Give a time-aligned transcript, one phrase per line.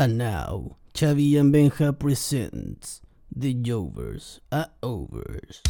[0.00, 3.02] And now, Chavi and Benja presents
[3.34, 5.60] The Jovers are Overs.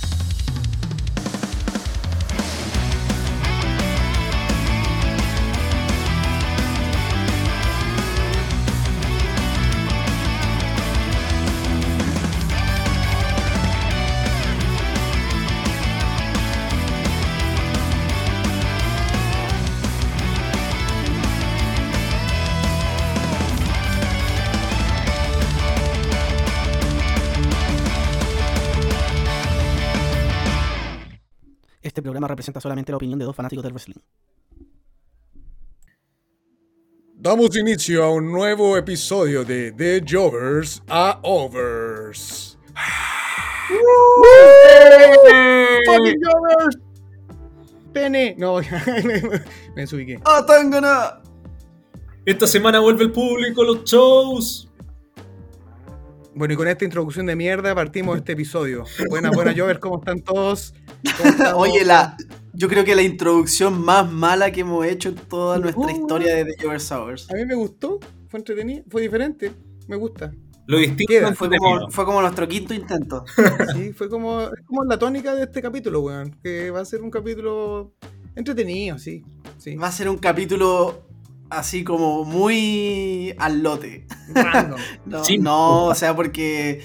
[31.98, 33.96] Este programa representa solamente la opinión de dos fanáticos del wrestling.
[37.14, 42.56] Damos inicio a un nuevo episodio de The Jovers a Overs.
[45.86, 46.78] ¡Fucking Jovers!
[47.92, 48.36] Pene.
[48.38, 48.60] No,
[49.74, 50.20] me desubiqué.
[50.24, 51.20] ¡Ah, Tangana!
[52.24, 54.70] Esta semana vuelve el público, los shows.
[56.32, 58.84] Bueno, y con esta introducción de mierda partimos este episodio.
[59.10, 60.72] Buenas, buenas, Jovers, ¿cómo están todos?
[61.56, 62.16] Oye, la,
[62.52, 65.90] yo creo que la introducción más mala que hemos hecho en toda nuestra Uh.
[65.90, 67.30] historia de The Hours.
[67.30, 69.52] A mí me gustó, fue entretenido, fue diferente,
[69.86, 70.32] me gusta.
[70.66, 73.24] Lo distinto Queda, Fue como, fue como nuestro quinto intento.
[73.74, 76.36] Sí, fue como, es como la tónica de este capítulo, weón.
[76.42, 77.94] Que va a ser un capítulo
[78.36, 79.24] entretenido, sí.
[79.56, 79.76] sí.
[79.76, 81.06] Va a ser un capítulo
[81.48, 84.06] así como muy al lote.
[84.34, 84.78] Random.
[85.06, 85.38] No, Sí.
[85.38, 86.82] no, o sea, porque.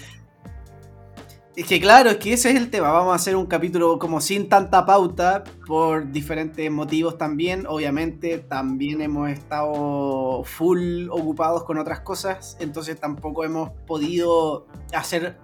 [1.56, 2.92] Es que claro, es que ese es el tema.
[2.92, 7.68] Vamos a hacer un capítulo como sin tanta pauta por diferentes motivos también.
[7.68, 12.58] Obviamente también hemos estado full ocupados con otras cosas.
[12.60, 15.38] Entonces tampoco hemos podido hacer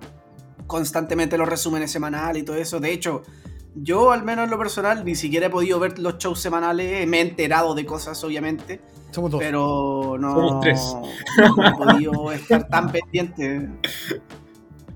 [0.66, 2.80] constantemente los resúmenes semanales y todo eso.
[2.80, 3.22] De hecho,
[3.76, 7.08] yo al menos en lo personal ni siquiera he podido ver los shows semanales.
[7.08, 8.82] Me he enterado de cosas, obviamente.
[9.12, 9.40] Somos dos.
[9.40, 10.96] Pero no, Somos tres.
[11.38, 13.70] no he podido estar tan pendiente.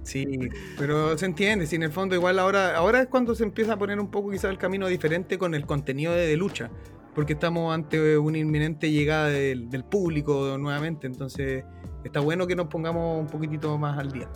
[0.03, 3.73] Sí, pero se entiende, si en el fondo igual ahora, ahora es cuando se empieza
[3.73, 6.69] a poner un poco quizás el camino diferente con el contenido de, de lucha,
[7.15, 11.63] porque estamos ante una inminente llegada del, del público nuevamente, entonces
[12.03, 14.27] está bueno que nos pongamos un poquitito más al día.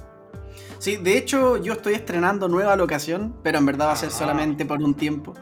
[0.80, 4.18] Sí, de hecho yo estoy estrenando nueva locación, pero en verdad va a ser Ah.
[4.18, 5.34] solamente por un tiempo.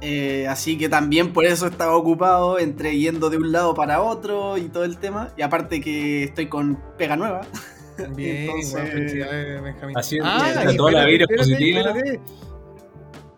[0.00, 4.58] Eh, así que también por eso estaba ocupado entre yendo de un lado para otro
[4.58, 5.30] y todo el tema.
[5.36, 7.42] Y aparte que estoy con pega nueva.
[8.16, 9.98] Bien, Entonces- bueno, felicidades, Benjamín.
[9.98, 11.80] Así es, Ah, toda la positiva.
[11.80, 12.20] espérate.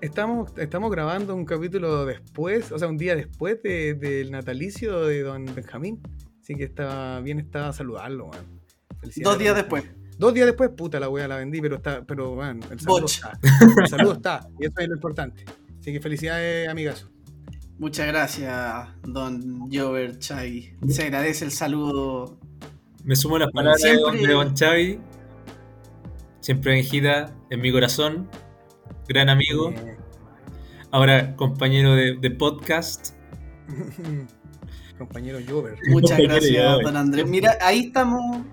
[0.00, 5.22] Estamos, estamos grabando un capítulo después, o sea, un día después de- del natalicio de
[5.22, 6.00] don Benjamín.
[6.40, 8.60] Así que está bien, está saludarlo, man.
[9.22, 9.84] Dos días después.
[10.18, 13.38] Dos días después, puta la wea la vendí, pero está, pero bueno, el saludo está.
[13.78, 15.44] El saludo está, y eso es lo importante.
[15.78, 17.10] Así que felicidades, amigazo.
[17.78, 20.74] Muchas gracias, don Jover Chai.
[20.88, 22.38] Se agradece el saludo.
[23.06, 25.00] Me sumo a las palabras de Siempre- don- de Don Xavi.
[26.40, 28.28] Siempre Benjita en mi corazón.
[29.08, 29.72] Gran amigo.
[30.90, 33.14] Ahora compañero de, de podcast.
[34.98, 35.76] Compañero Jover.
[35.88, 36.84] Muchas Compañero gracias, Jover.
[36.86, 37.26] don Andrés.
[37.26, 38.44] Mira, ahí estamos.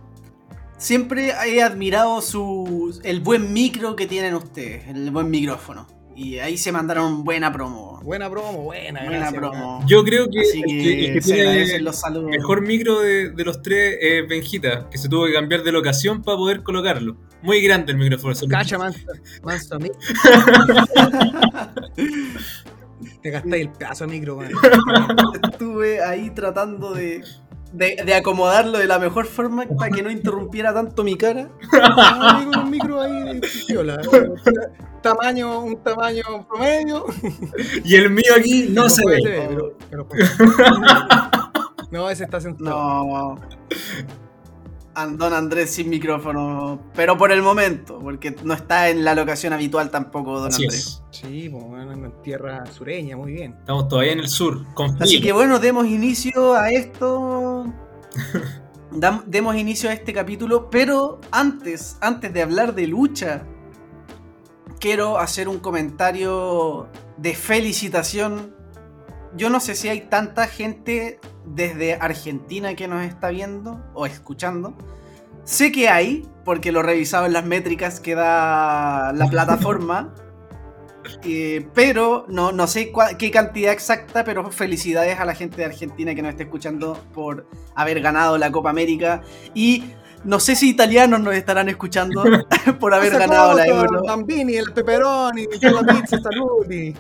[0.78, 5.88] Siempre he admirado su, el buen micro que tienen ustedes, el buen micrófono.
[6.16, 8.00] Y ahí se mandaron buena promo.
[8.04, 9.84] Buena promo, buena, Buena gracias, promo.
[9.88, 12.32] Yo creo que Así el que, el que se tiene agradecen los saludos.
[12.32, 15.72] el mejor micro de, de los tres es Benjita, que se tuvo que cambiar de
[15.72, 17.16] locación para poder colocarlo.
[17.42, 18.36] Muy grande el micrófono.
[18.50, 19.00] Cacha, manso,
[19.44, 19.96] manso amigo.
[23.22, 24.52] Te gastáis el pedazo de micro, weón.
[25.52, 27.24] Estuve ahí tratando de,
[27.74, 31.50] de, de acomodarlo de la mejor forma para que no interrumpiera tanto mi cara.
[31.74, 34.00] Ah, amigo, un micro ahí de piola.
[35.02, 37.06] Tamaño, un tamaño promedio.
[37.84, 39.20] Y el mío aquí no, se ve.
[39.90, 40.08] pero-.
[41.92, 42.76] No, ese está sentado.
[42.76, 43.36] No.
[44.96, 49.90] Don Andrés sin micrófono, pero por el momento, porque no está en la locación habitual
[49.90, 51.02] tampoco, don Así Andrés.
[51.12, 51.20] es.
[51.20, 53.56] Sí, pues bueno, en tierra sureña, muy bien.
[53.60, 54.64] Estamos todavía en el sur.
[54.76, 57.66] Con Así que bueno, demos inicio a esto.
[58.92, 63.44] Dam- demos inicio a este capítulo, pero antes, antes de hablar de lucha,
[64.80, 68.56] quiero hacer un comentario de felicitación.
[69.36, 74.74] Yo no sé si hay tanta gente desde Argentina que nos está viendo o escuchando.
[75.44, 80.14] Sé que hay, porque lo he revisado en las métricas que da la plataforma.
[81.26, 85.66] Eh, pero no, no sé cua- qué cantidad exacta, pero felicidades a la gente de
[85.66, 87.46] Argentina que nos está escuchando por
[87.76, 89.22] haber ganado la Copa América.
[89.54, 89.84] Y
[90.24, 92.24] no sé si italianos nos estarán escuchando
[92.80, 94.04] por haber ganado la Euro.
[94.04, 96.70] Bambini, el pepperoni, la pizza, salud.
[96.72, 96.94] y-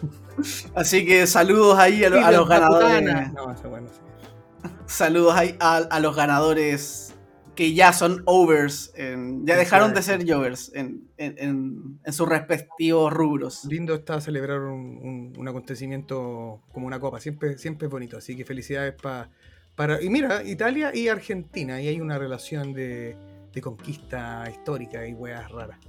[0.75, 2.99] Así que saludos ahí a, lo- a y los ganadores.
[2.99, 3.31] putana.
[3.35, 4.69] No, esa bueno, sí.
[4.85, 7.13] Saludos ahí a, a los ganadores
[7.55, 13.13] que ya son overs, en- ya dejaron de ser jovers en, en- en- sus respectivos
[13.13, 13.63] rubros.
[13.65, 18.35] Lindo está celebrar un, un- un acontecimiento como una copa, siempre, siempre es bonito, así
[18.35, 19.29] que felicidades pa-
[19.75, 20.01] para...
[20.01, 23.15] Y mira, Italia y Argentina, y hay una relación de,
[23.53, 25.79] de conquista histórica y weas raras.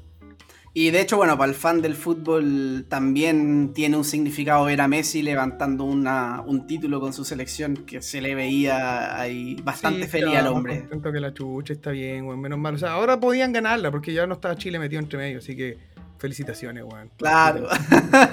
[0.77, 4.89] Y de hecho, bueno, para el fan del fútbol también tiene un significado ver a
[4.89, 10.09] Messi levantando una, un título con su selección que se le veía ahí bastante Sí,
[10.09, 10.81] feliz al hombre.
[10.81, 12.75] contento que la chucha, está bien, weón, menos mal.
[12.75, 15.79] O sea, ahora podían ganarla porque ya no estaba Chile metido entre medio, así que
[16.19, 17.09] felicitaciones, weón.
[17.19, 17.69] Claro.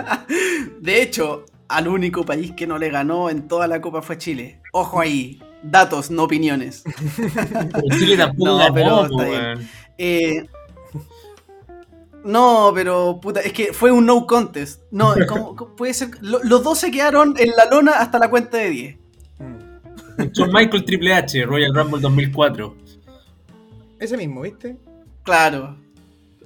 [0.81, 4.60] De hecho, al único país que no le ganó en toda la Copa fue Chile.
[4.71, 6.83] Ojo ahí, datos, no opiniones.
[7.97, 9.23] Chile tampoco No, pero está
[9.55, 9.69] bien.
[9.97, 10.47] Eh,
[12.23, 14.81] no, pero puta, es que fue un no contest.
[14.91, 16.09] No, ¿cómo- cómo puede ser.
[16.21, 18.97] Lo- los dos se quedaron en la lona hasta la cuenta de 10.
[19.39, 20.23] Mm.
[20.33, 22.75] Shawn Michael Triple H, Royal Rumble 2004.
[23.99, 24.77] Ese mismo, ¿viste?
[25.23, 25.77] Claro.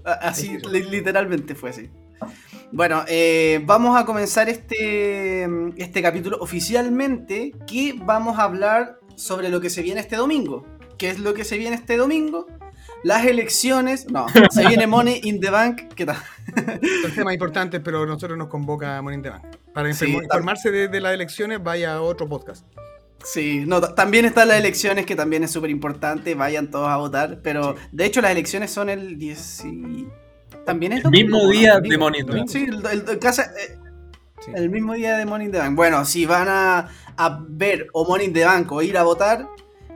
[0.04, 1.90] Así, li- literalmente fue así.
[2.72, 5.44] Bueno, eh, vamos a comenzar este,
[5.78, 10.66] este capítulo oficialmente, que vamos a hablar sobre lo que se viene este domingo.
[10.98, 12.48] ¿Qué es lo que se viene este domingo?
[13.04, 14.10] Las elecciones.
[14.12, 15.94] No, se viene Money in the Bank.
[15.96, 16.18] ¿Qué tal?
[17.02, 19.44] Son temas importantes, pero a nosotros nos convoca Morning the Bank.
[19.74, 22.66] Para Sí, informarse de, de las elecciones, vaya a otro podcast.
[23.24, 26.34] Sí, no, ta- también están las elecciones, que también es súper importante.
[26.36, 27.40] Vayan todos a votar.
[27.42, 29.64] Pero de hecho, las elecciones son el 10.
[30.66, 32.34] También es El mismo día Domingo, de Money in the.
[32.38, 32.48] Bank.
[32.50, 33.78] Sí, el, el- el- casa- eh,
[34.44, 34.52] Sí.
[34.54, 35.76] El mismo día de Morning the Bank.
[35.76, 39.48] Bueno, si van a, a ver o Morning the Bank o ir a votar,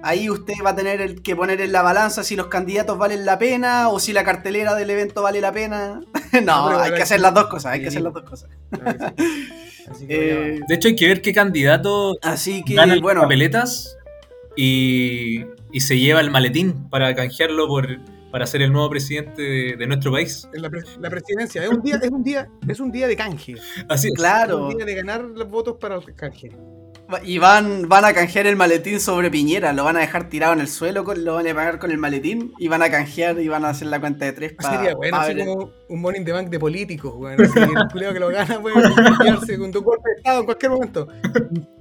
[0.02, 3.26] ahí usted va a tener el que poner en la balanza si los candidatos valen
[3.26, 6.00] la pena o si la cartelera del evento vale la pena.
[6.44, 8.50] no, hay que hacer las dos cosas, hay que hacer las dos cosas.
[8.72, 9.50] Claro que sí.
[9.92, 13.02] Así que vaya, Eh, De hecho, hay que ver qué candidato así que, gana las
[13.02, 13.98] bueno, papeletas
[14.56, 18.00] y, y se lleva el maletín para canjearlo por,
[18.32, 20.48] para ser el nuevo presidente de, de nuestro país.
[20.54, 23.56] la, pre- la presidencia es un día, es un día, es un día de canje.
[23.88, 24.14] Así es.
[24.14, 24.68] Es claro.
[24.68, 26.52] un día de ganar los votos para el canje.
[27.24, 30.60] Y van, van a canjear el maletín sobre Piñera, lo van a dejar tirado en
[30.60, 33.48] el suelo, con- lo van a pagar con el maletín y van a canjear y
[33.48, 36.32] van a hacer la cuenta de tres para Sería bueno, así como un morning the
[36.34, 37.42] bank de políticos, weón.
[37.42, 38.76] Así, el culiao que lo gana puede
[39.58, 41.08] con tu golpe de estado en cualquier momento.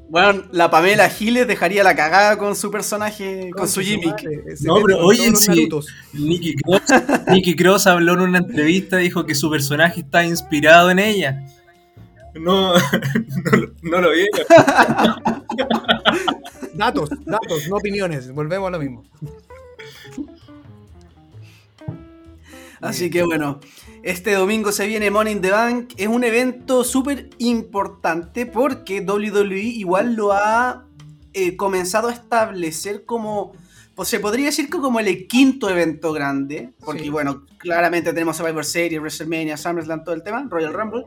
[0.09, 4.23] Bueno, la Pamela Giles dejaría la cagada con su personaje, con, su gimmick.
[4.63, 5.69] No, pero todos los sí.
[6.15, 6.83] Nicky Cross,
[7.29, 11.45] Nicky Cross habló en una entrevista, dijo que su personaje está inspirado en ella.
[12.35, 12.73] No,
[13.45, 14.41] no, lo- no lo vieron.
[16.75, 18.31] Datos, datos, no opiniones.
[18.31, 19.03] Volvemos a lo mismo.
[22.81, 23.59] Así que bueno,
[24.03, 25.93] este domingo se viene Money in the Bank.
[25.97, 30.87] Es un evento súper importante porque WWE igual lo ha
[31.33, 33.53] eh, comenzado a establecer como,
[33.95, 36.73] pues se podría decir que como el quinto evento grande.
[36.85, 37.11] Porque Sí.
[37.11, 41.05] bueno, claramente tenemos Survivor Series, WrestleMania, SummerSlam, todo el tema, Royal Rumble.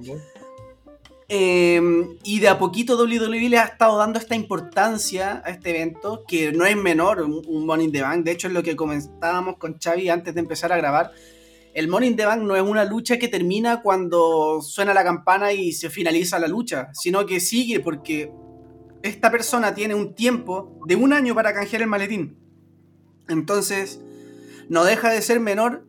[1.33, 1.81] Eh,
[2.25, 6.51] y de a poquito WWE le ha estado dando esta importancia a este evento, que
[6.51, 8.25] no es menor, un, un Money in the Bank.
[8.25, 11.11] De hecho, es lo que comentábamos con Xavi antes de empezar a grabar.
[11.73, 15.53] El Money in the Bank no es una lucha que termina cuando suena la campana
[15.53, 18.31] y se finaliza la lucha, sino que sigue porque
[19.03, 22.37] esta persona tiene un tiempo de un año para canjear el maletín.
[23.29, 24.01] Entonces,
[24.69, 25.87] no deja de ser menor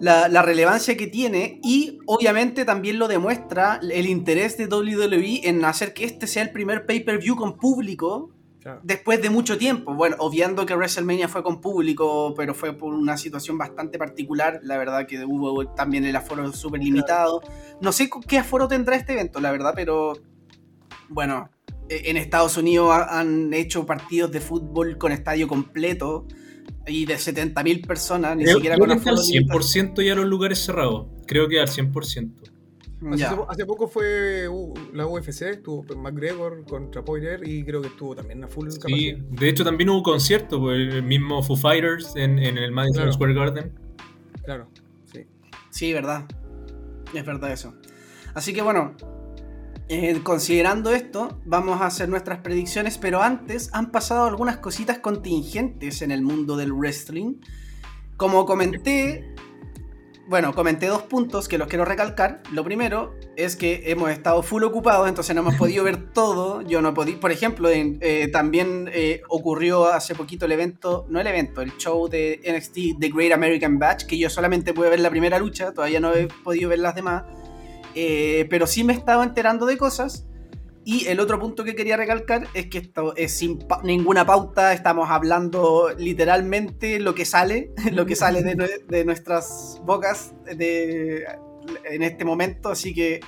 [0.00, 5.64] la, la relevancia que tiene y obviamente también lo demuestra el interés de WWE en
[5.64, 8.33] hacer que este sea el primer pay-per-view con público
[8.64, 8.80] Claro.
[8.82, 9.94] después de mucho tiempo.
[9.94, 14.58] Bueno, obviando que WrestleMania fue con público, pero fue por una situación bastante particular.
[14.64, 17.42] La verdad que hubo también el aforo súper limitado.
[17.82, 20.14] No sé qué aforo tendrá este evento, la verdad, pero
[21.10, 21.50] bueno,
[21.90, 26.26] e- en Estados Unidos ha- han hecho partidos de fútbol con estadio completo
[26.86, 29.60] y de 70.000 personas, ni siquiera con está al aforo limitado.
[29.60, 31.08] 100% ya los lugares cerrados.
[31.26, 32.50] Creo que al 100%.
[33.48, 38.42] Hace, poco fue uh, la UFC, estuvo McGregor contra Poirier y creo que estuvo también
[38.44, 39.18] a full Sí, capacidad.
[39.18, 43.12] de hecho también hubo concierto, pues, el mismo Foo Fighters en, en el Madison Claro.
[43.12, 43.72] Square Garden.
[44.44, 44.68] Claro,
[45.12, 45.26] sí.
[45.70, 46.24] Sí, verdad.
[47.12, 47.74] Es verdad eso.
[48.34, 48.94] Así que bueno,
[49.88, 56.00] eh, considerando esto, vamos a hacer nuestras predicciones, pero antes han pasado algunas cositas contingentes
[56.00, 57.34] en el mundo del wrestling.
[58.16, 59.34] Como comenté,
[60.26, 62.42] bueno, comenté dos puntos que los quiero recalcar.
[62.52, 66.62] Lo primero es que hemos estado full ocupados, entonces no hemos podido ver todo.
[66.62, 71.20] Yo no podía, por ejemplo, en- eh, también eh, ocurrió hace poquito el evento, no
[71.20, 75.00] el evento, el show de NXT The Great American Batch, que yo solamente pude ver
[75.00, 77.24] la primera lucha, todavía no he podido ver las demás.
[77.94, 80.26] Eh, pero sí me estaba enterando de cosas.
[80.84, 85.08] Y el otro punto que quería recalcar es que esto es sin ninguna pauta, estamos
[85.08, 91.24] hablando literalmente lo que sale, lo que sale de nuestras bocas de,
[91.84, 93.20] en este momento, así que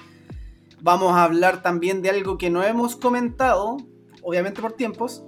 [0.81, 3.79] vamos a hablar también de algo que no hemos comentado,
[4.23, 5.25] obviamente por tiempos,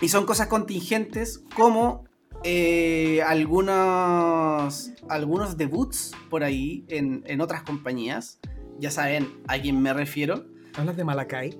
[0.00, 2.04] y son cosas contingentes como
[2.42, 8.40] eh, algunos, algunos debuts por ahí en, en otras compañías.
[8.78, 10.46] Ya saben a quién me refiero.
[10.76, 11.58] ¿Hablas de Malakai?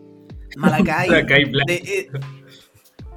[0.57, 1.09] Malakai.
[1.09, 1.67] Malakai Black.
[1.67, 2.11] de, eh,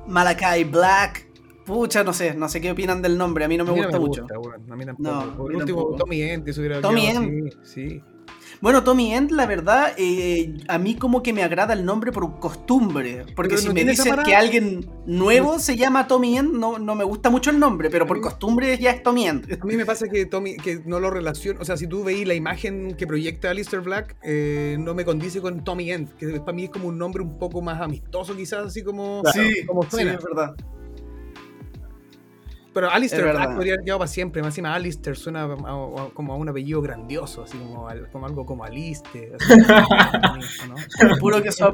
[0.07, 1.27] Malakai Black.
[1.65, 3.81] Pucha, no sé, no sé qué opinan del nombre, a mí no me A mí
[3.81, 4.25] gusta mucho.
[4.25, 5.09] weón, A mí tampoco.
[5.09, 5.97] No, Por mí último, tampoco.
[5.97, 6.23] Tommy
[6.57, 7.17] hubiera Tommy así,
[7.63, 8.01] Sí.
[8.59, 12.39] Bueno, Tommy End, la verdad, eh, a mí como que me agrada el nombre por
[12.39, 13.23] costumbre.
[13.35, 16.95] Porque Pero si no me dicen que alguien nuevo se llama Tommy End, no, no
[16.95, 19.59] me gusta mucho el nombre, pero por mí- costumbre ya es Tommy End.
[19.61, 22.27] A mí me pasa que Tommy, que no lo relaciono, o sea, si tú veis
[22.27, 26.53] la imagen que proyecta Alistair Black, eh, no me condice con Tommy End, que para
[26.53, 29.21] mí es como un nombre un poco más amistoso quizás, así como,
[29.67, 30.13] como Sí, suena.
[30.15, 30.55] es verdad.
[32.77, 36.33] Pero Alistair Black podría haber quedado para siempre, más encima Alistair suena a- a- como
[36.33, 38.63] a un apellido grandioso, así como, al- como algo como
[40.67, 40.75] ¿no?
[41.09, 41.65] Por puro que su,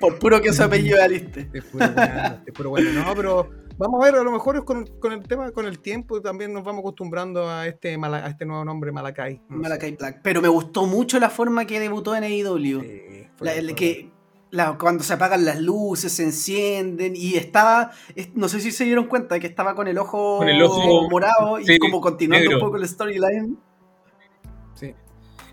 [0.00, 1.48] por puro que su apellido es Aliste.
[1.52, 3.04] Es puro bueno, es puro bueno.
[3.04, 5.78] No, pero vamos a ver, a lo mejor es con, con el tema, con el
[5.78, 9.40] tiempo, también nos vamos acostumbrando a este, a este nuevo nombre, Malakai.
[9.48, 9.58] No.
[9.58, 10.20] Malakai Black.
[10.22, 12.80] Pero me gustó mucho la forma que debutó en AEW.
[12.82, 14.10] Sí, fue- La- el que
[14.52, 18.84] la- cuando se apagan las luces, se encienden y estaba, es- no sé si se
[18.84, 22.58] dieron cuenta que estaba con el ojo, Con el ojo- morado y como continuando negro.
[22.58, 23.58] un poco el storyline.
[24.74, 24.94] sí.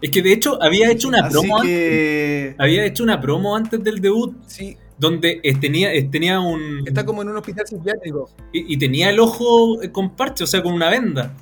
[0.01, 3.83] Es que de hecho había hecho una Así promo antes, había hecho una promo antes
[3.83, 8.29] del debut Sí, donde eh, tenía, eh, tenía un está como en un hospital psiquiátrico.
[8.53, 11.33] y, y tenía el ojo eh, con parche, o sea, con una venda.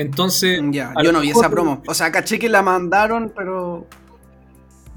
[0.00, 1.82] Entonces, ya, a yo no vi mejor- esa promo.
[1.86, 3.86] O sea, caché que la mandaron, pero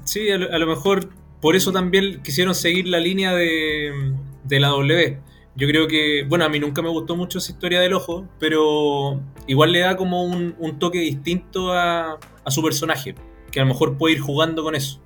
[0.04, 1.08] Sí, a lo, a lo mejor
[1.40, 5.18] por eso también quisieron seguir la línea de, de la W.
[5.56, 9.20] Yo creo que, bueno, a mí nunca me gustó mucho esa historia del ojo, pero
[9.46, 13.14] igual le da como un, un toque distinto a, a su personaje,
[13.52, 15.00] que a lo mejor puede ir jugando con eso.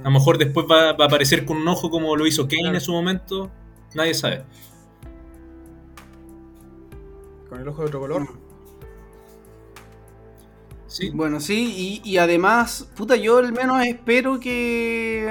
[0.00, 2.60] A lo mejor después va, va a aparecer con un ojo como lo hizo Kane
[2.62, 2.74] Claro.
[2.76, 3.50] en su momento,
[3.94, 4.44] nadie sabe.
[7.48, 8.28] Con el ojo de otro color.
[11.14, 15.26] Bueno, sí, y, además, puta, yo al menos espero que.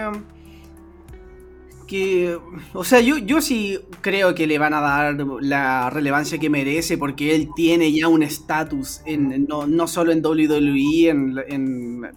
[1.87, 2.37] Que.
[2.73, 6.97] O sea, yo, yo sí creo que le van a dar la relevancia que merece,
[6.97, 12.11] porque él tiene ya un estatus, no, no solo en WWE, en, en-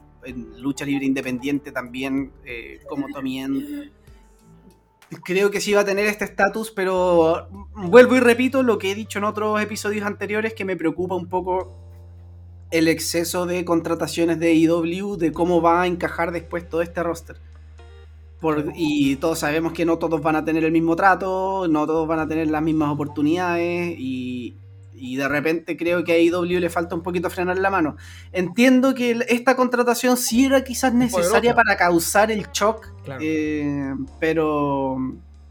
[0.63, 3.91] lucha libre independiente también, eh, como End.
[5.23, 8.95] Creo que sí va a tener este estatus, pero vuelvo y repito lo que he
[8.95, 11.84] dicho en otros episodios anteriores, que me preocupa un poco
[12.79, 17.37] el exceso de contrataciones de IW, de cómo va a encajar después todo este roster.
[18.41, 22.07] Por- y todos sabemos que no todos van a tener el mismo trato, no todos
[22.07, 24.57] van a tener las mismas oportunidades y,
[24.95, 27.97] y de repente creo que a IW le falta un poquito frenar la mano.
[28.33, 33.21] Entiendo que esta contratación sí era quizás necesaria para causar el shock, Claro.
[33.25, 34.97] eh, pero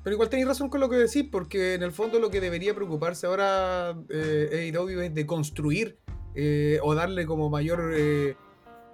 [0.04, 2.76] Pero igual tenéis razón con lo que decís, porque en el fondo lo que debería
[2.76, 5.98] preocuparse ahora eh, AEW es de construir
[6.36, 8.36] eh, o darle como mayor, eh,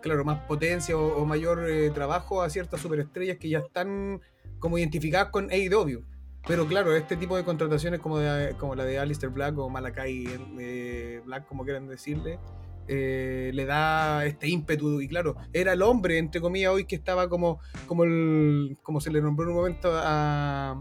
[0.01, 4.21] claro, más potencia o, mayor eh, trabajo a ciertas superestrellas que ya están
[4.59, 6.03] como identificadas con AEW.
[6.47, 10.25] Pero claro, este tipo de contrataciones como, de- como la de Alistair Black o Malakai
[10.59, 12.39] eh, Black, como quieran decirle,
[12.87, 15.01] eh, le da este ímpetu.
[15.01, 19.11] Y claro, era el hombre, entre comillas, hoy que estaba como, como, el, como se
[19.11, 20.71] le nombró en un momento a,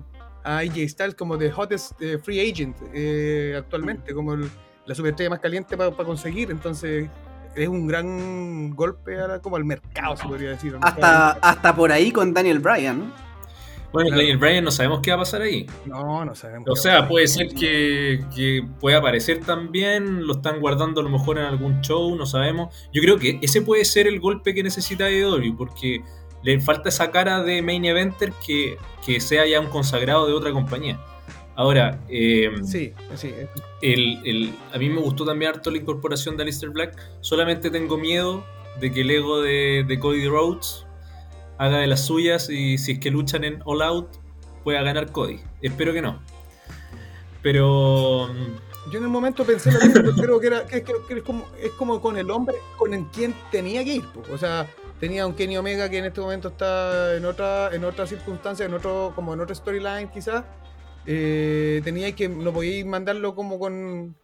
[0.44, 4.48] a AJ Styles como the hottest eh, free agent eh, actualmente, como el-
[4.88, 6.50] la superestrella más caliente para conseguir.
[6.50, 7.09] Entonces,
[7.54, 10.76] es un gran golpe ahora como al mercado, se podría decir.
[10.80, 13.00] hasta, hasta por ahí con Daniel Bryan.
[13.00, 13.28] ¿no?
[13.92, 14.23] bueno, Claro.
[14.23, 15.66] Daniel Bryan no sabemos qué va a pasar ahí.
[15.85, 16.68] No, no sabemos.
[16.71, 21.02] O qué sea, va a puede ser que, que pueda aparecer también, lo están guardando
[21.02, 22.75] a lo mejor en algún show, no sabemos.
[22.90, 26.02] Yo creo que ese puede ser el golpe que necesita AEW, porque
[26.42, 30.50] le falta esa cara de main eventer que, que sea ya un consagrado de otra
[30.52, 30.99] compañía.
[31.58, 32.66] Ahora, eh, pasar.
[32.66, 33.28] Sí, sí.
[33.36, 33.48] eh,
[33.82, 36.96] el, el- a mí me gustó también harto la incorporación de Alistair Black.
[37.20, 38.44] Solamente tengo miedo
[38.80, 40.86] de que el ego de, de Cody Rhodes
[41.58, 44.08] haga de las suyas y si es que luchan en All Out
[44.62, 45.40] pueda ganar Cody.
[45.60, 46.20] Espero que no.
[47.42, 48.28] Pero
[48.92, 51.44] Yo en el momento pensé lo mismo, creo que, era, que, que- que es, como,
[51.60, 54.04] es como con el hombre con el quien tenía que ir.
[54.06, 54.22] po.
[54.32, 54.66] O sea,
[55.00, 58.74] tenía un Kenny Omega que en este momento está en otra, en otra circunstancia, en
[58.74, 60.44] otro, como en otra storyline quizás.
[61.10, 64.14] Eh, tenía que, no podía mandarlo como con,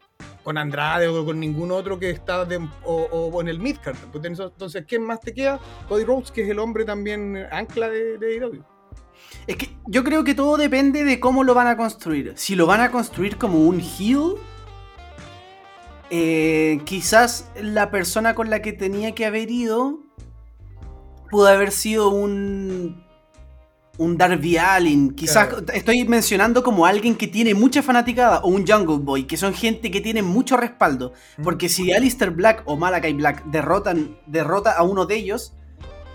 [0.43, 2.47] con Andrade o con ningún otro que está
[2.85, 3.97] o, o en el midcard.
[4.13, 5.59] Pues Entonces, ¿quién más te queda?
[5.89, 8.63] Cody Rhodes, que es el hombre también ancla de, de AEW.
[9.47, 12.35] Es que yo creo que todo depende de cómo lo van a construir.
[12.37, 14.35] Si lo van a construir como un heel,
[16.11, 20.01] eh, quizás la persona con la que tenía que haber ido
[21.31, 23.04] pudo haber sido un
[23.99, 25.15] un Darby Allin.
[25.15, 25.65] Quizás Claro.
[25.73, 29.91] estoy mencionando como alguien que tiene mucha fanaticada o un Jungle Boy, que son gente
[29.91, 31.13] que tiene mucho respaldo.
[31.43, 35.55] Porque si Alistair Black o Malakai Black derrotan derrota a uno de ellos,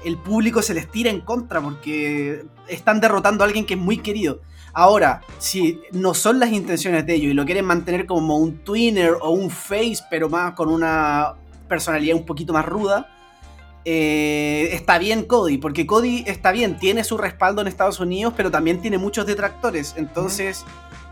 [0.04, 3.98] el público se les tira en contra porque están derrotando a alguien que es muy
[3.98, 4.42] querido.
[4.74, 9.16] Ahora, si no son las intenciones de ellos y lo quieren mantener como un twinner
[9.20, 11.34] o un face, pero más con una
[11.68, 13.10] personalidad un poquito más ruda,
[13.86, 18.52] eh, está bien Cody, porque Cody está bien, tiene su respaldo en Estados Unidos, pero
[18.52, 19.96] también tiene muchos detractores.
[19.98, 20.66] Entonces,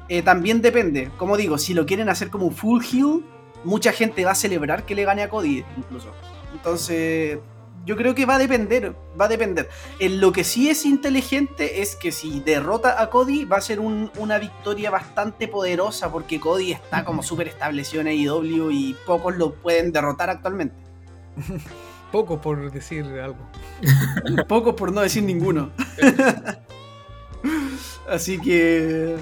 [0.10, 1.10] eh, también depende.
[1.18, 3.24] Como digo, si lo quieren hacer como un full heel,
[3.64, 6.12] mucha gente va a celebrar que le gane a Cody, incluso.
[6.54, 7.40] Entonces,
[7.86, 9.70] yo creo que va a depender, va a depender.
[10.00, 13.80] En lo que sí es inteligente es que si derrota a Cody va a ser
[13.80, 19.38] un- una victoria bastante poderosa porque Cody está como súper establecido en AEW y pocos
[19.38, 20.76] lo pueden derrotar actualmente.
[22.12, 23.38] Poco por decir algo.
[24.48, 25.72] Pocos por no decir ninguno.
[28.10, 29.18] Así que...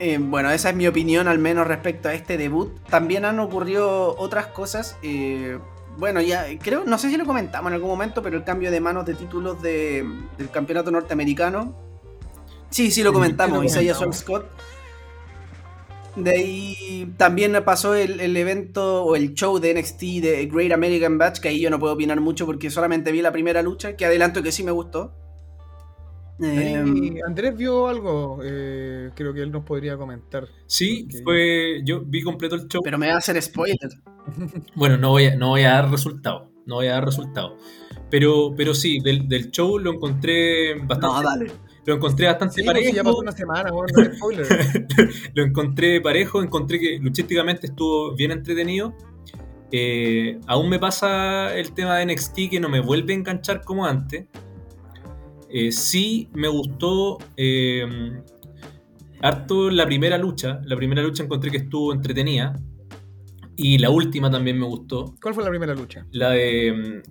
[0.00, 2.72] eh, bueno, esa es mi opinión al menos respecto a este debut.
[2.90, 4.96] También han ocurrido otras cosas.
[5.02, 5.58] eh,
[5.98, 8.80] bueno, ya creo, no sé si lo comentamos en algún momento, pero el cambio de
[8.80, 10.02] manos de títulos de-
[10.38, 11.76] del campeonato norteamericano.
[12.70, 13.94] Sí, sí lo comentamos, Isaiah.
[14.12, 14.46] Scott.
[16.16, 21.16] De ahí también pasó el, el evento o el show de NXT de Great American
[21.16, 24.04] Batch, que ahí yo no puedo opinar mucho porque solamente vi la primera lucha, que
[24.04, 25.14] adelanto que sí me gustó.
[26.40, 30.48] Em, Andrés vio algo, eh, creo que él nos podría comentar.
[30.66, 31.82] Sí, fue.
[31.84, 32.80] Yo vi completo el show.
[32.82, 33.90] pero me va a hacer spoiler.
[34.76, 36.50] Bueno, no voy a, no voy a dar resultado.
[36.64, 37.56] No voy a dar resultado.
[38.08, 41.06] Pero, pero sí, del, del show lo encontré bastante.
[41.06, 41.50] No, dale.
[41.84, 42.94] Lo encontré bastante Sí, parejo.
[42.94, 44.46] ya pasó una semana, bueno, no spoiler.
[45.34, 48.94] lo encontré parejo, encontré que luchísticamente estuvo bien entretenido.
[49.72, 53.86] Eh, aún me pasa el tema de NXT que no me vuelve a enganchar como
[53.86, 54.26] antes.
[55.48, 57.84] Eh, sí me gustó eh,
[59.20, 60.60] harto la primera lucha.
[60.64, 62.54] La primera lucha encontré que estuvo entretenida.
[63.56, 65.14] Y la última también me gustó.
[65.20, 66.06] ¿Cuál fue la primera lucha?
[66.12, 67.02] La de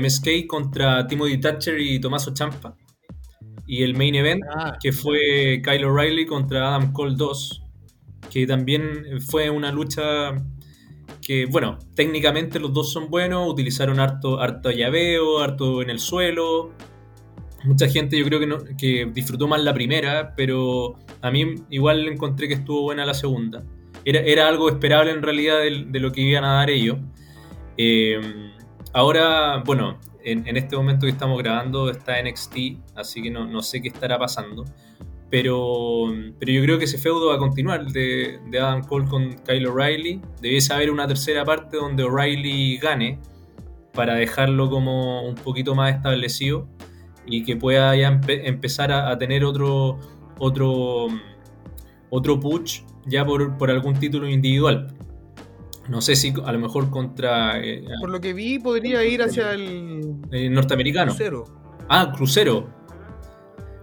[0.00, 2.76] MSK contra Timothy Thatcher y Tommaso Champa.
[3.68, 7.62] Y el main event Ah, que fue Kyle O'Reilly contra Adam Cole 2,
[8.30, 10.34] que también fue una lucha
[11.22, 16.72] que, bueno, técnicamente los dos son buenos, utilizaron harto, harto llaveo, harto en el suelo.
[17.64, 22.08] Mucha gente yo creo que, no- que disfrutó más la primera, pero a mí igual
[22.08, 23.64] encontré que estuvo buena la segunda.
[24.04, 26.98] Era, era algo esperable en realidad de, de lo que iban a dar ellos.
[27.76, 28.20] Eh,
[28.92, 29.98] ahora, bueno,
[30.32, 32.56] en, este momento que estamos grabando está NXT,
[32.94, 34.64] así que no, sé qué estará pasando.
[35.30, 40.20] Pero, yo creo que ese feudo va a continuar de, Adam Cole con Kyle O'Reilly.
[40.40, 43.18] Debiese haber una tercera parte donde O'Reilly gane
[43.92, 46.68] para dejarlo como un poquito más establecido
[47.26, 49.98] y que pueda ya empe- empezar a, tener otro,
[50.38, 51.08] otro,
[52.10, 54.94] otro push ya por algún título individual.
[55.88, 59.52] No sé si a lo mejor contra eh, por lo que vi, podría ir hacia
[59.52, 61.12] el eh, norteamericano.
[61.12, 61.44] crucero.
[61.88, 62.68] Ah, crucero.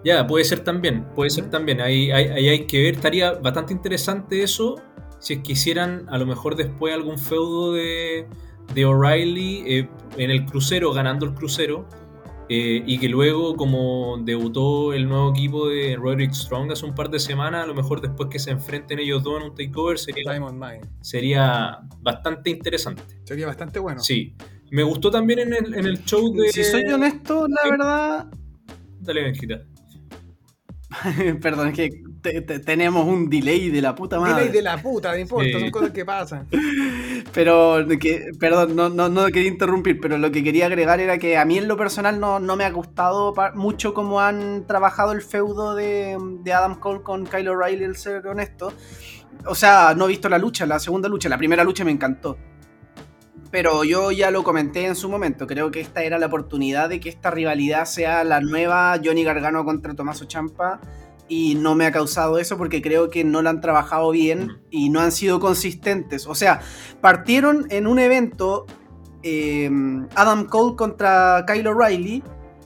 [0.04, 1.82] Ya, puede ser también, puede ser también.
[1.82, 4.76] Ahí, ahí- ahí hay que ver, estaría bastante interesante eso.
[5.20, 8.28] Si es que hicieran a lo mejor después algún feudo de,
[8.76, 11.88] de O'Reilly eh, en el crucero, ganando el crucero.
[12.48, 17.10] Eh, y que luego, como debutó el nuevo equipo de Roderick Strong hace un par
[17.10, 20.24] de semanas, a lo mejor después que se enfrenten ellos dos en un takeover sería,
[21.02, 23.04] sería bastante interesante.
[23.24, 24.02] Sería bastante bueno.
[24.02, 24.36] Sí.
[24.72, 26.52] Me gustó también en el, en el show de.
[26.52, 28.28] Si soy honesto, la verdad.
[29.00, 29.62] Dale, Benjita.
[31.42, 31.90] Perdón, es que
[32.32, 34.36] te- te- tenemos un delay de la puta madre.
[34.46, 35.60] Delay de la puta, no importa, Sí.
[35.60, 36.48] son cosas que pasan.
[37.34, 41.38] Pero, que, perdón, no, no, no quería interrumpir, pero lo que quería agregar era que
[41.38, 45.22] a mí en lo personal no, no me ha gustado mucho cómo han trabajado el
[45.22, 48.74] feudo de, de Adam Cole con Kyle O'Reilly, el ser honesto.
[49.46, 52.38] O sea, no he visto la lucha, la segunda lucha, la primera lucha me encantó.
[53.52, 57.00] Pero yo ya lo comenté en su momento, creo que esta era la oportunidad de
[57.00, 60.82] que esta rivalidad sea la nueva Johnny Gargano contra Tommaso Champa
[61.28, 64.90] y no me ha causado eso porque creo que no la han trabajado bien y
[64.90, 66.28] no han sido consistentes.
[66.28, 66.62] O sea,
[67.02, 68.66] partieron en un evento
[69.24, 69.70] eh,
[70.16, 72.24] Adam Cole contra Kyle O'Reilly.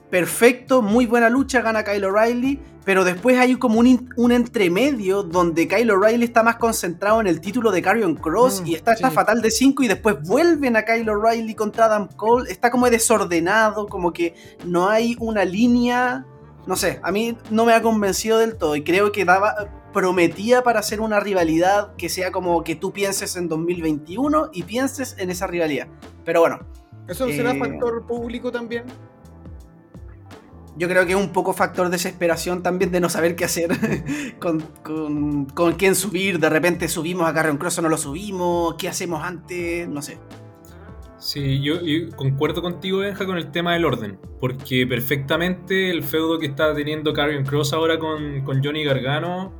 [0.10, 2.60] Perfecto, muy buena lucha, gana Kyle O'Reilly.
[2.84, 7.40] pero después hay como un, un entremedio donde Kyle O'Reilly está más concentrado en el
[7.40, 9.16] título de Carrion Cross Mm, y está esta sí.
[9.16, 12.52] fatal de 5 y después vuelven a Kyle O'Reilly contra Adam Cole.
[12.52, 14.34] Está como desordenado, como que
[14.66, 16.26] no hay una línea.
[16.70, 20.62] No sé, a mí no me ha convencido del todo y creo que daba, prometía
[20.62, 25.32] para hacer una rivalidad que sea como que tú pienses en 2021 y pienses en
[25.32, 25.88] esa rivalidad.
[26.24, 26.60] Pero bueno,
[27.08, 28.84] ¿Eso será Eh, factor público también?
[30.78, 33.72] Yo creo que es un poco factor desesperación también de no saber qué hacer
[34.40, 36.38] con, con, con quién subir.
[36.38, 38.76] De repente subimos a Carrion Cross o no lo subimos.
[38.76, 39.90] ¿Qué hacemos antes?
[39.90, 40.20] No sé.
[41.20, 41.76] Sí, yo,
[42.16, 44.18] concuerdo contigo, Benja, con el tema del orden.
[44.40, 49.54] Porque perfectamente el feudo que está teniendo Karrion Cross ahora con, con Johnny Gargano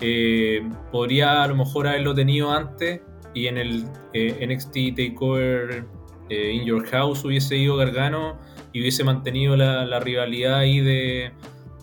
[0.00, 3.02] eh, podría a lo mejor haberlo tenido antes
[3.34, 5.84] y en el eh, NXT Takeover
[6.30, 8.38] eh, In Your House hubiese ido Gargano
[8.72, 11.32] y hubiese mantenido la, la rivalidad ahí de,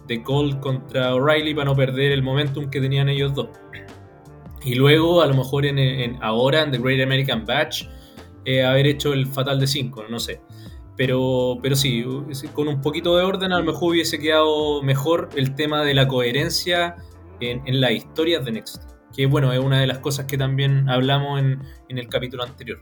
[0.08, 3.50] de Cole contra O'Reilly para no perder el momentum que tenían ellos dos.
[4.64, 7.84] Y luego, a lo mejor en, en- ahora en The Great American Batch,
[8.46, 10.42] eh, haber hecho el Fatal de 5, no sé.
[10.96, 12.06] Pero, pero sí,
[12.54, 16.08] con un poquito de orden a lo mejor hubiese quedado mejor el tema de la
[16.08, 16.96] coherencia
[17.42, 18.84] en, en las historias de Next.
[19.14, 22.80] Que bueno, es una de las cosas que también hablamos en, en el capítulo anterior.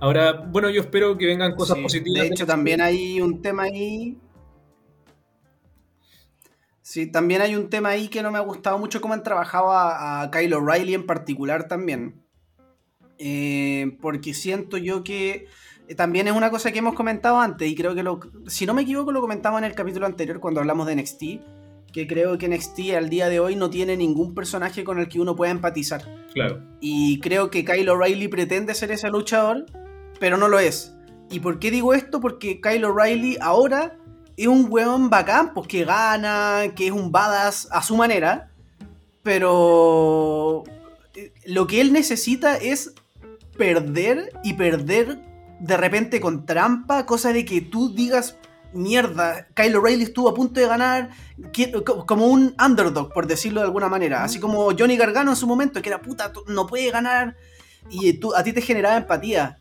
[0.00, 2.22] Ahora, bueno, yo espero que vengan cosas Sí, positivas.
[2.22, 4.18] De hecho, también hay un tema ahí.
[6.80, 9.70] Sí, también hay un tema ahí que no me ha gustado mucho cómo han trabajado
[9.70, 12.21] a, a Kyle O'Reilly en particular también.
[13.24, 15.46] Eh, porque siento yo que
[15.86, 18.74] eh, también es una cosa que hemos comentado antes y creo que lo, si no
[18.74, 21.22] me equivoco lo comentamos en el capítulo anterior cuando hablamos de NXT,
[21.92, 25.20] que creo que NXT al día de hoy no tiene ningún personaje con el que
[25.20, 26.02] uno pueda empatizar.
[26.34, 26.64] Claro.
[26.80, 29.66] Y creo que Kyle O'Reilly pretende ser ese luchador,
[30.18, 30.92] pero no lo es.
[31.30, 32.20] ¿Y por qué digo esto?
[32.20, 33.98] Porque Kyle O'Reilly ahora
[34.36, 38.50] es un weón bacán, pues que gana, que es un badass a su manera,
[39.22, 40.64] pero
[41.14, 42.94] eh, lo que él necesita es
[43.56, 45.18] perder y perder
[45.60, 48.36] de repente con trampa, cosa de que tú digas,
[48.72, 51.10] mierda, Kyle O'Reilly estuvo a punto de ganar,
[52.06, 55.80] como un underdog, por decirlo de alguna manera, así como Johnny Gargano en su momento,
[55.82, 57.36] que era puta, no puede ganar,
[57.90, 59.58] y tú, a ti te generaba empatía.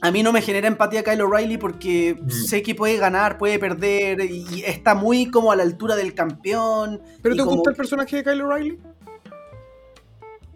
[0.00, 2.30] A mí no me genera empatía Kyle O'Reilly porque Mm.
[2.30, 7.00] sé que puede ganar, puede perder, y está muy como a la altura del campeón.
[7.22, 8.78] ¿Pero te como- gusta el personaje de Kyle O'Reilly?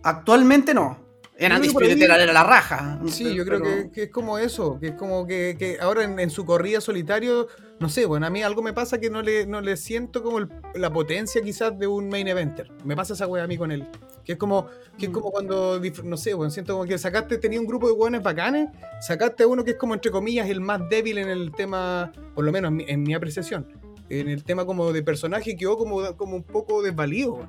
[0.02, 0.98] Actualmente no.
[1.46, 3.00] En Yo creo que por Undisputed ahí- era era la raja.
[3.08, 6.04] Sí, yo creo Pero- que, que es como eso, que es como que, que ahora
[6.04, 7.48] en, en su corrida solitario,
[7.80, 10.38] no sé, bueno, a mí algo me pasa que no le, no le siento como
[10.38, 12.70] el- la potencia quizás de un main eventer.
[12.84, 13.88] Me pasa esa wea a mí con él.
[14.24, 14.66] Que es como,
[14.98, 15.14] que es Mm.
[15.14, 18.68] como cuando, no sé, bueno, siento como que sacaste, tenía un grupo de hueones bacanes,
[19.00, 22.44] sacaste a uno que es como, entre comillas, el más débil en el tema, por
[22.44, 23.66] lo menos en mi, en mi apreciación,
[24.08, 27.40] en el tema como de personaje, quedó como, como un poco desvalido.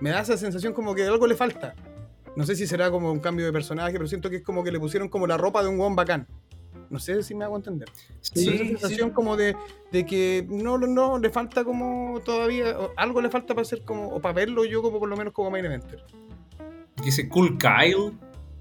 [0.00, 1.74] Me da esa sensación como que algo le falta.
[2.36, 4.70] No sé si será como un cambio de personaje, pero siento que es como que
[4.72, 6.26] le pusieron como la ropa de un guan bacán.
[6.88, 7.88] No sé si me hago entender.
[8.20, 9.14] Sí, Tengo esa sensación sí.
[9.14, 9.56] como de,
[9.92, 14.08] de que no, no, no, le falta como todavía, algo le falta para ser como,
[14.08, 16.04] o para verlo yo como por lo menos como main eventer.
[17.04, 18.12] Dice Cool Kyle.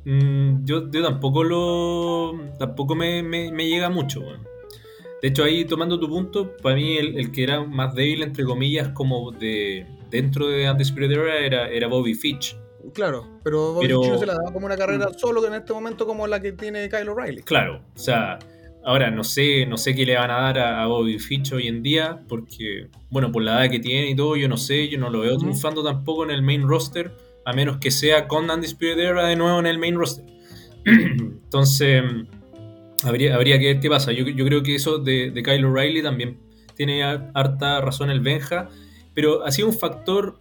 [0.05, 2.34] Mm, yo, yo tampoco lo.
[2.58, 4.21] Tampoco me, me- me llega mucho.
[5.21, 8.45] De hecho, ahí tomando tu punto, para mí el, el que era más débil, entre
[8.45, 12.55] comillas, como de dentro de Undisputed Era, era, era Bobby Fitch.
[12.93, 16.06] Claro, pero Bobby Pero- se la da como una carrera solo que en este momento
[16.06, 17.41] como la que tiene Kyle O'Reilly.
[17.43, 18.39] Claro, o sea,
[18.84, 21.67] ahora no sé, no sé qué le van a dar a, a Bobby Fitch hoy
[21.67, 24.97] en día, porque, bueno, por la edad que tiene y todo, yo no sé, yo
[24.99, 27.12] no lo veo triunfando tampoco en el main roster,
[27.45, 30.25] a menos que sea con Undisputed Era de nuevo en el main roster.
[30.86, 32.04] Entonces,
[33.04, 34.12] habría, habría que ver qué pasa.
[34.12, 36.39] Yo, yo creo que eso de, de Kyle O'Reilly también
[36.75, 38.69] tiene har- harta razón el Benja,
[39.13, 40.38] pero ha sido un factor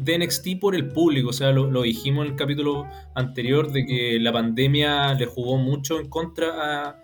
[0.00, 3.84] de NXT por el público, o sea, lo, lo dijimos en el capítulo anterior de
[3.84, 6.96] que la pandemia le jugó mucho en contra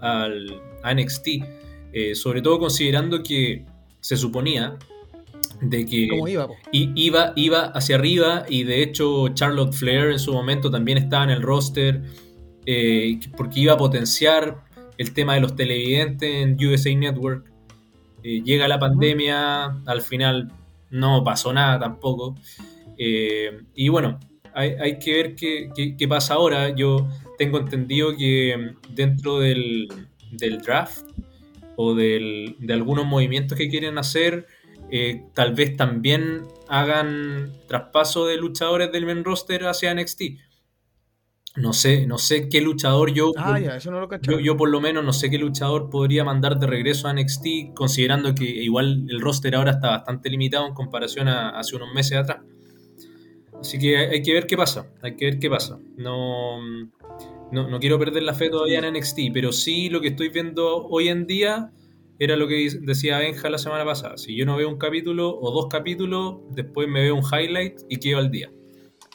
[0.00, 0.28] a,
[0.94, 1.28] NXT,
[1.92, 3.66] eh, sobre todo considerando que
[4.00, 4.78] se suponía
[5.60, 10.70] de que iba, iba, iba hacia arriba y de hecho Charlotte Flair en su momento
[10.70, 12.02] también estaba en el roster
[12.64, 14.64] eh, porque iba a potenciar
[14.98, 17.50] el tema de los televidentes en USA Network.
[18.22, 20.52] Eh, llega la pandemia, al final
[20.90, 22.34] no pasó nada tampoco.
[22.96, 24.18] Eh, y bueno,
[24.54, 26.74] hay, hay que ver qué, qué- pasa ahora.
[26.74, 29.88] Yo tengo entendido que dentro del,
[30.32, 31.06] del draft
[31.76, 34.46] o del- de algunos movimientos que quieren hacer,
[34.90, 40.22] eh, tal vez también hagan traspaso de luchadores del main roster hacia NXT.
[41.60, 44.68] No sé, no sé qué luchador yo, Ah, ya, eso no lo yo, yo por
[44.68, 49.06] lo menos no sé qué luchador podría mandar de regreso a NXT, considerando que igual
[49.08, 52.38] el roster ahora está bastante limitado en comparación a hace unos meses atrás.
[53.60, 55.78] Así que hay, hay que ver qué pasa, hay que ver qué pasa.
[55.96, 56.60] No,
[57.50, 60.86] no, no quiero perder la fe todavía en NXT, pero sí lo que estoy viendo
[60.86, 61.72] hoy en día
[62.18, 64.16] era lo que decía Benja la semana pasada.
[64.16, 67.98] Si yo no veo un capítulo o dos capítulos, después me veo un highlight y
[67.98, 68.50] quedo al día.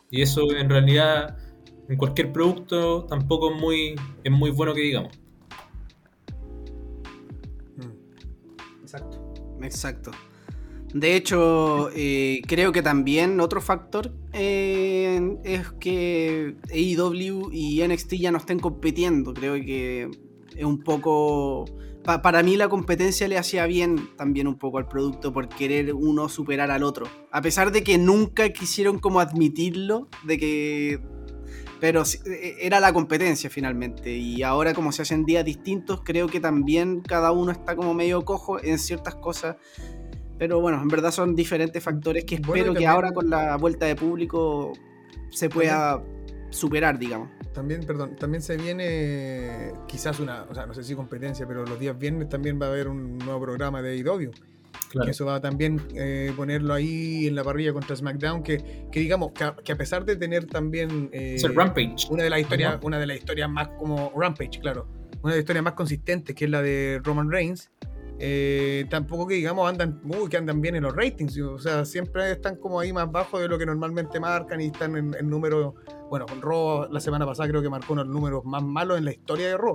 [0.09, 1.37] Y eso en realidad
[1.89, 5.11] en cualquier producto tampoco es muy, es muy bueno que digamos.
[7.77, 8.81] Mm.
[8.83, 9.33] Exacto.
[9.61, 10.11] Exacto.
[10.93, 18.31] De hecho, eh, creo que también otro factor eh, es que AEW y NXT ya
[18.31, 19.33] no estén compitiendo.
[19.33, 20.09] Creo que
[20.55, 21.65] es un poco...
[22.03, 25.95] pa- para mí la competencia le hacía bien también un poco al producto por querer
[25.95, 27.07] uno superar al otro.
[27.31, 30.99] A pesar de que nunca quisieron como admitirlo, de que...
[31.83, 34.09] Pero eh, era la competencia finalmente.
[34.09, 38.23] Y ahora como se hacen días distintos, creo que también cada uno está como medio
[38.23, 39.57] cojo en ciertas cosas.
[40.39, 43.85] Pero bueno, en verdad son diferentes factores que Bueno, espero que ahora con la vuelta
[43.85, 44.71] de público
[45.29, 46.01] se pueda
[46.51, 47.27] superar, digamos.
[47.53, 51.77] También, perdón, también se viene quizás una, o sea, no sé si competencia, pero los
[51.77, 54.31] días viernes también va a haber un nuevo programa de AEW.
[54.93, 55.05] Claro.
[55.05, 59.31] Que eso va también eh, ponerlo ahí en la parrilla contra SmackDown, que, que digamos,
[59.31, 61.95] que a, que a pesar de tener también eh, Es el Rampage.
[62.11, 64.87] una de las historias, una de las historias más como Rampage, claro,
[65.23, 67.71] una de las historias más consistentes, que es la de Roman Reigns,
[68.19, 72.57] eh, tampoco que digamos andan, que andan bien en los ratings, o sea, siempre están
[72.57, 75.73] como ahí más bajo de lo que normalmente marcan y están en, en números,
[76.11, 79.11] bueno, con Raw la semana pasada creo que marcó unos números más malos en la
[79.11, 79.73] historia de Raw.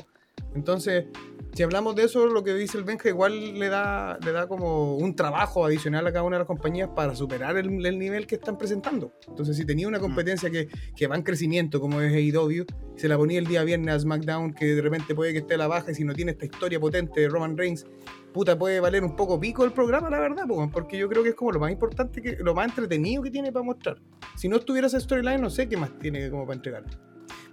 [0.55, 1.07] Entonces,
[1.55, 4.97] si hablamos de eso, lo que dice el Benja igual le da, le da como
[4.97, 8.37] un trabajo adicional a cada una de las compañías para superar el, el nivel que
[8.37, 9.13] están presentando.
[9.27, 12.65] Entonces, si tenía una competencia que, que va en crecimiento, como es AEW,
[12.97, 15.59] se la ponía el día viernes a SmackDown, que de repente puede que esté a
[15.59, 17.87] la baja, y si no tiene esta historia potente de Roman Reigns,
[18.33, 21.31] puta, puede valer un poco pico el programa, la verdad, po, porque yo creo que
[21.31, 24.01] es como lo más importante, que lo más entretenido que tiene para mostrar.
[24.37, 26.85] Si no estuviera esa storyline, no sé qué más tiene como para entregar.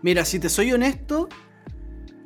[0.02, 1.28] Mira, si te soy honesto,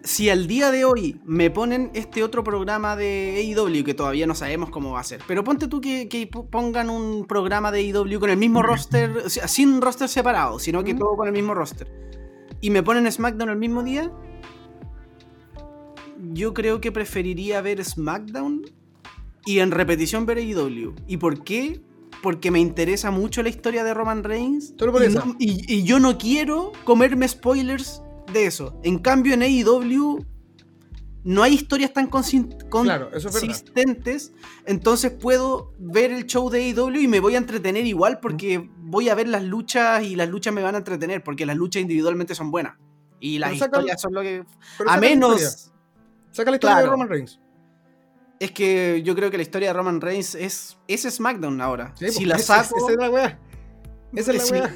[0.04, 4.36] si al día de hoy me ponen este otro programa de AEW, que todavía no
[4.36, 7.80] sabemos cómo va a ser, pero ponte tú que, que po- pongan un programa de
[7.80, 11.34] AEW con el mismo roster, o sea, sin roster separado, sino que todo con el
[11.34, 11.92] mismo roster,
[12.62, 14.12] y me ponen SmackDown el mismo día,
[16.34, 18.64] yo creo que preferiría ver SmackDown
[19.46, 20.94] y en repetición ver AEW.
[21.08, 21.82] ¿Y por qué?
[22.22, 24.74] Porque me interesa mucho la historia de Roman Reigns.
[24.78, 25.24] Solo por y, eso.
[25.26, 28.80] no- y- y yo no quiero comerme spoilers de eso.
[28.84, 30.26] En cambio, en AEW
[31.24, 34.34] no hay historias tan Claro, es consistentes.
[34.66, 39.10] Entonces puedo ver el show de AEW y me voy a entretener igual porque voy
[39.10, 42.36] a ver las luchas y las luchas me van a entretener porque las luchas individualmente
[42.36, 42.78] son buenas.
[43.20, 44.46] Y las Pero saca- historias son lo que...
[44.88, 45.72] A menos...
[46.32, 46.86] Saca la historia de.
[46.86, 47.40] Roman Reigns.
[48.40, 51.94] Es que yo creo que la historia de Roman Reigns es, es SmackDown ahora.
[51.98, 52.78] Sí, si pues, la saco...
[52.78, 53.40] Esa es la weá.
[54.14, 54.76] Esa es la weá.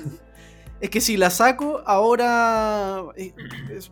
[0.83, 3.03] Es que si la saco, ahora.
[3.15, 3.33] eh,
[3.71, 3.91] es-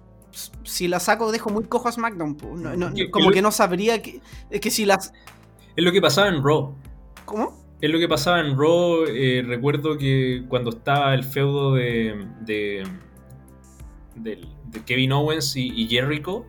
[0.64, 2.38] Si la saco, dejo muy cojo a SmackDown.
[2.56, 4.22] No- no- como que no sabría que.
[4.50, 5.14] Es que si las.
[5.76, 6.74] Es lo que pasaba en Raw.
[7.26, 7.58] ¿Cómo?
[7.82, 9.06] Es lo que pasaba en Raw.
[9.08, 12.84] eh, recuerdo que cuando estaba el feudo de, de,
[14.16, 16.46] del- de Kevin Owens y, y Jericho,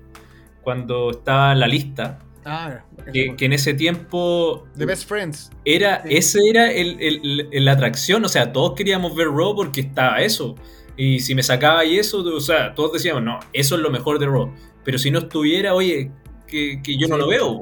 [0.62, 5.50] cuando estaba la lista, Ah, que, que en ese tiempo The Best Friends.
[5.64, 6.16] era, Sí.
[6.16, 8.24] ese era el, el- el- la atracción.
[8.24, 10.54] O sea, todos queríamos ver Raw porque estaba eso.
[10.96, 14.18] Y si me sacaba y eso, o sea, todos decíamos, no, eso es lo mejor
[14.18, 14.52] de Raw.
[14.84, 16.10] Pero si no estuviera, oye,
[16.46, 17.20] que, que yo no Sí.
[17.20, 17.60] lo veo,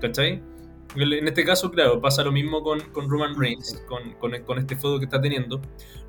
[0.00, 0.42] ¿cachai?
[0.94, 4.76] En este caso, claro, pasa lo mismo con, con Roman Reigns, con, con- con este
[4.76, 5.60] feudo que está teniendo.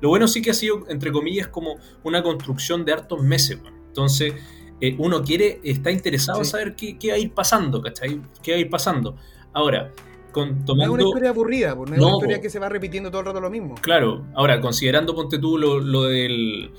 [0.02, 3.58] Lo bueno sí que ha sido, entre comillas, como una construcción de hartos meses.
[3.62, 3.74] weón.
[3.86, 4.34] Entonces,
[4.80, 6.50] eh, uno quiere, está interesado en Sí.
[6.52, 8.20] saber qué, qué va a ir pasando, ¿cachai?
[8.42, 9.16] ¿Qué va a ir pasando?
[9.52, 9.92] Ahora,
[10.32, 10.92] con, No es tomando...
[10.94, 13.26] una historia aburrida, pues, no es No, una historia que se va repitiendo todo el
[13.26, 13.76] rato lo mismo.
[13.80, 16.72] Claro, ahora considerando, ponte tú lo, lo del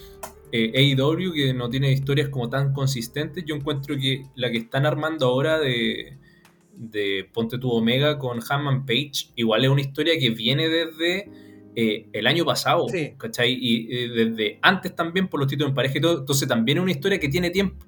[0.52, 4.86] eh, AEW, que no tiene historias como tan consistentes, yo encuentro que la que están
[4.86, 6.18] armando ahora de,
[6.76, 11.30] de ponte tú Omega con Hammond Page, igual es una historia que viene desde
[11.76, 13.14] eh, el año pasado, Sí.
[13.18, 13.54] ¿cachai?
[13.60, 16.82] Y eh, desde antes también por los títulos en pareja y todo, entonces también es
[16.84, 17.86] una historia que tiene tiempo.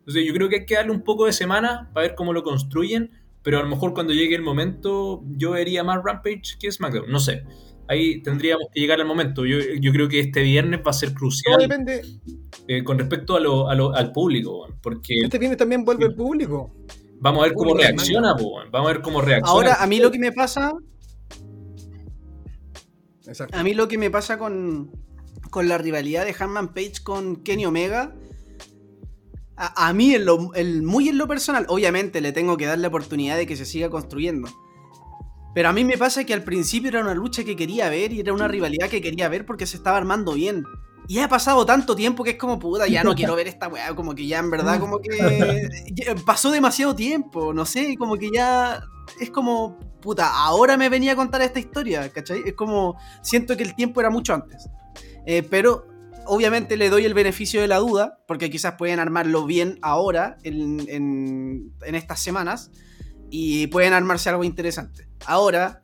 [0.00, 2.42] Entonces yo creo que hay que darle un poco de semana para ver cómo lo
[2.42, 3.10] construyen,
[3.42, 7.20] pero a lo mejor cuando llegue el momento yo vería más Rampage que SmackDown, no
[7.20, 7.44] sé.
[7.88, 9.44] Ahí tendríamos que llegar al momento.
[9.46, 12.02] Yo, yo creo que este viernes va a ser crucial depende.
[12.68, 16.14] eh, con respecto a lo- a lo- al público, porque Este viernes también vuelve el
[16.14, 16.72] público.
[17.18, 19.50] vamos a ver cómo reacciona, po, vamos a ver cómo reacciona.
[19.50, 20.72] Ahora, a mí lo que me pasa.
[23.30, 23.56] Exacto.
[23.56, 24.90] A mí lo que me pasa con.
[25.50, 28.14] con la rivalidad de Hanman Page con Kenny Omega.
[29.56, 32.78] A, a mí, en lo- el- muy en lo personal, obviamente le tengo que dar
[32.78, 34.48] la oportunidad de que se siga construyendo.
[35.54, 38.20] Pero a mí me pasa que al principio era una lucha que quería ver y
[38.20, 40.64] era una rivalidad que quería ver porque se estaba armando bien.
[41.08, 43.94] Y ha pasado tanto tiempo que es como puta, ya no quiero ver esta weá,
[43.96, 45.10] como que ya en verdad, como que
[46.24, 48.80] pasó demasiado tiempo, no sé, como que ya
[49.18, 52.42] es como puta, ahora me venía a contar esta historia, ¿cachai?
[52.46, 54.68] Es como siento que el tiempo era mucho antes.
[55.26, 55.86] Eh, pero
[56.26, 60.80] obviamente le doy el beneficio de la duda, porque quizás pueden armarlo bien ahora, en,
[60.88, 62.70] en- estas semanas,
[63.30, 65.08] y pueden armarse algo interesante.
[65.26, 65.82] Ahora,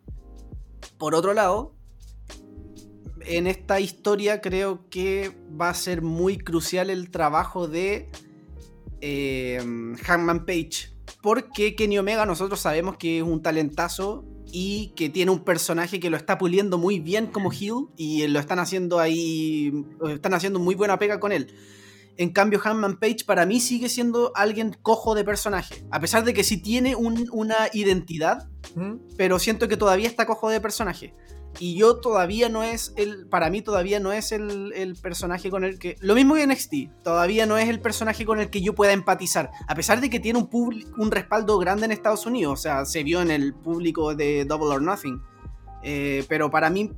[0.99, 1.75] por otro lado,
[3.21, 8.09] en esta historia creo que va a ser muy crucial el trabajo de
[9.01, 9.59] eh,
[10.05, 10.96] Hangman Page.
[11.27, 16.09] Porque Kenny Omega nosotros sabemos que es un talentazo y que tiene un personaje que
[16.09, 19.73] lo está puliendo muy bien como heel y lo están haciendo ahí,
[20.09, 21.53] están haciendo muy buena pega con él.
[22.17, 25.85] En cambio, Hangman Page para mí sigue siendo alguien cojo de personaje.
[25.91, 28.93] A pesar de que sí tiene un- una identidad, ¿Mm?
[29.17, 31.13] pero siento que todavía está cojo de personaje.
[31.59, 33.27] Y yo todavía no es el.
[33.29, 35.97] Para mí todavía no es el, el personaje con el que.
[36.01, 37.03] Lo mismo que NXT.
[37.03, 39.51] Todavía no es el personaje con el que yo pueda empatizar.
[39.67, 40.49] A pesar de que tiene un,
[40.97, 42.61] un respaldo grande en Estados Unidos.
[42.61, 45.21] O sea, se vio en el público de Double or Nothing.
[45.83, 46.91] Eh, pero para mí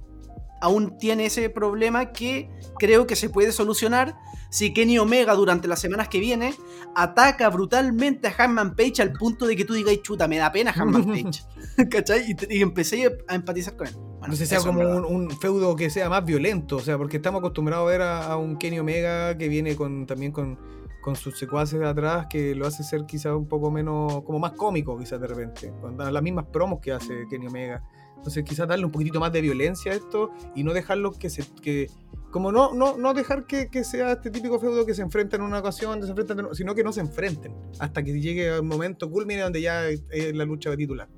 [0.61, 4.17] aún tiene ese problema que creo que se puede solucionar
[4.51, 6.55] si Kenny Omega durante las semanas que viene
[6.95, 10.73] ataca brutalmente a Hanman Page al punto de que tú digas, chuta, me da pena
[10.75, 11.45] Hanman Page.
[11.91, 12.31] ¿Cachai?
[12.31, 13.95] Y, y empecé a empatizar con él.
[13.95, 16.99] Bueno, no sé si sea como un, un feudo que sea más violento, o sea,
[16.99, 20.59] porque estamos acostumbrados a ver a, a un Kenny Omega que viene con también con,
[21.01, 24.53] con sus secuaces de atrás, que lo hace ser quizás un poco menos, como más
[24.53, 27.83] cómico quizás de repente, con las mismas promos que hace Kenny Omega.
[28.19, 31.43] Entonces quizás darle un poquitito más de violencia a esto y no dejarlo que se...
[31.63, 31.89] Que,
[32.31, 35.47] como no, no, no dejar que, que sea este típico feudo que se enfrentan en
[35.47, 39.11] una ocasión, se enfrentan, en- sino que no se enfrenten hasta que llegue un momento
[39.11, 40.03] culmine donde ya es
[40.35, 41.09] la lucha titular.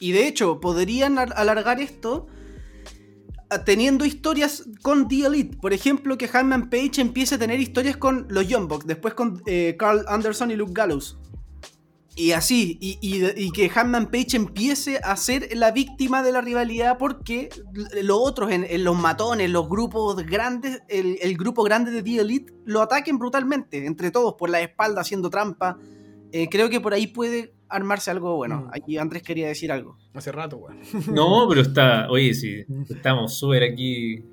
[0.00, 2.26] Y de hecho, podrían al- alargar esto
[3.50, 5.56] a- teniendo historias con The Elite.
[5.58, 9.40] Por ejemplo, que Hanman Page empiece a tener historias con los Young Bucks, después con
[9.46, 11.18] eh, Carl Anderson y Luke Gallows.
[12.18, 16.40] Y así, y, y- y que Hanman Page empiece a ser la víctima de la
[16.40, 17.48] rivalidad porque
[18.02, 22.18] los otros, en, en los matones, los grupos grandes, el, el grupo grande de The
[22.20, 25.78] Elite, lo ataquen brutalmente, entre todos, por la espalda, haciendo trampa.
[26.32, 28.62] Eh, creo que por ahí puede armarse algo bueno.
[28.62, 28.70] Mm.
[28.72, 29.96] Aquí Andrés quería decir algo.
[30.12, 30.80] Hace rato, weón.
[31.14, 34.24] No, pero está, oye, sí, estamos súper aquí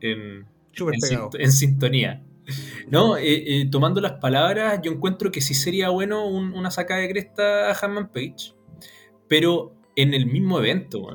[0.00, 1.30] en, Súper en, pegado.
[1.30, 2.22] sint- en sintonía.
[2.90, 3.22] No, eh,
[3.62, 7.70] eh, tomando las palabras, yo encuentro que sí sería bueno un- una sacada de cresta
[7.70, 8.52] a Hanman Page,
[9.28, 11.06] pero en el mismo evento.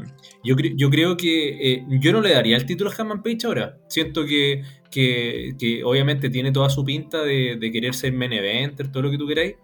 [0.43, 3.39] Yo, cre- yo creo que eh, yo no le daría el título a Hanman Page
[3.45, 3.77] ahora.
[3.89, 8.91] Siento que, que, que obviamente tiene toda su pinta de, de querer ser main eventer,
[8.91, 9.55] todo lo que tú queráis,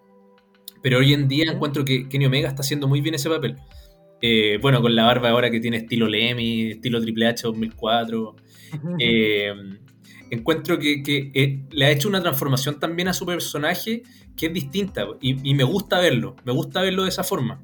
[0.82, 3.56] pero hoy en día encuentro que Kenny Omega está haciendo muy bien ese papel.
[4.22, 8.36] Eh, bueno, con la barba ahora que tiene estilo Lemmy, estilo Triple H 2004.
[9.00, 9.54] Eh,
[10.30, 14.04] encuentro que, eh, le ha hecho una transformación también a su personaje
[14.36, 17.62] que es distinta y, me gusta verlo, me gusta verlo de esa forma.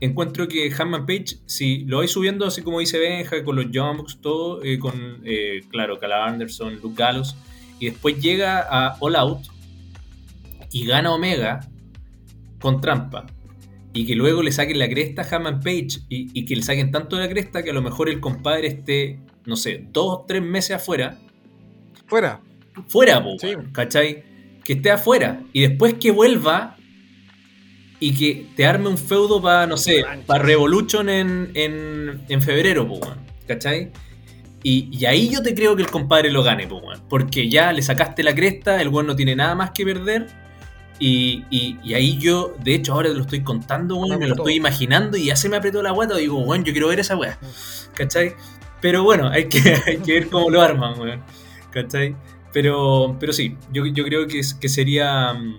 [0.00, 4.20] Encuentro que Hanman Page, si lo vais subiendo así como dice Benja, con los Jumps,
[4.20, 7.36] todo, eh, con, eh, claro, Cal Anderson, Luke Gallows,
[7.78, 9.46] y después llega a All Out
[10.72, 11.68] y gana Omega
[12.60, 13.26] con trampa.
[13.94, 16.90] Y que luego le saquen la cresta a Hanman Page y, y que le saquen
[16.90, 20.42] tanto la cresta que a lo mejor el compadre esté, no sé, dos o tres
[20.42, 21.20] meses afuera
[22.12, 22.40] Fuera.
[22.88, 23.54] fuera, po, Sí.
[23.72, 24.22] ¿cachai?
[24.64, 26.76] Que esté afuera y después que vuelva
[28.00, 32.86] y que te arme un feudo para, no sé, para Revolution en, en, en febrero,
[32.86, 33.00] po,
[33.46, 33.90] ¿cachai?
[34.64, 37.80] Y, y ahí yo te creo que el compadre lo gane, po, porque ya le
[37.82, 40.26] sacaste la cresta, el weón no tiene nada más que perder.
[40.98, 44.34] Y, y- y ahí yo, de hecho, ahora te lo estoy contando, weón, Me lo
[44.34, 46.16] estoy imaginando y ya se me apretó la guata.
[46.16, 47.38] Digo, weón, yo quiero ver esa weá,
[47.94, 48.34] ¿cachai?
[48.80, 51.22] Pero bueno, hay que, hay que ver cómo lo arman, weón.
[51.72, 52.14] ¿Cachai?
[52.52, 55.58] Pero, pero sí, yo, yo creo que, que sería mm,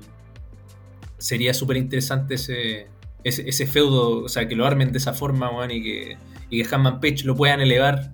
[1.18, 2.88] sería súper interesante ese,
[3.24, 6.18] ese, ese feudo, o sea, que lo armen de esa forma, weón, y que,
[6.50, 8.12] y que Hanman Page lo puedan elevar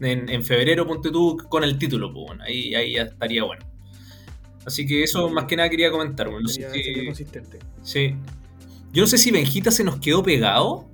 [0.00, 3.64] en, en febrero, ponte tú, con el título, pues, bueno, ahí, ahí ya estaría bueno.
[4.66, 6.42] Así que eso más que nada quería comentar, weón.
[6.42, 7.58] No sé Sería, si- sería consistente.
[7.82, 8.14] sí.
[8.90, 10.90] Yo no sé si Benjita se nos quedó pegado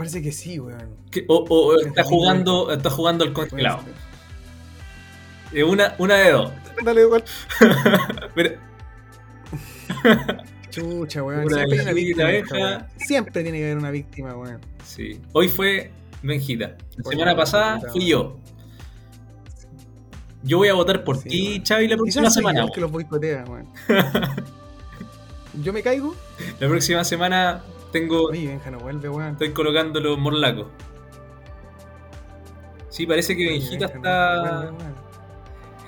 [0.00, 0.96] Parece que sí, weón.
[1.10, 3.80] que- o, o está jugando está jugando al congelado.
[5.52, 6.52] Eh, Una, una de dos.
[6.82, 7.22] Dale, igual.
[8.34, 8.54] Pero-
[10.70, 11.48] Chucha, weón.
[11.50, 12.72] Siempre hay una Benjita, víctima.
[12.72, 12.88] esta.
[12.96, 14.60] Siempre tiene que haber una víctima, weón.
[14.84, 15.20] Sí.
[15.32, 15.90] Hoy fue
[16.22, 16.68] Benjita.
[16.96, 18.38] La Hoy semana pasada Benjita, fui yo.
[20.42, 21.62] Yo voy a votar por Sí, ti.
[21.68, 22.64] Xavi, la próxima semana.
[22.66, 23.68] yo que los boicotea, weón.
[25.62, 26.14] Yo me caigo.
[26.60, 28.24] La próxima semana tengo.
[28.26, 29.32] Oye, Benja no vuelve, weón.
[29.32, 30.66] Estoy colocando los morlacos.
[32.88, 34.70] Sí, parece que Benjita Benja no está.
[34.72, 34.84] vuelve.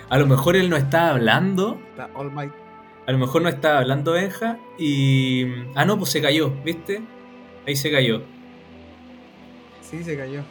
[0.08, 1.80] A lo mejor él no está hablando.
[1.90, 2.52] Está All Might.
[3.06, 4.58] A lo mejor no está hablando Benja.
[4.78, 5.46] Y.
[5.74, 7.02] Ah, no, pues se cayó, ¿viste?
[7.66, 8.22] Ahí se cayó.
[9.80, 10.42] Sí, se cayó.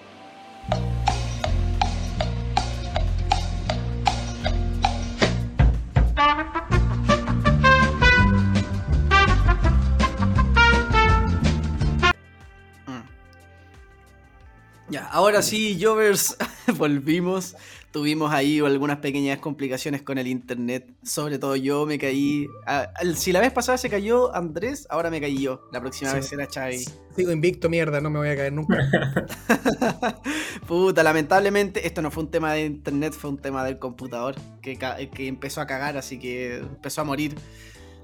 [14.91, 16.35] Ya, ahora sí, Jovers,
[16.77, 17.55] volvimos.
[17.91, 20.89] Tuvimos ahí algunas pequeñas complicaciones con el internet.
[21.03, 22.47] Sobre todo yo me caí.
[22.65, 25.67] ah, si la vez pasada se cayó Andrés, ahora me caí yo.
[25.73, 26.17] La próxima Sí.
[26.17, 26.85] vez será Xavi.
[27.15, 28.77] Sigo invicto, mierda, no me voy a caer nunca.
[30.67, 34.77] Puta, lamentablemente esto no fue un tema de internet, fue un tema del computador que,
[35.13, 37.35] que empezó a cagar, así que empezó a morir.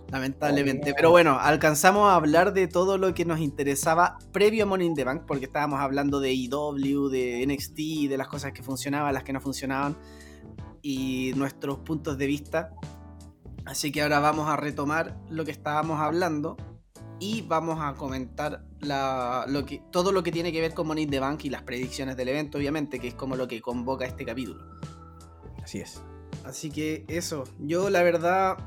[0.09, 0.93] Lamentablemente.
[0.95, 4.93] Pero bueno, alcanzamos a hablar de todo lo que nos interesaba previo a Money in
[4.95, 9.23] the Bank, porque estábamos hablando de EW, de NXT, de las cosas que funcionaban, las
[9.23, 9.97] que no funcionaban,
[10.81, 12.71] y nuestros puntos de vista.
[13.65, 16.55] Así que ahora vamos a retomar lo que estábamos hablando
[17.19, 21.03] y vamos a comentar la- lo que, todo lo que tiene que ver con Money
[21.03, 24.05] in the Bank y las predicciones del evento, obviamente, que es como lo que convoca
[24.05, 24.63] este capítulo.
[25.61, 26.01] Así es.
[26.45, 28.57] Así que eso, yo la verdad,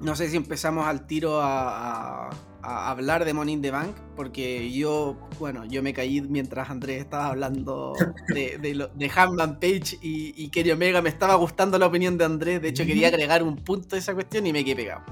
[0.00, 2.30] no sé si empezamos al tiro a, a-
[2.62, 6.98] a hablar de Money in the Bank, porque yo, bueno, yo me caí mientras Andrés
[7.00, 7.92] estaba hablando
[8.34, 12.18] de, de, lo- de Hanman Page y, y Kenny Omega, me estaba gustando la opinión
[12.18, 15.02] de Andrés, de hecho quería agregar un punto a esa cuestión y me quedé pegado.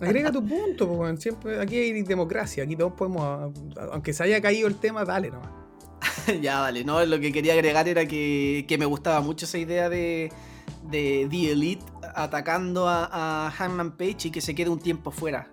[0.00, 1.20] Agrega tu punto, weón.
[1.20, 3.52] Siempre, aquí hay democracia, aquí todos podemos,
[3.90, 5.50] aunque se haya caído el tema, dale nomás.
[6.40, 9.88] ya, vale, no, lo que quería agregar era que, que me gustaba mucho esa idea
[9.88, 10.32] de,
[10.88, 11.84] de The Elite
[12.14, 15.50] atacando a, a Hangman Page y que se quede un tiempo fuera.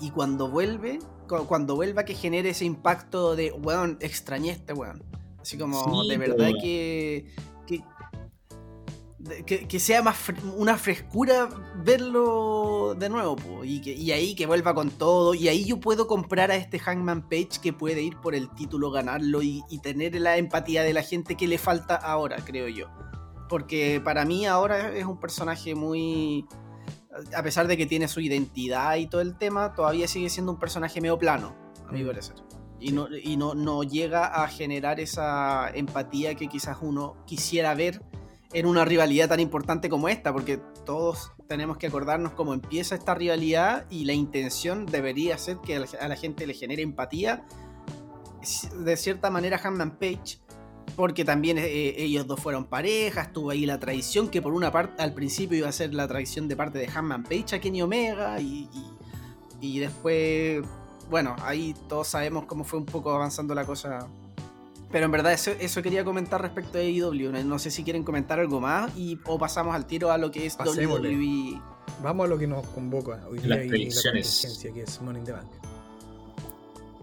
[0.00, 4.72] Y cuando vuelve, cu- cuando vuelva que genere ese impacto de, weón, extrañé a este
[4.72, 5.02] weón.
[5.40, 7.26] Así como, Sí, de verdad que,
[7.66, 7.84] que,
[9.46, 11.48] que, que sea más fre- una frescura
[11.84, 15.78] verlo de nuevo, po, y, que, y ahí que vuelva con todo, y ahí yo
[15.80, 19.78] puedo comprar a este Hangman Page que puede ir por el título, ganarlo y, y
[19.80, 22.88] tener la empatía de la gente que le falta ahora, creo yo.
[23.52, 26.46] Porque para mí ahora es un personaje muy...
[27.36, 30.58] A pesar de que tiene su identidad y todo el tema, todavía sigue siendo un
[30.58, 31.54] personaje medio plano,
[31.86, 32.06] a mi Mm.
[32.06, 32.36] parecer.
[32.80, 38.00] Y, no, y no, no llega a generar esa empatía que quizás uno quisiera ver
[38.54, 43.14] en una rivalidad tan importante como esta, porque todos tenemos que acordarnos cómo empieza esta
[43.14, 47.44] rivalidad y la intención debería ser que a la, a la gente le genere empatía.
[48.78, 50.38] De cierta manera, Hanman Page,
[50.96, 55.02] porque también eh, ellos dos fueron parejas, estuvo ahí la traición, que por una parte
[55.02, 58.40] al principio iba a ser la traición de parte de Hanman Page a Kenny Omega,
[58.40, 58.86] y, y,
[59.60, 60.62] y después,
[61.10, 64.08] bueno, ahí todos sabemos cómo fue un poco avanzando la cosa
[64.92, 67.32] pero en verdad eso, eso quería comentar respecto a AEW.
[67.44, 70.44] No, sé si quieren comentar algo más y, o pasamos al tiro a lo que
[70.44, 71.16] es Pasémosle.
[71.16, 71.60] WWE.
[72.02, 74.26] Vamos a lo que nos convoca hoy Las día y la predicciones.
[74.28, 75.50] contingencia, que es Money in the Bank.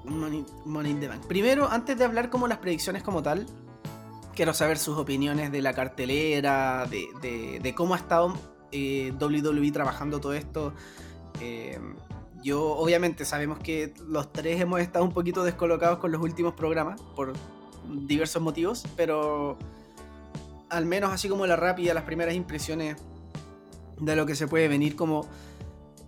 [0.06, 1.26] Money, Money in the Bank.
[1.26, 3.48] Primero, antes de hablar como las predicciones como tal,
[4.40, 8.34] quiero saber sus opiniones de la cartelera, de, cómo ha estado
[8.72, 10.74] eh, WWE trabajando todo esto.
[11.42, 11.78] Eh,
[12.42, 17.02] yo, obviamente, sabemos que los tres hemos estado un poquito descolocados con los últimos programas
[17.18, 17.34] por
[17.86, 19.58] diversos motivos, pero
[20.70, 22.96] al menos así como la rápida, las primeras impresiones
[24.00, 25.28] de lo que se puede venir como...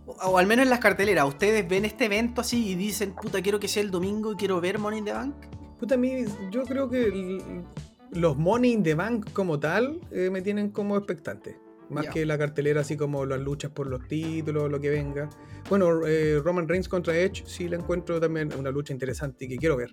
[0.06, 3.60] O, al menos en las carteleras, ¿ustedes ven este evento así y dicen, puta, quiero
[3.60, 5.36] que sea el domingo y quiero ver Money in the Bank?
[5.78, 7.64] Puta, a mí, yo creo que
[8.12, 11.58] los Money in the Bank como tal eh, me tienen como expectante.
[11.90, 12.12] Más Ya.
[12.12, 15.30] que la cartelera, así como las luchas por los títulos, lo que venga.
[15.70, 19.58] Bueno, eh, Roman Reigns contra Edge, sí la encuentro también una lucha interesante y que
[19.58, 19.90] quiero ver.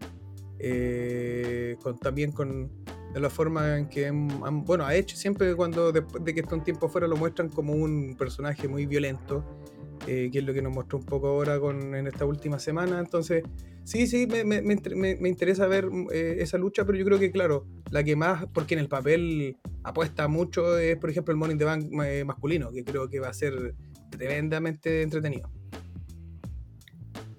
[0.60, 2.70] Eh, con, también con
[3.14, 6.54] de la forma en que, han- bueno, a Edge siempre cuando después de que está
[6.54, 9.44] un tiempo fuera lo muestran como un personaje muy violento,
[10.06, 12.98] eh, que es lo que nos mostró un poco ahora con, en esta última semana.
[13.00, 13.42] Entonces,
[13.88, 17.30] sí, sí, me, me- me me- interesa ver eh, esa lucha, pero yo creo que,
[17.30, 21.58] claro, la que más, porque en el papel apuesta mucho es, por ejemplo, el in
[21.58, 23.74] the Bank eh, masculino, que creo que va a ser
[24.10, 25.50] tremendamente entretenido.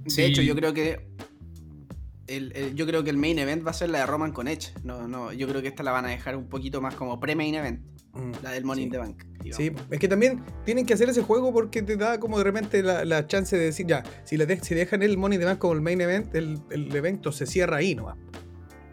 [0.03, 0.23] De Sí.
[0.23, 1.07] hecho, yo creo que
[2.27, 4.47] el, el- yo creo que el main event va a ser la de Roman con
[4.47, 4.73] Edge.
[4.83, 7.55] No, no, yo creo que esta la van a dejar un poquito más como pre-main
[7.55, 7.81] event,
[8.13, 8.31] Mm.
[8.43, 8.85] la del Money Sí.
[8.87, 9.23] in the Bank.
[9.43, 9.57] Digamos.
[9.57, 12.83] Sí, es que también tienen que hacer ese juego porque te da como de repente
[12.83, 15.73] la, la chance de decir, ya, si, le de- si dejan el Money Bank como
[15.73, 18.17] el main event, el, el evento se cierra ahí nomás.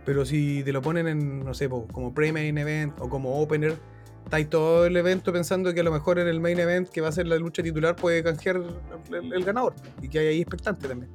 [0.04, 3.76] Pero si te lo ponen en, no sé, como pre-main event o como opener,
[4.24, 7.08] estáis todo el evento pensando que a lo mejor en el main event, que va
[7.08, 8.62] a ser la lucha titular, puede canjear
[9.10, 9.74] el, el ganador.
[10.00, 11.10] Y que hay ahí expectante también.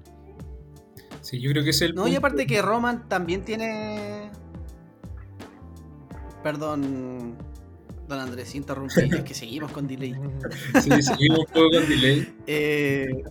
[1.22, 1.96] Sí, yo creo que es el.
[1.96, 4.30] No, y aparte que Roman también tiene.
[6.44, 7.36] Perdón,
[8.16, 10.16] don Andrés, interrumpí, es que seguimos con delay.
[10.82, 12.34] Sí, seguimos un poco con delay.
[12.48, 13.24] Eh,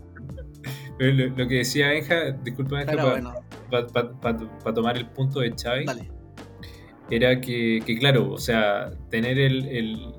[0.98, 3.34] lo, lo que decía Benja, disculpa Benja, para bueno,
[4.74, 5.54] tomar el punto de
[5.86, 6.10] dale.
[7.10, 10.14] era que, que, claro, o sea, tener el, el,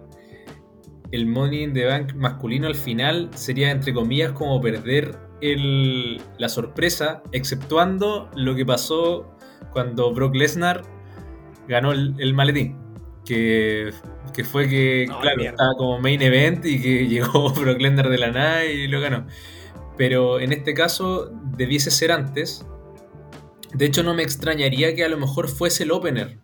[1.11, 6.49] el Money in the Bank masculino al final sería, entre comillas, como perder el, la
[6.49, 9.37] sorpresa, exceptuando lo que pasó
[9.73, 10.81] cuando Brock Lesnar
[11.67, 12.77] ganó el, el maletín.
[13.25, 13.91] Que,
[14.33, 15.51] que fue que, No, claro, mierda.
[15.51, 19.27] estaba como main event y que llegó Brock Lesnar de la nada y lo ganó.
[19.97, 22.65] Pero en este caso debiese ser antes.
[23.73, 26.39] De hecho, no me extrañaría que a lo mejor fuese el opener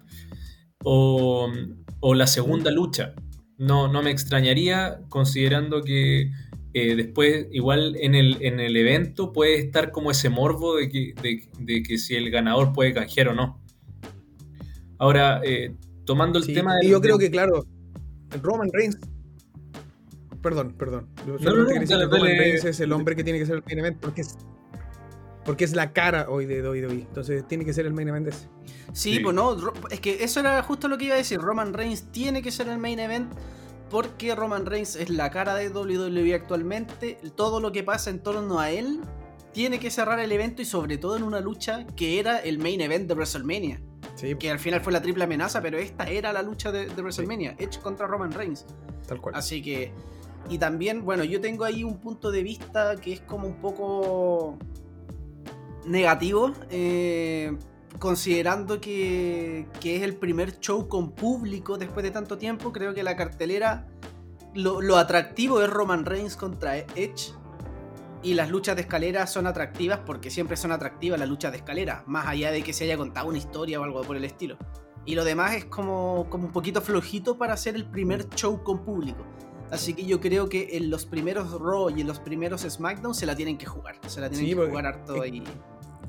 [0.84, 1.52] o,
[2.00, 3.14] o la segunda lucha.
[3.58, 6.32] No, no me extrañaría considerando que
[6.74, 11.14] eh, después igual en el, en el evento puede estar como ese morbo de que,
[11.22, 13.60] de, de que si el ganador puede canjear o no.
[15.00, 15.76] Ahora, eh,
[16.08, 17.64] tomando el Sí, tema y del- yo creo que, claro,
[18.42, 18.98] Roman Reigns.
[20.42, 21.08] Perdón, perdón.
[21.28, 22.38] Yo No, no, dale, Roman dale.
[22.40, 24.36] Reigns es el hombre que tiene que ser el main event porque es,
[25.46, 27.02] porque es la cara hoy de WWE.
[27.02, 28.48] Entonces tiene que ser el main event ese.
[28.94, 29.20] Sí, Sí.
[29.20, 29.56] pues no,
[29.92, 31.40] es que eso era justo lo que iba a decir.
[31.40, 33.32] Roman Reigns tiene que ser el main event
[33.90, 37.18] porque Roman Reigns es la cara de WWE actualmente.
[37.36, 39.02] Todo lo que pasa en torno a él
[39.54, 42.80] tiene que cerrar el evento y sobre todo en una lucha que era el main
[42.82, 43.82] event de WrestleMania.
[44.18, 47.02] Sí, Que al final fue la triple amenaza, pero esta era la lucha de, de
[47.02, 47.56] WrestleMania.
[47.60, 48.66] Edge contra Roman Reigns.
[49.08, 49.36] tal cual.
[49.36, 49.94] Así que.
[50.50, 54.58] Y también, bueno, yo tengo ahí un punto de vista que es como un poco
[55.86, 57.56] negativo, eh,
[58.00, 62.72] considerando que, que es el primer show con público después de tanto tiempo.
[62.72, 63.88] Creo que la cartelera,
[64.56, 67.34] lo, lo atractivo es Roman Reigns contra Edge.
[68.24, 72.04] Y las luchas de escalera son atractivas porque siempre son atractivas las luchas de escalera,
[72.08, 74.58] más allá de que se haya contado una historia o algo por el estilo.
[75.06, 78.84] Y lo demás es como, como un poquito flojito para hacer el primer show con
[78.84, 79.24] público.
[79.72, 83.26] Así que yo creo que en los primeros Raw y en los primeros SmackDown se
[83.26, 83.96] la tienen que jugar.
[84.08, 85.44] Se la tienen Sí, que porque- jugar harto ahí.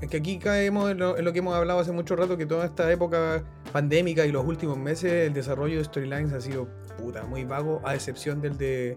[0.00, 2.46] Es que aquí caemos en lo, en lo que hemos hablado hace mucho rato, que
[2.46, 3.42] toda esta época
[3.72, 7.96] pandémica y los últimos meses, el desarrollo de storylines ha sido puta, muy vago, a
[7.96, 8.96] excepción del de,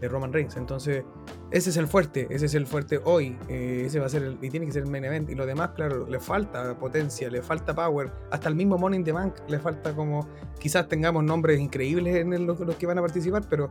[0.00, 0.56] de Roman Reigns.
[0.56, 1.04] Entonces,
[1.50, 3.38] ese es el fuerte, ese es el fuerte hoy.
[3.48, 5.30] eh, ese va a ser el, y tiene que ser el main event.
[5.30, 8.12] Y lo demás, claro, le falta potencia, le falta power.
[8.30, 10.28] Hasta el mismo Money in the Bank le falta como.
[10.58, 13.70] Quizás tengamos nombres increíbles en el- los, que van a participar, pero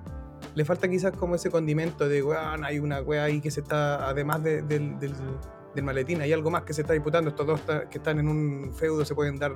[0.53, 4.07] le falta quizás como ese condimento de, weón, hay una wea ahí que se está,
[4.07, 5.13] además de- del, del,
[5.76, 7.30] del maletín, hay algo más que se está disputando.
[7.30, 9.53] Estos dos está- que están en un feudo se pueden dar,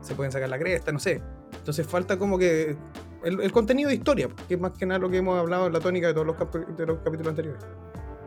[0.00, 1.20] se pueden sacar la cresta, no sé.
[1.56, 2.76] Entonces falta como que
[3.24, 5.72] el, el contenido de historia, que es más que nada lo que hemos hablado en
[5.72, 7.62] la tónica de todos los, cap- de los capítulos anteriores.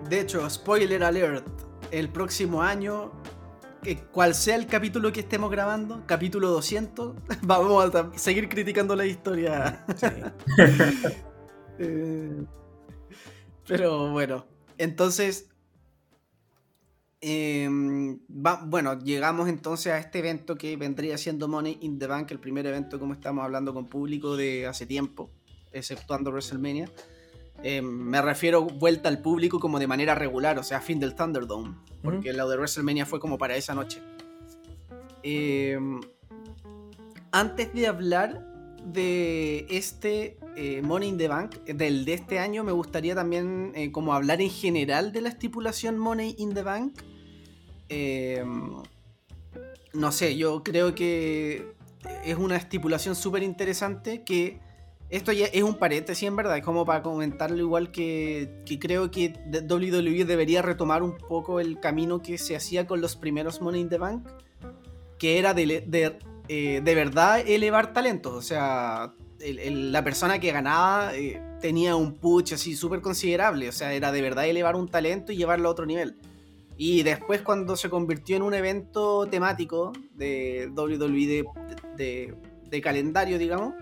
[0.10, 1.46] De hecho, spoiler alert,
[1.91, 3.12] el próximo año,
[3.82, 9.06] que cual sea el capítulo que estemos grabando, capítulo 200, vamos a seguir criticando la
[9.06, 9.86] historia.
[9.96, 10.08] Sí.
[11.78, 12.46] Eh,
[13.68, 14.46] Pero bueno,
[14.78, 15.50] entonces,
[17.22, 22.32] em, va- bueno, llegamos entonces a este evento que vendría siendo Money in the Bank,
[22.32, 25.30] el primer evento como estamos hablando con público de hace tiempo,
[25.72, 26.89] exceptuando WrestleMania.
[27.63, 31.74] Em, me refiero vuelta al público como de manera regular, o sea, fin del Thunderdome,
[32.03, 34.01] porque lo de WrestleMania fue como para esa noche.
[35.24, 35.99] Em,
[37.32, 38.45] antes de hablar
[38.86, 43.92] de este eh, Money in the Bank, del de este año, me gustaría también eh,
[43.92, 47.02] como hablar en general de la estipulación Money in the Bank.
[47.90, 48.44] Eh,
[49.94, 51.74] no sé, yo creo que
[52.24, 54.60] es una estipulación súper interesante que
[55.10, 59.12] esto ya es un paréntesis en verdad, es como para comentarlo igual que, que creo
[59.12, 63.82] que WWE debería retomar un poco el camino que se hacía con los primeros Money
[63.82, 64.28] in the Bank,
[65.18, 66.18] que era de
[66.48, 68.34] eh, de verdad elevar talentos.
[68.34, 73.70] O sea, la persona que ganaba eh, tenía un push así súper considerable.
[73.70, 76.18] O sea, era de verdad elevar un talento y llevarlo a otro nivel.
[76.78, 81.46] Y después cuando se convirtió en un evento temático de WWE
[82.70, 83.74] de calendario, digamos,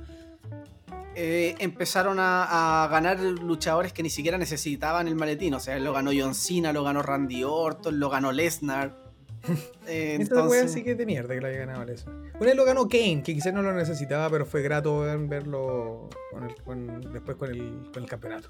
[1.15, 5.53] eh, empezaron a, a ganar luchadores que ni siquiera necesitaban el maletín.
[5.53, 9.02] O sea, lo ganó John Cena, lo ganó Randy Orton, lo ganó Lesnar.
[9.87, 12.09] Eh, Esta wea sí que es de mierda que la haya ganado eso.
[12.09, 16.43] Una vez lo ganó Kane, que quizás no lo necesitaba, pero fue grato verlo con
[16.43, 18.49] el- con- después con el, con el campeonato.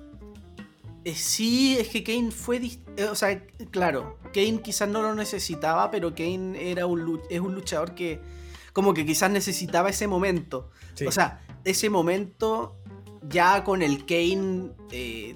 [1.06, 2.62] Eh, sí, es que Kane fue.
[2.96, 7.54] eh, o sea, claro, Kane quizás no lo necesitaba, pero Kane era un, es un
[7.56, 8.22] luchador que.
[8.72, 10.70] como que quizás necesitaba ese momento.
[10.94, 11.06] Sí.
[11.06, 12.78] O sea, ese momento
[13.28, 15.36] ya con el Kane eh,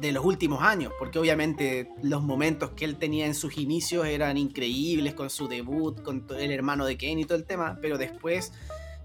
[0.00, 4.36] de los últimos años, porque obviamente los momentos que él tenía en sus inicios eran
[4.36, 8.52] increíbles con su debut, con el hermano de Kane y todo el tema, pero después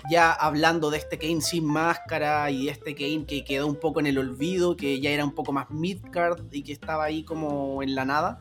[0.10, 4.08] ya hablando de este Kane sin máscara y este Kane que quedó un poco en
[4.08, 7.96] el olvido, que ya era un poco más midcard y que estaba ahí como en
[7.96, 8.40] la nada.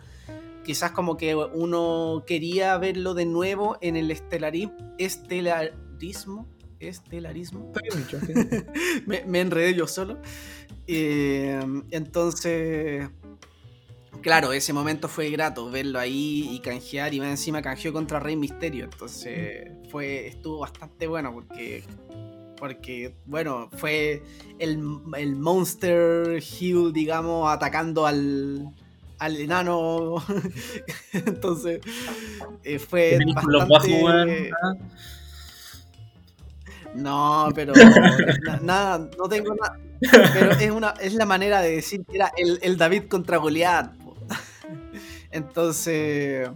[0.64, 6.46] Quizás como que uno quería verlo de nuevo en el estelari- estelarismo.
[6.78, 7.72] Estelarismo.
[8.20, 8.32] Sí.
[9.06, 10.18] me, me enredé yo solo.
[10.88, 11.60] Eh,
[11.90, 13.08] entonces,
[14.20, 17.14] claro, ese momento fue grato verlo ahí y canjear.
[17.14, 18.84] Y más encima canjeó contra Rey Misterio.
[18.84, 21.84] Entonces, fue, estuvo bastante bueno porque.
[22.58, 24.20] Porque, bueno, fue
[24.58, 24.82] el,
[25.16, 28.68] el Monster Hill, digamos, atacando al,
[29.18, 30.16] al enano.
[31.12, 31.80] Entonces,
[32.64, 34.50] eh, fue bastante.
[36.94, 37.74] No, pero
[38.42, 39.78] na- nada, no tengo nada.
[40.00, 43.92] Pero es una, es la manera de decir que era el, el David contra Goliat.
[45.30, 46.48] Entonces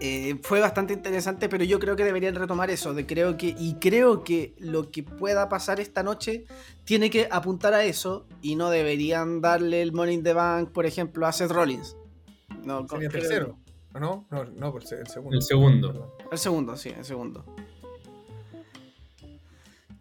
[0.00, 2.92] eh, fue bastante interesante, pero yo creo que deberían retomar eso.
[2.94, 6.44] De creo que, y creo que lo que pueda pasar esta noche
[6.84, 10.86] tiene que apuntar a eso y no deberían darle el Money in the Bank, por
[10.86, 11.96] ejemplo, a Seth Rollins.
[12.64, 13.58] No, Sería creo- tercero.
[13.94, 14.26] ¿O no?
[14.30, 15.36] No, no, por el segundo.
[15.36, 16.16] El segundo.
[16.32, 17.44] El segundo, sí, el segundo.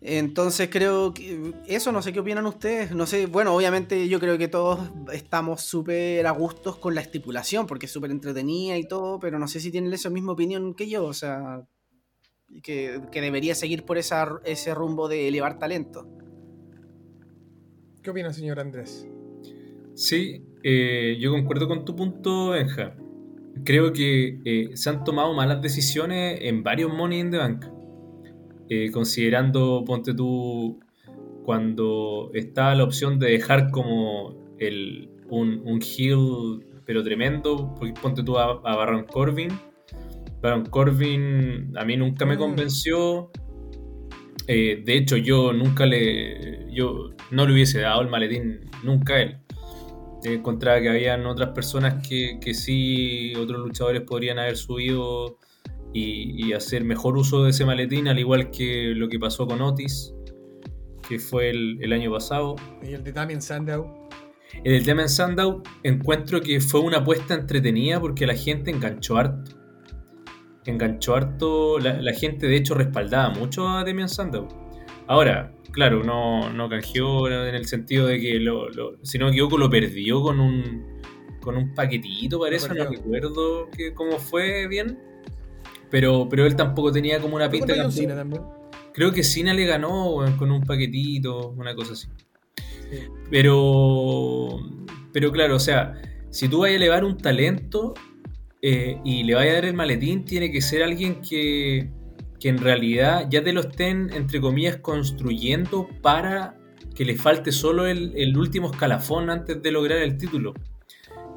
[0.04, 2.92] Entonces creo que eso, no sé qué opinan ustedes.
[2.92, 4.80] No sé, bueno, obviamente yo creo que todos
[5.14, 9.48] estamos súper a gustos con la estipulación, porque es súper entretenida y todo, pero no
[9.48, 11.68] sé si tienen esa misma opinión que yo, o sea,
[12.64, 16.08] que, que debería seguir por esa, ese rumbo de elevar talento.
[18.02, 19.08] ¿Qué opina, señor Andrés?
[19.94, 22.96] Sí, eh, yo concuerdo con tu punto, Benja.
[23.64, 27.66] Creo que eh, se han tomado malas decisiones en varios Money in the Bank.
[28.74, 30.80] Eh, considerando, ponte tú,
[31.44, 38.24] cuando está la opción de dejar como el, un, un heel, pero tremendo, porque ponte
[38.24, 39.50] tú a, a Baron Corbin.
[40.42, 42.40] Baron Corbin a mí nunca me Mm.
[42.40, 43.30] convenció.
[44.48, 46.72] Eh, de hecho, yo nunca le.
[46.74, 49.38] Yo no le hubiese dado el maletín nunca a él.
[50.24, 55.40] Eh, encontraba que habían otras personas que, que sí, otros luchadores podrían haber subido
[55.94, 59.62] y, y hacer mejor uso de ese maletín, al igual que lo que pasó con
[59.62, 60.14] Otis,
[61.08, 62.56] que fue el, el año pasado.
[62.82, 64.08] Y el de Damien Sandow.
[64.64, 69.18] En el tema en Sandow encuentro que fue una apuesta entretenida porque la gente enganchó
[69.18, 69.52] harto.
[70.66, 74.48] Enganchó harto, la, la gente de hecho respaldaba mucho a Demian Sandow.
[75.08, 79.32] Ahora, claro, no, no canjeó en el sentido de que, lo, lo- si no me
[79.32, 81.00] equivoco, lo perdió con un,
[81.42, 85.00] con un paquetito, parece, no recuerdo que, cómo fue bien.
[85.92, 87.52] Pero, pero él tampoco tenía como una.
[87.92, 88.42] Cena también.
[88.94, 92.08] Creo que Cena le ganó con un paquetito, una cosa así.
[92.90, 93.00] Sí.
[93.30, 94.60] Pero,
[95.14, 97.94] pero claro, o sea, si tú vas a elevar un talento
[98.62, 101.90] eh, y le vas a dar el maletín, tiene que ser alguien que,
[102.40, 106.58] que en realidad ya te lo estén, entre comillas, construyendo para
[106.96, 110.54] que le falte solo el, el último escalafón antes de lograr el título.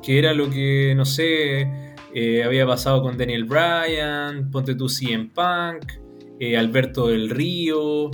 [0.02, 5.30] Que era lo que, no sé, eh, había pasado con Daniel Bryan, ponte tú CM
[5.34, 5.94] Punk,
[6.38, 8.10] eh, Alberto del Río,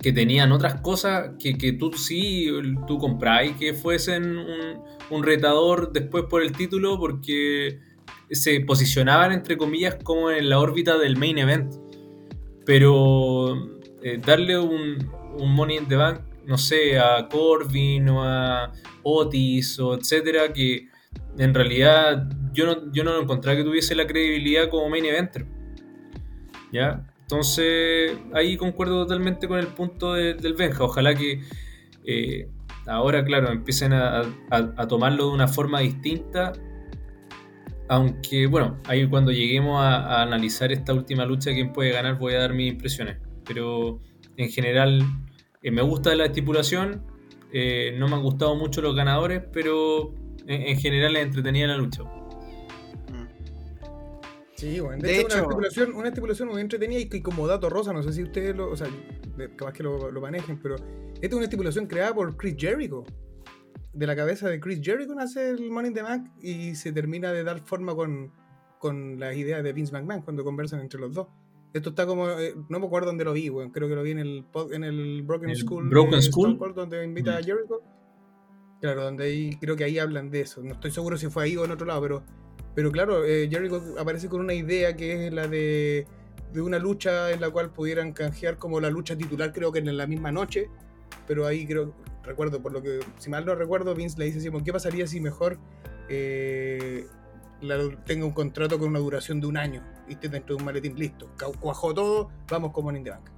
[0.00, 2.48] que tenían otras cosas que, que tú sí,
[2.86, 4.38] tú compráis que fuesen
[5.10, 7.80] un, retador después por el título porque
[8.30, 11.74] se posicionaban entre comillas como en la órbita del main event.
[12.64, 13.68] Pero
[14.00, 18.72] eh, darle un, un Money in the Bank, no sé, a Corbin o a
[19.02, 20.88] Otis o etcétera, que
[21.38, 25.46] en realidad yo no, yo no encontraba que tuviese la credibilidad como main eventer.
[26.72, 27.06] ¿Ya?
[27.22, 30.84] Entonces, ahí concuerdo totalmente con el punto de- del Benja.
[30.84, 31.40] Ojalá que
[32.04, 32.48] eh,
[32.86, 36.52] ahora, claro, empiecen a, a- tomarlo de una forma distinta.
[37.88, 42.40] Aunque, bueno, ahí cuando lleguemos a, analizar esta última lucha, quién puede ganar, voy a
[42.40, 43.18] dar mis impresiones.
[43.46, 44.00] Pero
[44.36, 45.02] en general,
[45.62, 47.02] eh, me gusta la estipulación.
[47.52, 50.12] eh, no me han gustado mucho los ganadores, pero
[50.46, 52.02] en, en general es entretenida la lucha.
[54.56, 57.68] Sí, bueno, de, De hecho, una estipulación, una estipulación muy entretenida y, que como dato
[57.68, 58.88] rosa, no sé si ustedes lo, o sea,
[59.54, 63.04] capaz que lo, lo manejen, pero esta es una estipulación creada por Chris Jericho.
[63.92, 67.32] De la cabeza de Chris Jericho nace el Money in the Bank y se termina
[67.32, 68.32] de dar forma con,
[68.78, 71.28] con las ideas de Vince McMahon cuando conversan entre los dos.
[71.74, 74.12] Esto está como, eh, no me acuerdo dónde lo vi, weón, creo que lo vi
[74.12, 75.88] en el, en el Broken ¿El School.
[75.90, 76.58] Broken de School?
[76.74, 77.44] Donde invita a Mm.
[77.44, 77.82] Jericho.
[78.80, 80.62] Claro, donde ahí, creo que ahí hablan de eso.
[80.62, 82.22] No estoy seguro si fue ahí o en otro lado, pero
[82.76, 86.06] pero claro, eh, Jericho aparece con una idea que es la de
[86.52, 89.96] de una lucha en la cual pudieran canjear como la lucha titular, creo que en
[89.96, 90.70] la misma noche.
[91.26, 91.92] Pero ahí creo,
[92.24, 95.06] recuerdo, por lo que, si mal no recuerdo, Vince le dice así, como, ¿qué pasaría
[95.06, 95.58] si mejor
[96.08, 97.06] eh,
[98.06, 100.98] tenga un contrato con una duración de un año y esté dentro de un maletín
[100.98, 101.28] listo?
[101.60, 103.35] Cuajó todo, vamos in the Bank.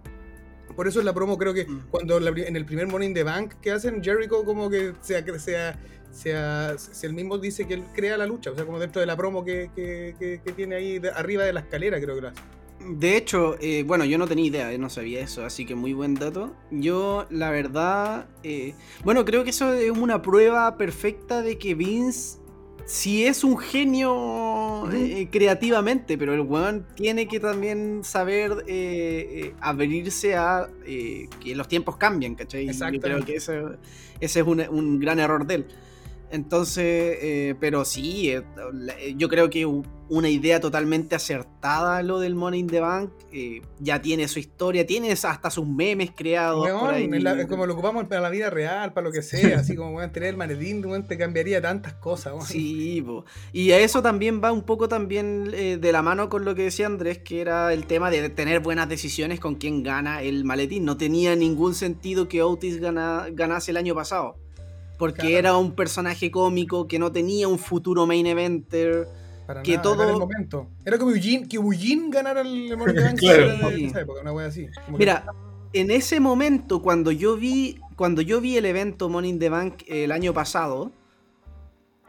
[0.79, 1.87] Por eso en la promo creo que Mm.
[1.91, 5.77] cuando la en el primer in the Bank que hacen, Jericho como que sea, sea,
[6.13, 9.07] sea, si él mismo dice que él crea la lucha, o sea, como dentro de
[9.07, 12.21] la promo que, que- que- que tiene ahí de- arriba de la escalera creo que
[12.21, 12.41] lo hace.
[12.91, 15.95] De hecho, eh, bueno, yo no tenía idea, eh, no sabía eso, así que muy
[15.95, 16.55] buen dato.
[16.71, 22.39] Yo, la verdad, eh, bueno, creo que eso es una prueba perfecta de que Vince
[22.89, 29.55] sí es un genio eh, creativamente, pero el weón tiene que también saber eh, eh,
[29.61, 32.67] abrirse a eh, que los tiempos cambian, ¿cachai?
[32.67, 33.61] Yo creo que ese,
[34.21, 35.67] ese es un, un gran error de él.
[36.31, 38.43] Entonces, eh, pero sí, eh,
[38.99, 39.67] eh, yo creo que
[40.11, 43.11] una idea totalmente acertada lo del Money in the Bank.
[43.31, 46.67] eh, ya tiene su historia, tiene hasta sus memes creados.
[46.71, 47.07] por ahí.
[47.21, 50.11] la- como lo ocupamos para la vida real, para lo que sea, así como weón,
[50.13, 52.47] tener el maletín, weón, te cambiaría tantas cosas, weón.
[52.47, 53.25] Sí, po.
[53.53, 56.63] y a eso también va un poco también eh, de la mano con lo que
[56.65, 60.87] decía Andrés, que era el tema de tener buenas decisiones con quién gana el maletín.
[60.87, 64.37] No tenía ningún sentido que Otis gana- ganase el año pasado,
[64.99, 65.37] porque Claro.
[65.39, 69.07] era un personaje cómico que no tenía un futuro main eventer.
[69.47, 70.69] Para que nada, todo- era el momento.
[70.85, 72.87] Era como Eugene, que Eugene ganara el Bank
[73.19, 73.71] Claro.
[73.71, 74.67] en esa época, una wea así.
[74.85, 75.25] Como que- Mira,
[75.73, 79.83] en ese momento, cuando yo vi, cuando yo vi el evento Money in the Bank
[79.87, 80.93] el año pasado,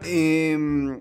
[0.01, 0.99] em,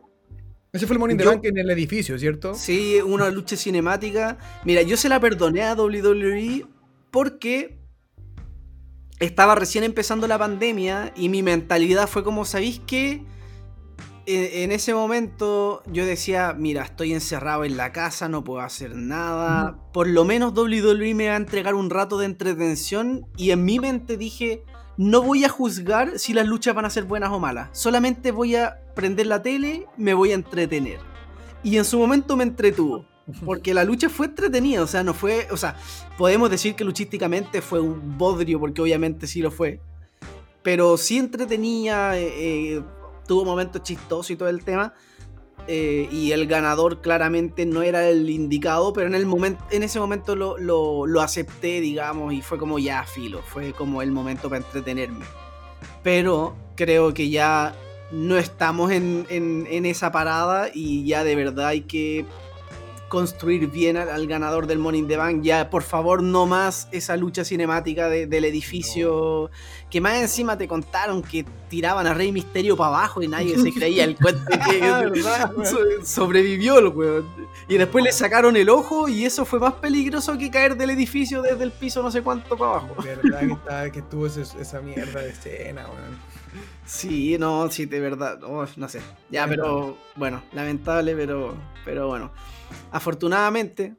[0.72, 2.54] ese fue el Money in the yo- Bank en el edificio, ¿cierto?
[2.54, 4.38] Sí, una lucha cinemática.
[4.64, 6.66] Mira, yo se la perdoné a WWE
[7.10, 7.77] porque
[9.18, 13.24] estaba recién empezando la pandemia y mi mentalidad fue como, ¿sabéis qué?
[14.26, 18.94] En, en ese momento yo decía, mira, estoy encerrado en la casa, no puedo hacer
[18.94, 19.78] nada.
[19.92, 23.78] Por lo menos WWE me va a entregar un rato de entretención y en mi
[23.78, 24.64] mente dije,
[24.98, 27.68] no voy a juzgar si las luchas van a ser buenas o malas.
[27.72, 30.98] Solamente voy a prender la tele, me voy a entretener.
[31.62, 33.06] Y en su momento me entretuvo.
[33.44, 35.46] Porque la lucha fue entretenida, o sea, no fue.
[35.50, 35.76] O sea,
[36.16, 39.80] podemos decir que luchísticamente fue un bodrio, porque obviamente sí lo fue.
[40.62, 42.82] Pero sí entretenía, eh, eh,
[43.26, 44.94] tuvo momentos chistosos y todo el tema.
[45.70, 50.00] eh, y el ganador claramente no era el indicado, pero en, el momento, en ese
[50.00, 54.64] momento lo, lo- acepté, digamos, y fue como ya filo, fue como el momento para
[54.64, 55.26] entretenerme.
[56.02, 57.74] Pero creo que ya
[58.10, 62.24] no estamos en, en- en esa parada y ya de verdad hay que
[63.08, 65.42] construir bien al, al ganador del Money in the Bank.
[65.42, 69.50] Ya, por favor, no más esa lucha cinemática de- del edificio.
[69.90, 73.72] Que más encima te contaron que tiraban a Rey Misterio para abajo y nadie se
[73.72, 75.66] creía el cuento que ¿verdad, weón?
[75.66, 77.26] so- sobrevivió el weón.
[77.68, 81.42] Y después le sacaron el ojo y eso fue más peligroso que caer del edificio
[81.42, 82.96] desde el piso no sé cuánto para abajo.
[83.02, 86.28] verdad que, ese- esa mierda de escena, weón.
[86.86, 88.42] Sí, no, sí, de verdad.
[88.44, 89.00] oh, no sé.
[89.30, 91.54] Ya, pero bueno, lamentable, pero,
[91.84, 92.30] pero bueno.
[92.90, 93.94] Afortunadamente,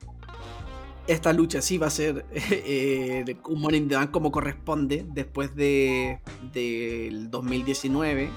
[1.08, 5.06] esta lucha sí va a ser eh, de- un Money in the Bank como corresponde
[5.12, 6.20] después de
[6.54, 8.30] del 2019.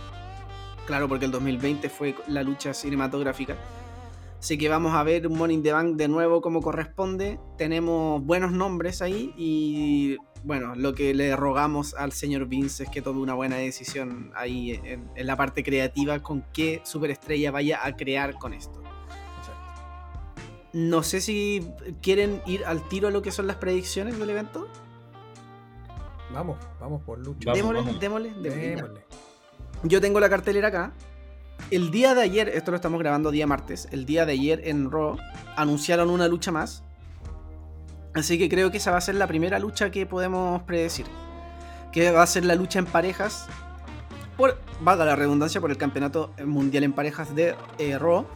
[0.87, 3.57] Claro, porque el 2020 fue la lucha cinematográfica.
[4.41, 7.39] Así que vamos a ver un Money the Bank de nuevo como corresponde.
[7.57, 13.01] Tenemos buenos nombres ahí y bueno, lo que le rogamos al señor Vince es que
[13.01, 18.35] tome una buena decisión ahí en la parte creativa con qué superestrella vaya a crear
[18.35, 18.82] con esto.
[20.73, 21.68] No sé si
[22.01, 24.68] quieren ir al tiro a lo que son las predicciones del evento.
[26.33, 27.51] Vamos, vamos por lucha.
[27.51, 28.01] Vamos, démosle, vamos.
[28.01, 29.05] démosle, démosle.
[29.83, 30.93] Yo tengo la cartelera acá.
[31.70, 34.91] El día de ayer, esto lo estamos grabando día martes, el día de ayer en
[34.91, 35.16] Raw
[35.57, 36.83] anunciaron una lucha más.
[38.14, 41.07] Así que creo que esa va a ser la primera lucha que podemos predecir.
[41.93, 43.47] Que va a ser la lucha en parejas.
[44.37, 48.27] Por, valga la redundancia, por el campeonato mundial en parejas de eh, Raw.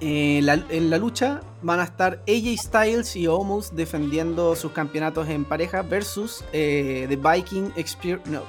[0.00, 5.82] En la lucha van a estar AJ Styles y Omos defendiendo sus campeonatos en pareja
[5.82, 8.30] versus eh, The Viking Experience.
[8.30, 8.42] No,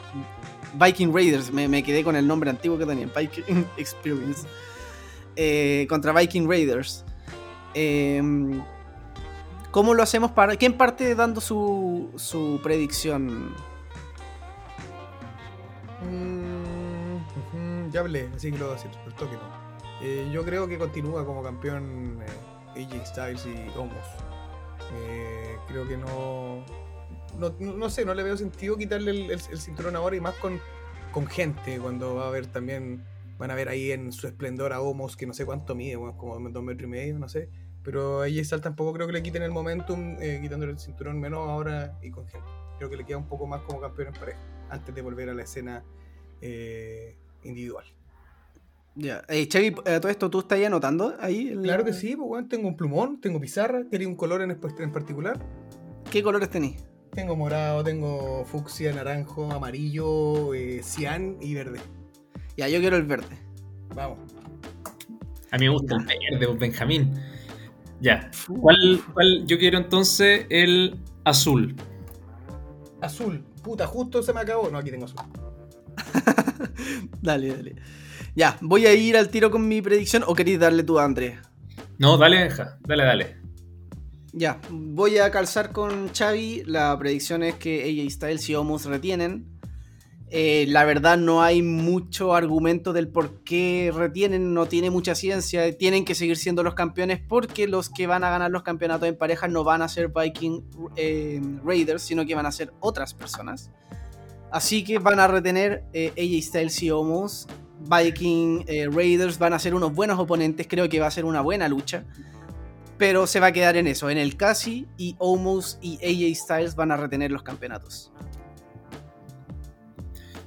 [0.73, 4.45] Viking Raiders, me, quedé con el nombre antiguo que tenían, Viking Experience.
[5.35, 7.05] Eh, contra Viking Raiders.
[7.73, 8.21] Eh,
[9.71, 10.55] ¿Cómo lo hacemos para.?
[10.55, 13.53] ¿Quién parte dando su, su predicción?
[16.01, 19.64] Mm, ya hablé, así que lo voy a decir, por toque no.
[20.01, 22.19] Eh, yo creo que continúa como campeón
[22.75, 23.93] eh, AJ Styles y Omos.
[24.93, 26.65] Eh, creo que no,
[27.39, 27.55] no.
[27.59, 30.59] no sé, no le veo sentido quitarle el, cinturón ahora y más con,
[31.11, 33.03] con gente, cuando va a haber también.
[33.37, 36.17] Van a ver ahí en su esplendor a Omos, que no sé cuánto mide, bueno,
[36.17, 37.49] como dos metros y medio, no sé.
[37.83, 41.19] Pero a AJ Styles tampoco creo que le quiten el momentum, eh, quitándole el cinturón
[41.19, 42.47] menos ahora y con gente.
[42.77, 44.39] Creo que le queda un poco más como campeón en pareja,
[44.69, 45.83] antes de volver a la escena
[46.41, 47.85] eh, individual.
[48.95, 49.23] Ya.
[49.27, 51.49] Eh, Chavi, a todo esto, ¿tú estás ahí anotando ahí?
[51.49, 54.51] el- Claro que sí, pues bueno, tengo un plumón, tengo pizarra, quería un color en,
[54.51, 55.39] en particular.
[56.09, 56.83] ¿Qué colores tenés?
[57.11, 61.79] Tengo morado, tengo fucsia, naranjo, amarillo, eh, cian y verde.
[62.57, 63.37] Ya, yo quiero el verde.
[63.93, 64.19] Vamos.
[65.51, 67.13] A mí me gusta el verde, pues, Benjamín.
[68.01, 68.29] Ya.
[68.59, 69.45] ¿Cuál, cuál?
[69.45, 71.75] Yo quiero entonces el azul.
[73.01, 73.43] Azul.
[73.63, 74.69] Puta, justo se me acabó.
[74.69, 75.19] No, aquí tengo azul.
[77.21, 77.75] Dale, dale.
[78.35, 81.39] Ya, voy a ir al tiro con mi predicción o queréis darle tú a Andrés.
[81.97, 82.49] No, dale.
[82.81, 83.37] Dale, dale.
[84.33, 86.63] Ya, voy a calzar con Xavi.
[86.65, 89.55] La predicción es que AJ Styles y Omos retienen.
[90.29, 95.77] Eh, la verdad no hay mucho argumento del por qué retienen, no tiene mucha ciencia.
[95.77, 99.17] Tienen que seguir siendo los campeones porque los que van a ganar los campeonatos en
[99.17, 100.65] pareja no van a ser Viking
[100.97, 103.71] eh, Raiders, sino que van a ser otras personas.
[104.51, 107.47] Así que van a retener eh, AJ Styles y Omos.
[107.89, 111.41] Viking eh, Raiders van a ser unos buenos oponentes, creo que va a ser una
[111.41, 112.03] buena lucha.
[112.97, 116.75] Pero se va a quedar en eso, en el casi y Omos y AJ Styles
[116.75, 118.11] van a retener los campeonatos.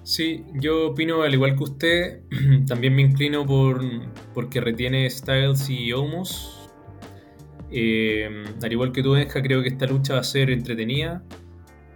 [0.08, 2.20] Sí, yo opino al igual que usted.
[2.66, 3.82] También me inclino por
[4.32, 6.70] porque retiene Styles y Omos.
[7.70, 11.22] Eh, al igual que tú, Benja, creo que esta lucha va a ser entretenida.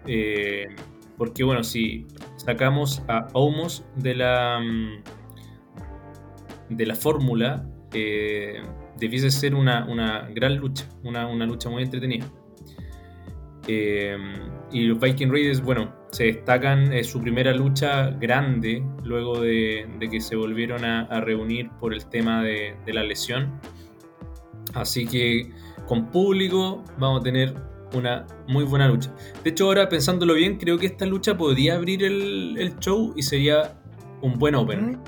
[0.06, 0.66] Eh,
[1.16, 5.02] porque, bueno, si sacamos a Omos de la mm,
[6.76, 8.62] de la fórmula, eh,
[8.98, 12.26] debiese ser una, una gran lucha, una, una lucha muy entretenida.
[13.66, 14.16] Eh,
[14.72, 20.08] y los Viking Raiders, bueno, se destacan es su primera lucha grande luego de, de
[20.08, 23.60] que se volvieron a, reunir por el tema de, de la lesión.
[24.74, 25.50] Así que
[25.86, 27.54] con público vamos a tener
[27.94, 29.14] una muy buena lucha.
[29.44, 33.22] De hecho, ahora pensándolo bien, creo que esta lucha podría abrir el, el show y
[33.22, 33.78] sería
[34.22, 34.98] un buen opener.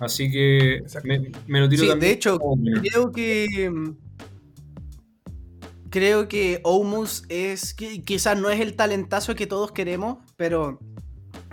[0.00, 2.80] Así que me, me lo tiro Sí, también de hecho, opener.
[2.80, 3.70] creo que.
[3.70, 3.96] mm,
[5.90, 7.72] Creo que Omos es.
[7.74, 10.80] que- Quizás no es el talentazo que todos queremos, pero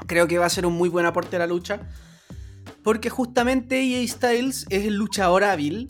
[0.07, 1.87] creo que va a ser un muy buen aporte a la lucha.
[2.83, 5.89] Porque justamente AJ Styles es el luchador hábil,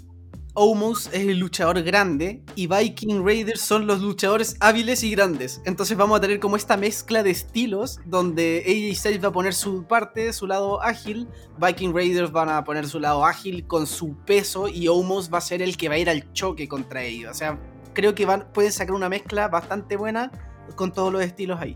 [0.53, 5.61] Omos es el luchador grande y Viking Raiders son los luchadores hábiles y grandes.
[5.65, 9.53] Entonces vamos a tener como esta mezcla de estilos donde AJ Styles va a poner
[9.53, 14.17] su parte, su lado ágil, Viking Raiders van a poner su lado ágil con su
[14.25, 17.31] peso y Omos va a ser el que va a ir al choque contra ellos.
[17.31, 17.57] O sea,
[17.93, 20.31] creo que van, pueden sacar una mezcla bastante buena
[20.75, 21.75] con todos los estilos ahí.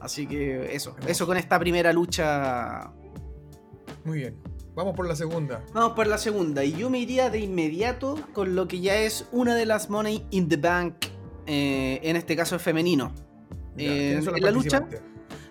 [0.00, 2.90] Así que eso, eso con esta primera lucha.
[4.04, 4.51] Muy bien.
[4.74, 5.62] Vamos por la segunda.
[5.74, 6.64] Vamos por la segunda.
[6.64, 10.26] Y yo me iría de inmediato con lo que ya es una de las Money
[10.30, 10.94] in the Bank.
[11.46, 13.12] eh, en este caso es femenino.
[13.76, 14.86] Ya, Eh, ¿quiénes son en la lucha,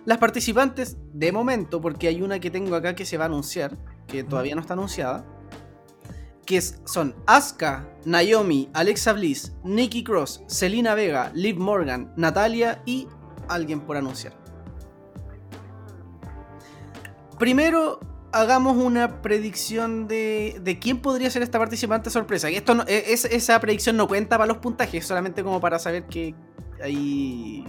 [0.06, 3.76] las participantes, de momento, porque hay una que tengo acá que se va a anunciar,
[4.06, 5.26] que todavía no está anunciada,
[6.46, 13.06] que es- son Asuka, Naomi, Alexa Bliss, Nikki Cross, Selena Vega, Liv Morgan, Natalia y
[13.48, 14.32] alguien por anunciar.
[17.38, 18.00] Primero,
[18.32, 22.48] hagamos una predicción de, de quién podría ser esta participante sorpresa.
[22.48, 25.78] Que esto no- e- es- esa predicción no cuenta para los puntajes, solamente como para
[25.78, 26.34] saber que
[26.82, 27.64] hay...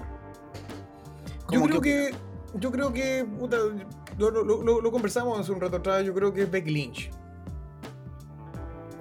[1.52, 2.16] Yo creo que.
[2.56, 3.26] Yo creo que.
[3.38, 3.58] puta,
[4.18, 6.04] lo, lo- lo- lo conversamos hace un rato atrás.
[6.06, 7.12] Yo creo que es Becky Lynch.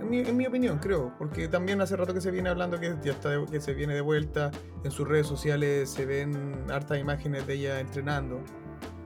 [0.01, 1.13] En mi, en mi opinión, creo.
[1.19, 3.95] Porque también hace rato que se viene hablando que ya está de- que se viene
[3.95, 4.51] de vuelta.
[4.85, 8.41] En sus redes sociales se ven hartas imágenes de ella entrenando.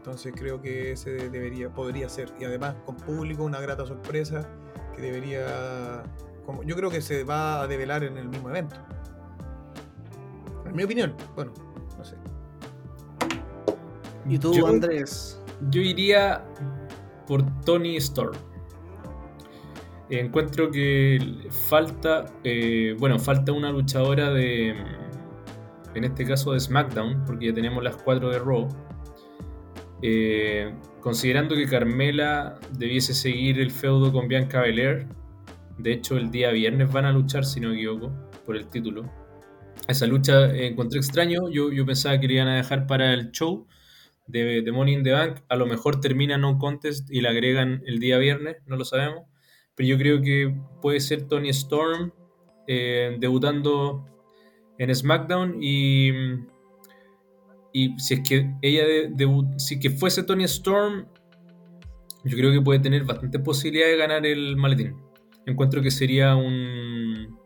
[0.07, 2.33] Entonces creo que ese debería, podría ser.
[2.39, 4.49] Y además con público, una grata sorpresa.
[4.95, 6.05] Que debería.
[6.45, 8.77] Como, yo creo que se va a develar en el mismo evento.
[10.65, 11.13] En mi opinión.
[11.35, 11.53] Bueno,
[11.99, 12.15] no sé.
[14.29, 15.43] ¿Y tú, Yo- Andrés?
[15.71, 16.45] Yo iría
[17.27, 18.37] por Tony Storm.
[20.09, 24.69] Encuentro que falta, eh, bueno, falta una luchadora de,
[25.95, 28.69] en este caso de SmackDown, porque ya tenemos las cuatro de Raw.
[30.03, 35.07] Eh, considerando que Carmela debiese seguir el feudo con Bianca Belair,
[35.79, 38.13] de hecho el día viernes van a luchar, si no me equivoco,
[38.45, 39.11] por el título.
[39.89, 43.67] Esa lucha encontré extraño, yo, yo pensaba que le iban a dejar para el show,
[44.27, 45.41] de, de Money in the Bank.
[45.49, 49.25] A lo mejor termina No Contest y la agregan el día viernes, no lo sabemos.
[49.75, 52.13] Pero yo creo que puede ser Tony Storm
[52.67, 54.07] eh, debutando
[54.79, 56.11] en SmackDown y,
[57.79, 58.85] y si es que ella
[59.59, 61.07] si que fuese Tony Storm,
[62.25, 64.95] yo creo que puede tener bastante posibilidad de ganar el maletín.
[65.45, 67.39] encuentro que sería un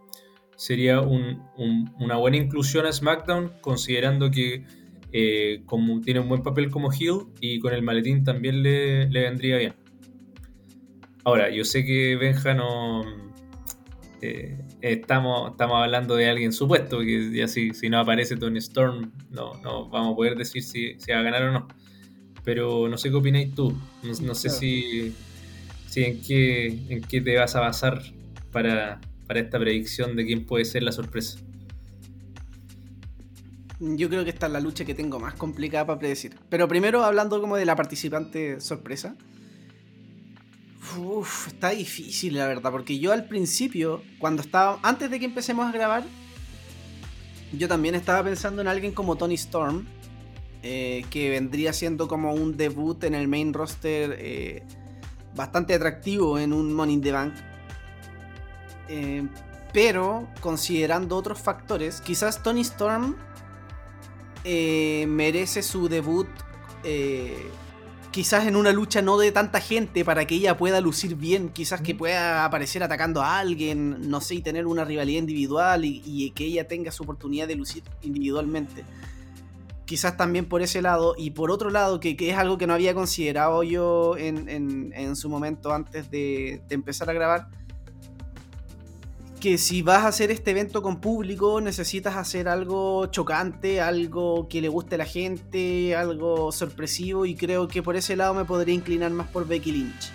[0.57, 4.65] sería un- un- una buena inclusión a SmackDown, considerando que
[5.13, 9.23] eh, como tiene un buen papel como heel y con el maletín también le, le
[9.23, 9.75] vendría bien.
[11.25, 13.03] Ahora, yo sé que Benja no.
[14.23, 19.13] eh, estamos, estamos hablando de alguien supuesto, que ya si, si no aparece Tony Storm,
[19.31, 21.69] no, no vamos a poder decir si, si va a ganar o no.
[22.45, 23.71] Pero no sé qué opináis tú.
[24.03, 25.15] No, no sé si,
[25.87, 28.03] si en, qué, en qué te vas a basar
[28.51, 31.39] para, para esta predicción de quién puede ser la sorpresa.
[33.79, 36.37] Yo creo que esta es la lucha que tengo más complicada para predecir.
[36.51, 39.17] Pero primero, hablando como de la participante sorpresa.
[41.47, 45.73] Está difícil la verdad, porque yo al principio, cuando estaba, antes de que empecemos a
[45.73, 46.05] grabar,
[47.53, 49.87] yo también estaba pensando en alguien como Tony Storm,
[50.63, 54.63] eh, que vendría siendo como un debut en el main roster eh,
[55.35, 57.35] bastante atractivo en un Money in the Bank.
[58.89, 59.27] Eh,
[59.73, 63.17] pero considerando otros factores, quizás Tony Storm
[64.45, 66.29] merece su debut
[68.11, 71.81] quizás en una lucha no de tanta gente para que ella pueda lucir bien, quizás
[71.81, 76.31] que pueda aparecer atacando a alguien, no sé, y tener una rivalidad individual y, y
[76.33, 78.85] que ella tenga su oportunidad de lucir individualmente.
[79.85, 82.75] Quizás también por ese lado, y por otro lado, que, que es algo que no
[82.75, 87.49] había considerado yo en, en- en su momento antes de, de empezar a grabar,
[89.41, 94.61] que si vas a hacer este evento con público necesitas hacer algo chocante, algo que
[94.61, 98.75] le guste a la gente, algo sorpresivo y creo que por ese lado me podría
[98.75, 100.11] inclinar más por Becky Lynch.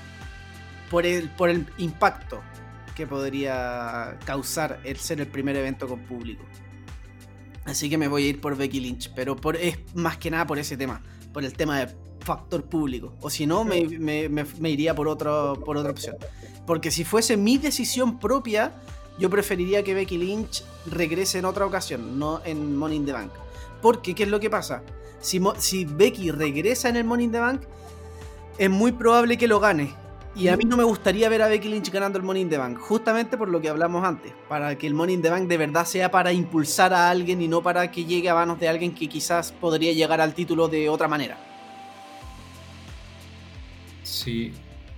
[0.90, 2.42] Por el, por el impacto
[2.96, 6.44] que podría causar el ser el primer evento con público.
[7.66, 10.46] Así que me voy a ir por Becky Lynch, pero por, es más que nada
[10.46, 11.02] por ese tema,
[11.34, 13.16] por el tema de factor público.
[13.22, 16.16] O si no, me, me- me- me iría por, otro, por otra opción.
[16.68, 18.74] Porque si fuese mi decisión propia,
[19.18, 23.32] yo preferiría que Becky Lynch regrese en otra ocasión, no en Money in the Bank.
[23.82, 24.84] Porque, ¿qué es lo que pasa?
[25.20, 25.40] Si,
[25.86, 27.62] Becky regresa en el Money in the Bank,
[28.58, 29.94] es muy probable que lo gane.
[30.36, 32.58] Y a mí no me gustaría ver a Becky Lynch ganando el Money in the
[32.58, 35.58] Bank, justamente por lo que hablamos antes, para que el Money in the Bank de
[35.58, 38.94] verdad sea para impulsar a alguien y no para que llegue a manos de alguien
[38.94, 41.38] que quizás podría llegar al título de otra manera.
[44.04, 44.52] Sí,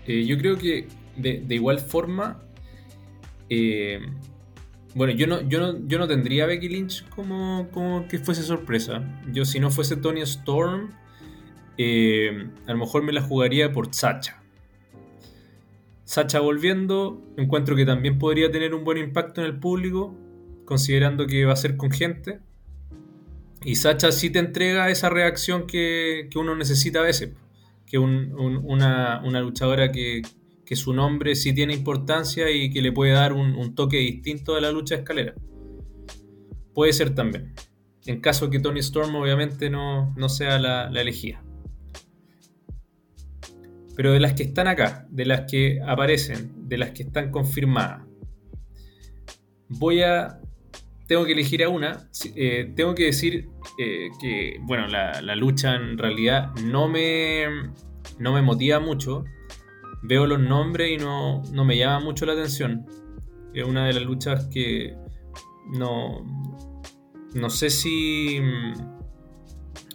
[0.08, 2.47] eh, yo creo que de igual forma,
[3.50, 4.00] eh,
[4.96, 8.44] bueno, yo no, yo, no, yo no tendría a Becky Lynch como, como que fuese
[8.44, 9.04] sorpresa.
[9.32, 10.90] Yo si no fuese Tony Storm,
[11.78, 14.42] eh, a lo mejor me la jugaría por Sacha.
[16.04, 20.16] Sacha volviendo, encuentro que también podría tener un buen impacto en el público,
[20.66, 22.40] considerando que va a ser con gente.
[23.64, 27.32] Y Sacha sí te entrega esa reacción que, que uno necesita a veces
[27.86, 30.22] que un- un- una, una luchadora que,
[30.68, 34.54] que su nombre sí tiene importancia y que le puede dar un, un toque distinto
[34.54, 35.34] a la lucha de escalera.
[36.74, 37.54] Puede ser también.
[38.06, 41.42] En caso que Tony Storm obviamente no, no sea la, la elegida.
[43.96, 48.06] Pero de las que están acá, de las que aparecen, de las que están confirmadas,
[49.70, 50.42] voy a...
[51.08, 52.10] Tengo que elegir a una.
[52.36, 53.48] Eh, tengo que decir
[53.80, 57.46] eh, que, bueno, la, la lucha en realidad no me,
[58.20, 59.24] no me motiva mucho.
[60.08, 62.86] Veo los nombres y no, no me llama mucho la atención.
[63.54, 64.96] Es una de las luchas que
[65.74, 66.24] no,
[67.34, 68.40] no sé si,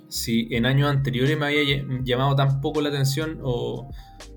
[0.09, 3.91] si en años anteriores me había ll- llamado tan poco la atención o,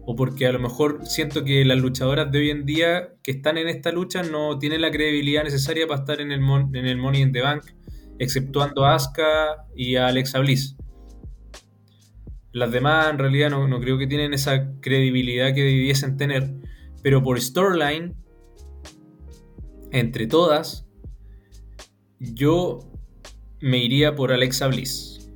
[0.05, 3.57] o porque a lo mejor siento que las luchadoras de hoy en día que están
[3.57, 6.97] en esta lucha no tienen la credibilidad necesaria para estar en el, mon- en el
[6.97, 7.63] Money in the Bank,
[8.19, 10.74] exceptuando a Asuka y a Alexa Bliss.
[12.55, 16.53] Las demás en realidad no, no creo que tienen esa credibilidad que debiesen tener,
[17.03, 18.15] pero por storyline,
[19.91, 20.87] entre todas,
[22.17, 22.79] yo
[23.59, 25.29] me iría por Alexa Bliss.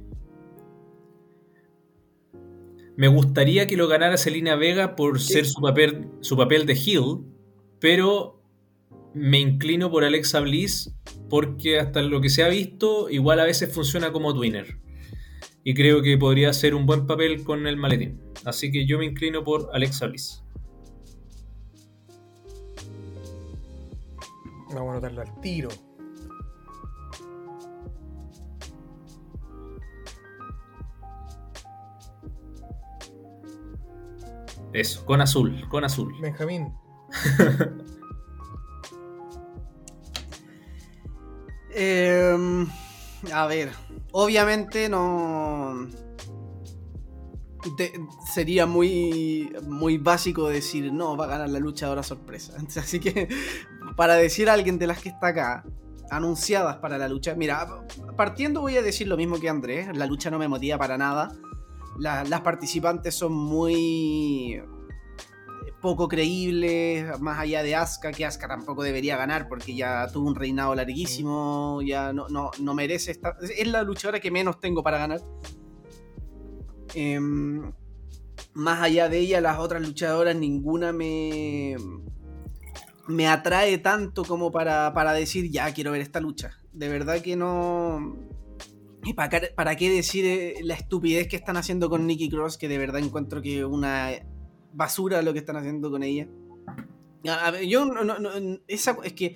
[2.96, 7.26] Me gustaría que lo ganara Selena Vega por ser su papel, su papel de heel,
[7.82, 8.42] pero
[9.14, 10.96] me inclino por Alexa Bliss
[11.30, 14.80] porque hasta lo que se ha visto, igual a veces funciona como twinner.
[15.70, 18.20] Y creo que podría ser un buen papel con el maletín.
[18.44, 20.44] Así que yo me inclino por Alexa Bliss.
[24.74, 25.70] Vamos a anotarlo al tiro.
[34.74, 36.16] Eso, con azul, con azul.
[36.20, 36.74] Benjamín.
[41.76, 42.68] Em,
[43.32, 43.70] a ver,
[44.12, 45.88] obviamente no.
[48.34, 52.54] sería muy, muy básico decir, no, va a ganar la luchadora sorpresa.
[52.78, 53.28] Así que,
[53.96, 55.64] para decir a alguien de las que está acá,
[56.10, 57.68] anunciadas para la lucha, mira,
[58.16, 61.32] partiendo voy a decir lo mismo que Andrés, la lucha no me motiva para nada.
[61.98, 64.62] La- las participantes son muy
[65.82, 70.36] poco creíbles, más allá de Asuka, que Asuka tampoco debería ganar porque ya tuvo un
[70.36, 73.36] reinado larguísimo, ya no, no, no merece estar...
[73.42, 75.22] Es la luchadora que menos tengo para ganar.
[76.96, 77.72] Em,
[78.54, 81.76] más allá de ella, las otras luchadoras, ninguna me,
[83.08, 86.58] me atrae tanto como para, para decir, ya quiero ver esta lucha.
[86.74, 88.16] De verdad que no...
[89.04, 92.58] ¿Y para, qué- para qué decir eh, la estupidez que están haciendo con Nikki Cross?
[92.58, 94.12] Que de verdad encuentro que una
[94.74, 96.28] basura lo que están haciendo con ella.
[97.68, 99.36] Yo no, no- no- esa, es que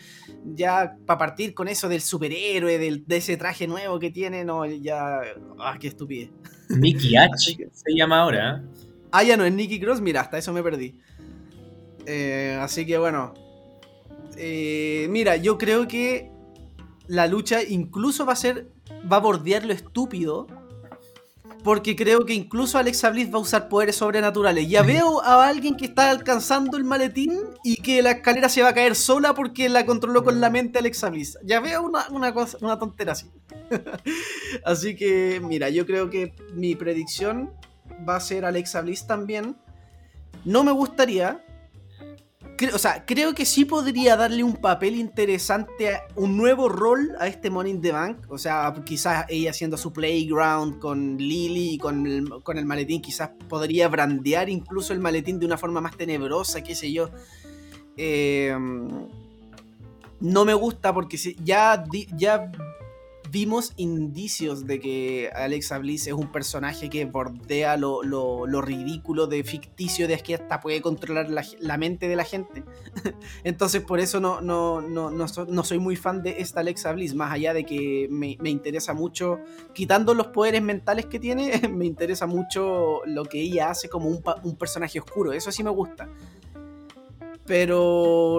[0.55, 4.65] ya para partir con eso del superhéroe, del, de ese traje nuevo que tiene, no,
[4.65, 5.19] ya.
[5.59, 6.29] Ah, qué estupidez.
[7.33, 8.63] Así H que- se llama ahora.
[8.63, 8.85] ¿eh?
[9.11, 10.99] Ah, ya no es Nikki Cross, mira, hasta eso me perdí.
[12.05, 13.33] Eh, así que bueno.
[14.37, 16.31] Eh, mira, yo creo que
[17.07, 18.67] la lucha incluso va a ser.
[19.11, 20.47] va a bordear lo estúpido.
[21.63, 24.67] Porque creo que incluso Alexa Bliss va a usar poderes sobrenaturales.
[24.67, 28.69] Ya veo a alguien que está alcanzando el maletín y que la escalera se va
[28.69, 31.37] a caer sola porque la controló con la mente Alexa Bliss.
[31.43, 33.31] Ya veo una, una cosa, una tontera así.
[34.65, 37.53] así que, mira, yo creo que mi predicción
[38.07, 39.55] va a ser Alexa Bliss también.
[40.43, 41.45] No me gustaría.
[42.71, 47.49] O sea, creo que sí podría darle un papel interesante, un nuevo rol a este
[47.49, 48.17] Money in the Bank.
[48.29, 53.01] O sea, quizás ella haciendo su playground con Lily y con el, con el maletín,
[53.01, 57.09] quizás podría brandear incluso el maletín de una forma más tenebrosa, qué sé yo.
[57.97, 58.55] Eh,
[60.19, 61.83] no me gusta porque ya,
[62.15, 62.51] ya
[63.33, 69.25] vimos indicios de que Alexa Bliss es un personaje que bordea lo, lo- lo ridículo
[69.25, 72.63] de ficticio de que hasta puede controlar la, la mente de la gente.
[73.43, 77.15] Entonces por eso no, no, no, no, no soy muy fan de esta Alexa Bliss,
[77.15, 79.39] más allá de que me, me interesa mucho,
[79.73, 84.21] quitando los poderes mentales que tiene, me interesa mucho lo que ella hace como un,
[84.43, 86.07] un personaje oscuro, eso sí me gusta.
[87.47, 88.37] Pero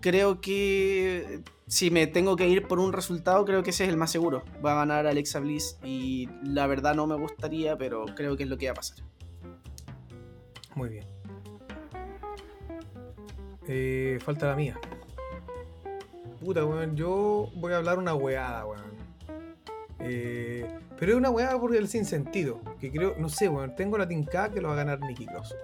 [0.00, 3.96] creo que si me tengo que ir por un resultado, creo que ese es el
[3.96, 4.44] más seguro.
[4.64, 8.48] Va a ganar Alexa Bliss y la verdad no me gustaría, pero creo que es
[8.48, 8.98] lo que va a pasar.
[10.76, 11.04] Muy bien.
[13.66, 14.78] Eh, falta la mía.
[16.44, 18.96] Puta, weón, yo voy a hablar una weada, weón.
[19.98, 22.60] Eh, pero es una weada por el sinsentido.
[22.78, 25.56] Que creo, no sé, weón, tengo la tinca que lo va a ganar Nicky Cross.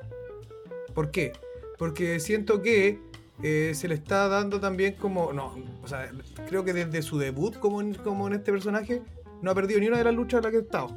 [0.95, 1.33] ¿Por qué?
[1.79, 3.01] Porque siento que
[3.43, 5.33] eh, se le está dando también como.
[5.33, 6.11] No, o sea,
[6.49, 9.03] creo que desde su debut como en, como en este personaje
[9.41, 10.89] no ha perdido ni una de las luchas en las que ha estado.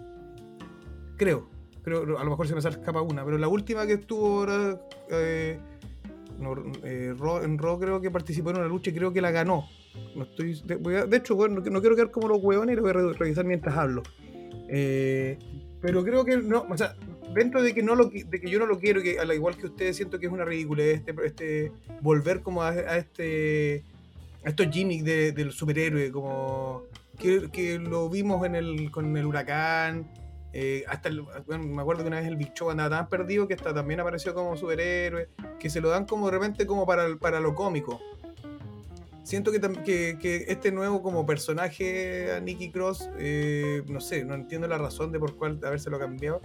[1.17, 1.47] Creo.
[1.83, 4.81] Creo, a lo mejor se me escapa una, pero la última que estuvo ahora.
[5.11, 5.59] eh,
[6.39, 9.31] no, eh, Raw- en Raw creo que participó en una lucha y creo que la
[9.31, 9.65] ganó.
[10.15, 12.75] No estoy, de, voy a- de hecho, bueno, no, quiero quedar como los huevones y
[12.75, 14.03] lo voy a re- revisar mientras hablo.
[14.67, 15.37] Eh,
[15.81, 16.95] pero creo que no, o sea,
[17.35, 19.67] dentro de que no lo de que yo no lo quiero, que al igual que
[19.67, 21.71] ustedes siento que es una ridiculez este, este
[22.01, 23.83] volver como a, este
[24.43, 26.83] a estos gimmicks de- del superhéroe, como
[27.19, 30.09] que, que lo vimos en el, con el huracán.
[30.57, 33.45] eh, hasta el- bueno, me acuerdo que una vez el Big Show andaba tan perdido
[33.47, 35.27] que hasta también apareció como superhéroe
[35.59, 37.99] que se lo dan como de repente como para, para lo cómico.
[39.23, 44.35] Siento que, que, que este nuevo como personaje a Nicky Cross, eh, no sé, no
[44.35, 46.41] entiendo la razón de por cuál habérselo cambiado,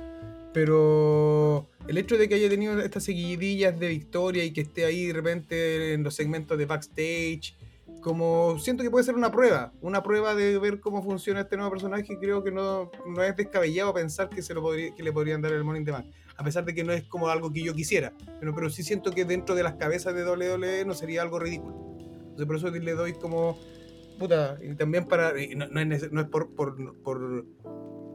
[0.52, 5.06] pero el hecho de que haya tenido estas seguidillas de victoria y que esté ahí
[5.06, 7.56] de repente en los segmentos de backstage,
[8.00, 11.70] como siento que puede ser una prueba, una prueba de ver cómo funciona este nuevo
[11.70, 15.42] personaje, creo que no, no es descabellado pensar que, se lo podría, que le podrían
[15.42, 16.06] dar el Morning Bank
[16.40, 18.14] a pesar de que no es como algo que yo quisiera.
[18.40, 21.76] Pero, pero sí siento que dentro de las cabezas de WWE no sería algo ridículo.
[22.00, 23.58] Entonces por eso le doy como...
[24.18, 25.34] Puta, y también para...
[25.34, 26.54] no, es, por-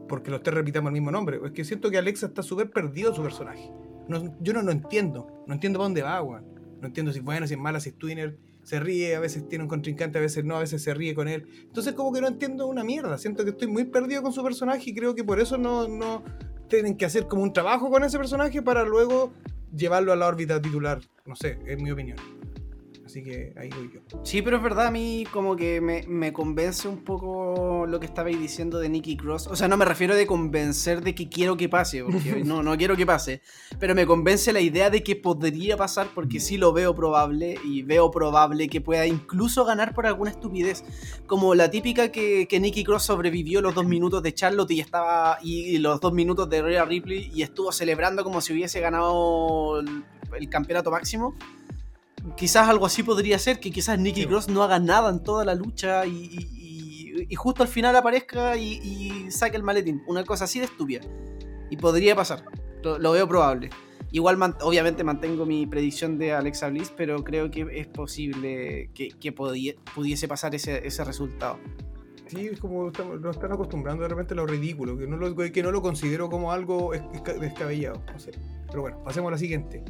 [0.08, 1.38] porque los tres repitamos el mismo nombre.
[1.44, 3.70] Es que siento que Alexa está súper perdido su personaje.
[4.08, 5.26] No- yo no lo entiendo.
[5.46, 6.44] No entiendo para dónde va, weón.
[6.80, 8.38] No entiendo si es bueno, si es mala, si es twinner.
[8.62, 11.28] Se ríe, a veces tiene un contrincante, a veces no, a veces se ríe con
[11.28, 11.46] él.
[11.62, 13.16] Entonces como que no entiendo una mierda.
[13.18, 16.22] Siento que estoy muy perdido con su personaje y creo que por eso no, no
[16.68, 19.32] tienen que hacer como un trabajo con ese personaje para luego
[19.74, 21.00] llevarlo a la órbita titular.
[21.24, 22.18] No sé, es mi opinión.
[23.16, 24.00] Así que ahí voy yo.
[24.24, 28.04] Sí, pero es verdad, a mí como que me, me convence un poco lo que
[28.04, 29.46] estabais diciendo de Nicky Cross.
[29.46, 32.76] O sea, no me refiero de convencer de que quiero que pase, porque no, no
[32.76, 33.40] quiero que pase.
[33.78, 37.80] Pero me convence la idea de que podría pasar porque sí lo veo probable y
[37.80, 40.84] veo probable que pueda incluso ganar por alguna estupidez.
[41.26, 45.38] Como la típica que, que Nicky Cross sobrevivió los dos minutos de Charlotte y estaba
[45.42, 49.80] y, y los dos minutos de Rhea Ripley y estuvo celebrando como si hubiese ganado
[49.80, 50.04] el,
[50.36, 51.34] el campeonato máximo
[52.36, 54.26] quizás algo así podría ser, que quizás Nicky Sí.
[54.26, 58.74] Cross no haga nada en toda la lucha y, y- justo al final aparezca y,
[58.82, 60.02] y saque el maletín.
[60.06, 61.00] Una cosa así de estúpida.
[61.70, 62.44] Y podría pasar.
[62.82, 63.70] Lo, lo veo probable.
[64.12, 69.32] Igual, man- obviamente, mantengo mi predicción de Alexa Bliss, pero creo que es posible que,
[69.94, 71.58] pudiese pasar ese, ese resultado.
[72.26, 75.34] Sí, es como estamos- nos están acostumbrando de repente a lo ridículo, que no lo,
[75.34, 78.02] que no lo considero como algo es- esca- descabellado.
[78.12, 78.30] No sé.
[78.68, 79.82] Pero bueno, pasemos a la siguiente.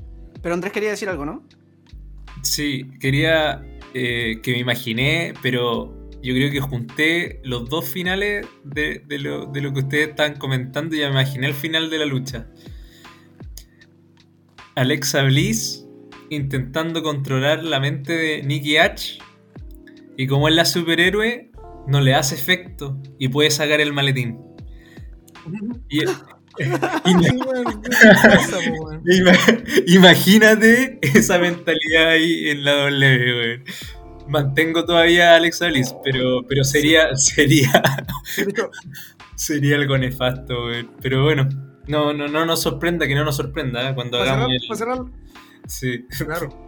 [0.43, 1.43] Pero Andrés quería decir algo, ¿no?
[2.43, 3.65] Sí, quería
[3.95, 9.81] eh, que me imaginé, pero yo creo que junté los dos finales de, lo, que
[9.81, 12.47] ustedes estaban comentando y ya me imaginé el final de la lucha.
[14.75, 15.87] Alexa Bliss
[16.31, 19.19] intentando controlar la mente de Nikki H.
[20.17, 21.51] Y como es la superhéroe,
[21.87, 24.39] no le hace efecto y puede sacar el maletín.
[29.87, 33.63] Imagínate esa mentalidad ahí en la W.
[34.29, 37.71] Mantengo todavía a Alexa Bliss, pero, pero sería, sería,
[39.37, 40.55] sería algo nefasto.
[41.01, 41.49] Pero bueno,
[41.87, 43.95] no, no, no nos sorprenda que no nos sorprenda ¿eh?
[43.95, 45.13] cuando hagamos cerrar, el-
[45.69, 46.05] Sí.
[46.25, 46.66] claro.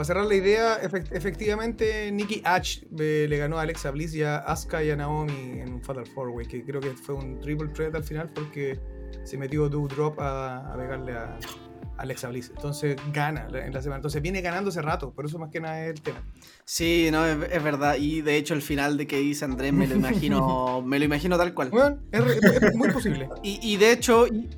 [0.00, 4.22] Para cerrar la idea, efect- efectivamente, Nikki H eh, le ganó a Alexa Bliss y
[4.22, 7.38] a Asuka y a Naomi en un Fatal Four Way, que creo que fue un
[7.38, 8.80] triple threat al final porque
[9.24, 11.38] se metió Drop a, a pegarle a
[11.98, 12.48] Alexa Bliss.
[12.56, 13.96] Entonces gana en la semana.
[13.96, 16.22] Entonces viene ganando hace rato, por eso más que nada es el tema.
[16.64, 17.96] Sí, no, es, es verdad.
[17.98, 21.36] Y de hecho el final de que dice Andrés me lo imagino, me lo imagino
[21.36, 21.68] tal cual.
[21.68, 23.28] Bueno, es, re- es- es muy posible.
[23.42, 24.48] Y, y de hecho, y,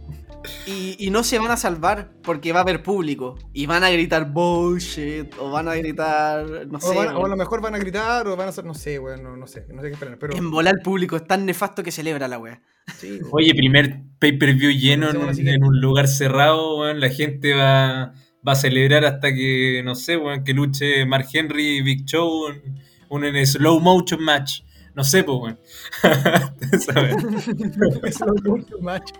[0.67, 3.37] y- y no se van a salvar porque va a haber público.
[3.53, 5.35] Y van a gritar bullshit.
[5.39, 6.47] O van a gritar.
[6.67, 6.95] No O, sé.
[6.97, 9.23] van- o a lo mejor van a gritar o van a hacer, no sé, weón,
[9.23, 10.19] no, no sé, no sé qué esperar.
[10.19, 12.61] Pero En volar el público es tan nefasto que celebra la wea.
[12.99, 13.21] sí.
[13.31, 17.01] Oye, primer pay-per-view lleno en un, en un lugar cerrado, weón.
[17.01, 18.13] La gente va,
[18.47, 22.49] va a celebrar hasta que, no sé, weón, que luche Mark Henry y Big Show
[22.49, 22.75] en
[23.09, 24.63] un en slow motion match.
[24.95, 25.59] No sé, pues, weón.
[26.81, 27.17] ¿Sabes?
[28.05, 29.15] es lo mucho macho.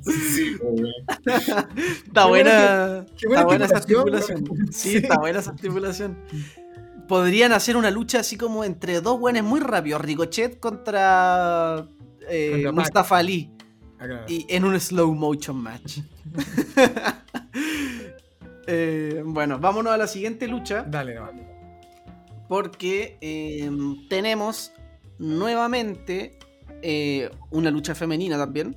[0.00, 0.86] Sí, weón.
[2.06, 4.72] Está buena buena, qué buena está buena esa weón.
[4.72, 4.96] Sí, Sí.
[4.98, 6.16] está buena esa estipulación.
[7.08, 10.00] Podrían hacer una lucha así como entre dos buenos muy rápidos.
[10.00, 11.86] Ricochet contra,
[12.28, 12.72] eh, Contra.
[12.72, 13.50] Mustafa Ali.
[13.98, 14.24] Ah, claro.
[14.28, 15.98] Y en un slow motion match.
[18.68, 20.84] Eh, bueno, vámonos a la siguiente lucha.
[20.86, 21.51] Dale, no.
[22.48, 23.70] Porque eh,
[24.08, 24.72] tenemos
[25.18, 26.38] nuevamente
[26.82, 28.76] eh, una lucha femenina también.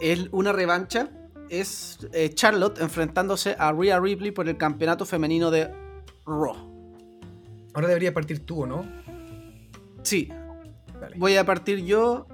[0.00, 1.10] Es una revancha.
[1.50, 5.70] Es eh, Charlotte enfrentándose a Rhea Ripley por el campeonato femenino de
[6.26, 6.56] Raw.
[7.74, 8.84] Ahora debería partir tú, ¿o no?
[10.02, 10.28] Sí,
[11.00, 11.16] Dale.
[11.18, 12.26] voy a partir yo.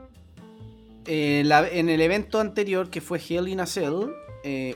[1.06, 4.10] Eh, la- en el evento anterior, que fue Hell in a Cell,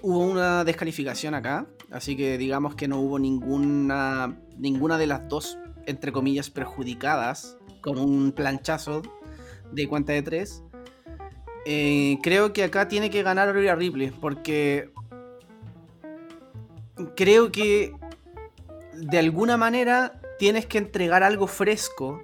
[0.02, 1.66] hubo una descalificación acá.
[1.90, 7.98] Así que digamos que no hubo ninguna, ninguna de las dos, entre comillas, perjudicadas con
[7.98, 9.02] un planchazo
[9.72, 10.62] de cuenta de tres.
[11.66, 14.90] Eh, creo que acá tiene que ganar Rhea Ripley, porque
[17.16, 17.94] creo que
[18.94, 22.20] de alguna manera tienes que entregar algo fresco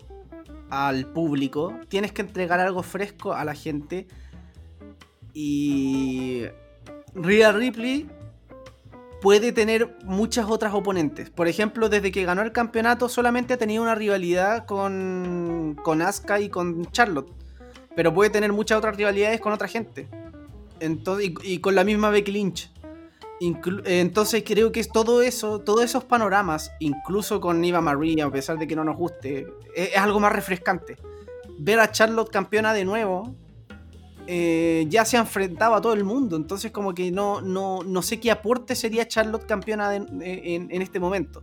[0.69, 4.07] al público, tienes que entregar algo fresco a la gente.
[5.33, 6.45] Y
[7.15, 8.09] Rhea Ripley
[9.21, 11.31] puede tener muchas otras oponentes.
[11.31, 16.41] Por ejemplo, desde que ganó el campeonato solamente ha tenido una rivalidad con, con Asuka
[16.41, 17.31] y con Charlotte.
[17.95, 20.09] Pero puede tener muchas otras rivalidades con otra gente.
[20.81, 22.73] Entonces, y, con la misma Becky Lynch.
[23.41, 28.59] Entonces creo que es todo eso, todos esos panoramas, incluso con Eva Marie, a pesar
[28.59, 30.99] de que no nos guste, es, es algo más refrescante.
[31.59, 33.35] Ver a Charlotte campeona de nuevo,
[34.33, 38.01] eh, ya se ha enfrentado a todo el mundo, entonces como que no, no, no
[38.01, 41.43] sé qué aporte sería Charlotte campeona en, en este momento.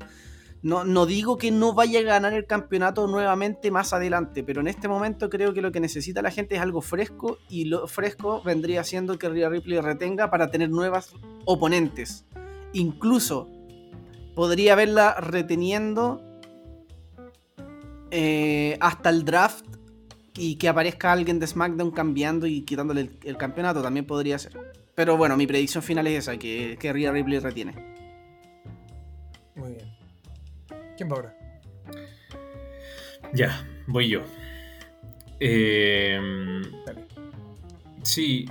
[0.62, 4.68] No, no digo que no vaya a ganar el campeonato nuevamente más adelante, pero en
[4.68, 8.42] este momento creo que lo que necesita la gente es algo fresco y lo fresco
[8.42, 12.26] vendría siendo que Rhea Ripley retenga para tener nuevas oponentes.
[12.72, 13.50] Incluso
[14.34, 16.22] podría verla reteniendo
[18.12, 19.67] eh, hasta el draft
[20.38, 24.54] y que aparezca alguien de SmackDown cambiando y quitándole el, el campeonato, también podría ser.
[24.96, 27.76] Pero bueno, mi predicción final es esa, que, que Rhea Ripley retiene.
[29.56, 29.88] Muy bien.
[30.96, 31.38] ¿Quién va ahora?
[33.34, 34.22] Ya, voy yo.
[35.40, 36.20] Eh,
[36.86, 37.06] Dale.
[38.02, 38.46] sí,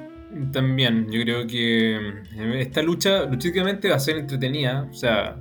[0.53, 1.11] también.
[1.11, 4.87] Yo creo que eh, esta lucha, luchísticamente, va a ser entretenida.
[4.91, 5.41] O sea,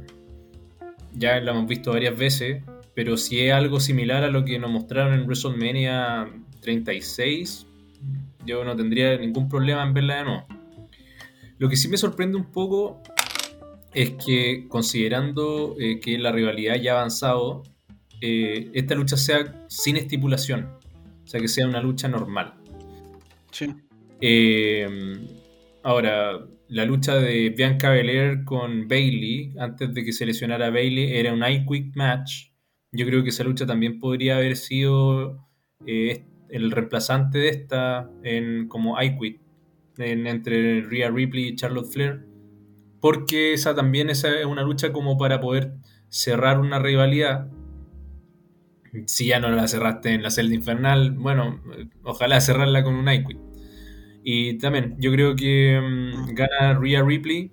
[1.13, 2.63] ya la hemos visto varias veces.
[2.95, 6.31] Pero si es algo similar a lo que nos mostraron en WrestleMania
[6.61, 7.67] 36,
[8.45, 10.47] yo no tendría ningún problema en verla de nuevo.
[11.57, 13.01] Lo que sí me sorprende un poco
[13.93, 17.63] es que, considerando eh, que la rivalidad ya ha avanzado,
[18.21, 20.69] eh, esta lucha sea sin estipulación.
[21.23, 22.53] O sea, que sea una lucha normal.
[23.51, 23.73] Sí.
[24.21, 24.87] Eh,
[25.83, 31.33] ahora, la lucha de Bianca Belair con Bailey, antes de que se lesionara Bailey, era
[31.33, 32.49] un I-Quick match.
[32.95, 35.45] Yo creo que esa lucha también podría haber sido
[35.85, 39.39] eh, el reemplazante de esta en, como I-Quit
[39.97, 42.25] en- entre Rhea Ripley y Charlotte Flair.
[43.01, 45.73] Porque esa también es una lucha como para poder
[46.09, 47.49] cerrar una rivalidad.
[49.07, 51.61] Si ya no la cerraste en la celda infernal, bueno,
[52.03, 53.37] ojalá cerrarla con un I-Quit.
[54.23, 57.51] Y también, yo creo que mm, gana Rhea Ripley.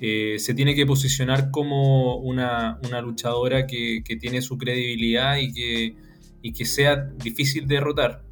[0.00, 5.52] Eh, se tiene que posicionar como una, una luchadora que, que tiene su credibilidad y
[5.52, 5.96] que,
[6.42, 8.24] y que sea difícil de derrotar.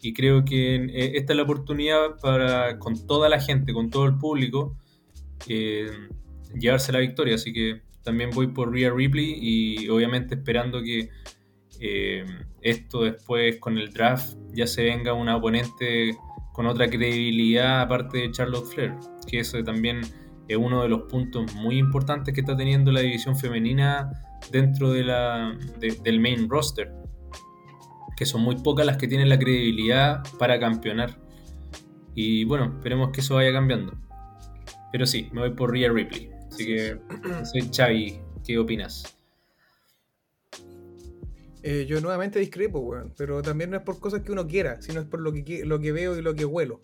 [0.00, 4.06] Y creo que eh, esta es la oportunidad para, con toda la gente, con todo
[4.06, 4.76] el público,
[5.46, 5.90] eh,
[6.58, 7.34] llevarse la victoria.
[7.34, 11.10] Así que también voy por Rhea Ripley y obviamente esperando que
[12.60, 16.14] esto después con el draft ya se venga una oponente
[16.52, 18.94] con otra credibilidad aparte de Charlotte Flair,
[19.26, 20.02] que eso también
[20.52, 24.10] es uno de los puntos muy importantes que está teniendo la división femenina
[24.50, 26.92] dentro de la, de- del main roster,
[28.16, 31.18] que son muy pocas las que tienen la credibilidad para campeonar.
[32.14, 33.92] Y bueno, esperemos que eso vaya cambiando.
[34.92, 36.30] Pero sí, me voy por Rhea Ripley.
[36.50, 36.98] Así que
[37.44, 39.16] soy Xavi, ¿qué opinas?
[41.62, 43.12] Eh, yo nuevamente discrepo, weón.
[43.16, 45.78] Pero también no es por cosas que uno quiera, sino es por lo que, lo
[45.78, 46.80] que veo y lo que huelo.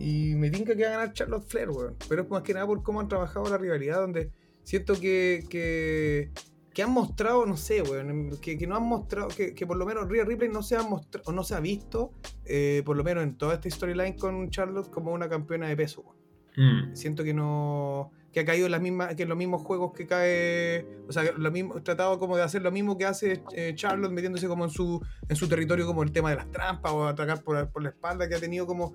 [0.00, 1.96] Y me tinca que va a ganar Charlotte Flair, weón.
[2.08, 4.30] Pero es más que nada por cómo han trabajado la rivalidad, donde
[4.64, 6.30] siento que, que,
[6.72, 9.84] que han mostrado, no sé, weón, que, que no han mostrado, que, que por lo
[9.84, 12.12] menos Rhea Ripley no se ha mostrado, o no se ha visto,
[12.46, 16.00] eh, por lo menos en toda esta storyline con Charlotte, como una campeona de peso,
[16.00, 16.20] weón.
[16.56, 18.10] Mm, Siento que no.
[18.32, 20.86] que ha caído en las mismas, que en los mismos juegos que cae.
[21.08, 24.48] O sea, lo mismo, tratado como de hacer lo mismo que hace eh, Charlotte, metiéndose
[24.48, 27.70] como en su, en su territorio, como el tema de las trampas o atacar por,
[27.70, 28.94] por la espalda, que ha tenido como.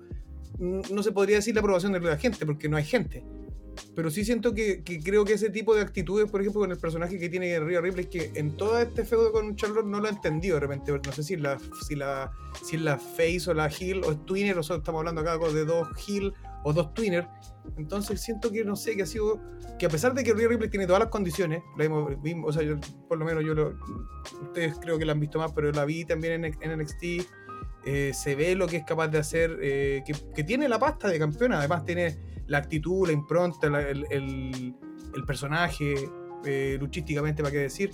[0.58, 3.24] No se podría decir la aprobación de la gente, porque no hay gente.
[3.94, 7.18] Pero sí siento que, creo que ese tipo de actitudes, por ejemplo, con el personaje
[7.18, 10.54] que tiene Rhea Ripley, que en todo este feudo con Charlotte no lo he entendido
[10.54, 10.92] de repente.
[10.92, 12.32] No sé si la, si la,
[12.64, 16.32] si la face o la heel o twinner, sea, estamos hablando acá de dos heel
[16.64, 17.28] o dos twinner.
[17.76, 19.40] Entonces siento que no sé, que ha sido.
[19.78, 22.12] Que a pesar de que Rhea Ripley tiene todas las condiciones, la hemos-
[22.46, 22.76] o sea, yo-
[23.08, 23.74] por lo menos yo lo.
[24.42, 27.26] Ustedes creo que la han visto más, pero la vi también en, en NXT.
[27.86, 30.02] Eh, se ve lo que es capaz de hacer, eh,
[30.34, 34.74] que, tiene la pasta de campeona, además tiene la actitud, la impronta, el, el-
[35.26, 35.94] personaje,
[36.44, 37.90] eh, luchísticamente, para qué decir.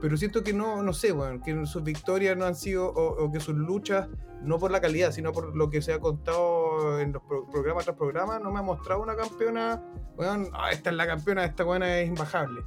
[0.00, 3.38] Pero siento que no, no sé, bueno, que sus victorias no han sido, o, que
[3.40, 4.08] sus luchas,
[4.42, 7.84] no por la calidad, sino por lo que se ha contado en los pro- programas
[7.84, 9.80] tras programas, no me ha mostrado una campeona,
[10.16, 12.62] weón, ah, esta es la campeona, esta buena es imbajable.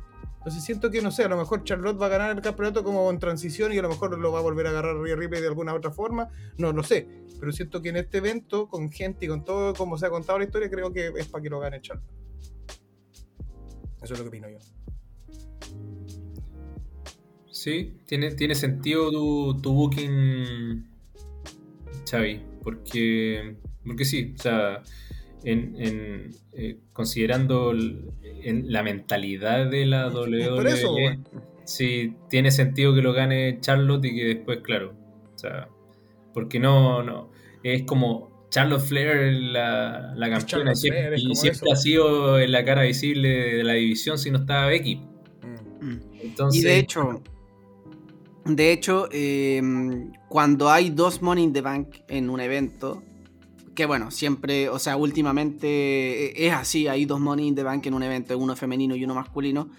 [0.46, 3.10] Entonces siento que, no sé, a lo mejor Charlotte va a ganar el campeonato como
[3.10, 5.48] en transición y a lo mejor lo va a volver a agarrar Rhea Ripley de
[5.48, 7.08] alguna otra forma, no lo sé.
[7.40, 10.38] Pero siento que en este evento, con gente y con todo como se ha contado
[10.38, 12.06] la historia, creo que es para que lo gane Charlotte.
[14.04, 14.60] Eso es lo que opino yo.
[17.50, 20.88] Sí, tiene, tiene sentido tu, tu booking,
[22.08, 24.84] Xavi, porque, porque sí, o sea,
[25.46, 28.10] en, en, eh, considerando el-
[28.44, 30.96] en la mentalidad de la WWE, Por eso,
[31.64, 34.94] sí, tiene sentido que lo gane Charlotte y que después, claro,
[35.34, 35.68] o sea,
[36.34, 37.32] porque no, no,
[37.64, 42.52] es como Charlotte Flair la, la campeona Charlotte siempre- Flair, y siempre ha sido en
[42.52, 44.96] la cara visible de la división si no estaba Becky.
[45.82, 45.98] Mm.
[46.22, 47.22] Entonces, Y de hecho,
[48.46, 49.62] de hecho, eh,
[50.30, 53.02] cuando hay dos Money in the Bank en un evento,
[53.76, 55.68] que bueno, siempre, o sea, últimamente
[56.28, 59.04] eh, es así, hay dos Money in the Bank en un evento, uno femenino y
[59.04, 59.70] uno masculino.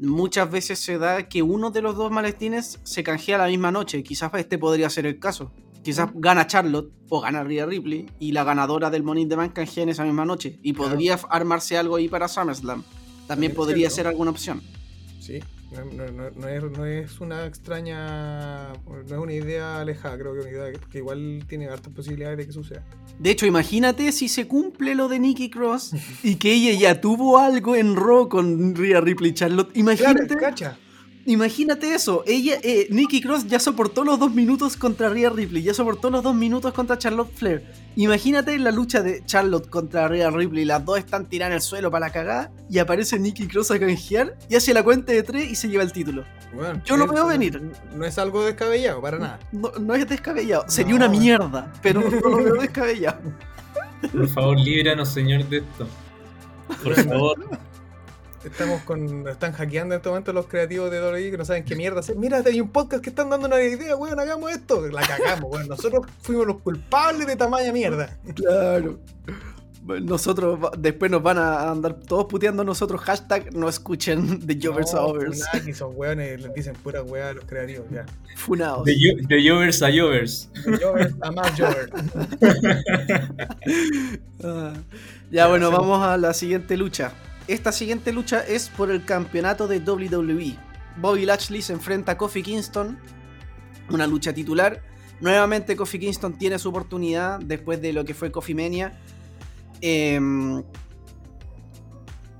[0.00, 4.02] Muchas veces se da que uno de los dos maletines se canjea la misma noche.
[4.02, 5.52] Quizás este podría ser el caso.
[5.82, 9.52] Quizás gana Charlotte o gana Rhea Ripley y la ganadora del Money in the Bank
[9.52, 10.58] canjea en esa misma noche.
[10.62, 10.90] Y Claro.
[10.90, 12.82] podría armarse algo ahí para SummerSlam.
[13.26, 14.62] También podría ser alguna opción.
[15.20, 15.40] Sí,
[15.82, 20.40] no, no- no- es, no es una extraña, no es una idea alejada, creo que
[20.40, 22.84] es una idea que, que igual tiene hartas posibilidades de que suceda.
[23.18, 25.92] De hecho, imagínate si se cumple lo de Nikki Cross
[26.22, 29.68] y que ella ya tuvo algo en Raw con Rhea Ripley y Charlotte.
[29.72, 30.36] Claro, Imagínate.
[30.36, 30.78] cacha.
[31.26, 35.72] Imagínate eso, ella, eh, Nikki Cross ya soportó los dos minutos contra Rhea Ripley, ya
[35.72, 37.64] soportó los dos minutos contra Charlotte Flair.
[37.96, 41.90] Imagínate la lucha de Charlotte contra Rhea Ripley, las dos están tiradas en el suelo
[41.90, 45.50] para la cagada y aparece Nikki Cross a canjear y hace la cuenta de tres
[45.50, 46.24] y se lleva el título.
[46.54, 47.60] Bueno, Yo lo veo venir.
[47.96, 49.40] No es algo descabellado, para nada.
[49.50, 53.20] No, no es descabellado, sería No, una mierda, pero no lo veo descabellado.
[54.12, 55.88] Por favor, líbranos, señor, de esto.
[56.82, 57.38] Por favor.
[58.44, 59.26] Estamos con.
[59.28, 62.16] Están hackeando en este momento los creativos de WWE que no saben qué mierda hacer.
[62.16, 64.86] Mira, hay un podcast que están dando una idea, weón, hagamos esto.
[64.88, 65.68] La cagamos, weón.
[65.68, 68.16] Nosotros fuimos los culpables de tamaña mierda.
[68.34, 68.98] Claro.
[69.86, 73.02] Nosotros después nos van a andar todos puteando a nosotros.
[73.02, 75.44] Hashtag no escuchen The Jovers no, Overs.
[75.52, 78.06] Funaki, son weones, les dicen pura weá a los creativos, ya.
[78.36, 78.84] Funados.
[78.86, 80.48] De Jovers a Jovers.
[80.64, 81.90] De Jovers a más Jovers.
[84.46, 84.74] Ah.
[85.30, 87.12] Ya bueno, hacemos- vamos a la siguiente lucha.
[87.46, 90.56] Esta siguiente lucha es por el campeonato de WWE.
[90.96, 92.98] Bobby Lashley se enfrenta a Kofi Kingston.
[93.90, 94.82] Una lucha titular.
[95.20, 98.98] Nuevamente Kofi Kingston tiene su oportunidad después de lo que fue Kofi Mania.
[99.80, 100.62] Em,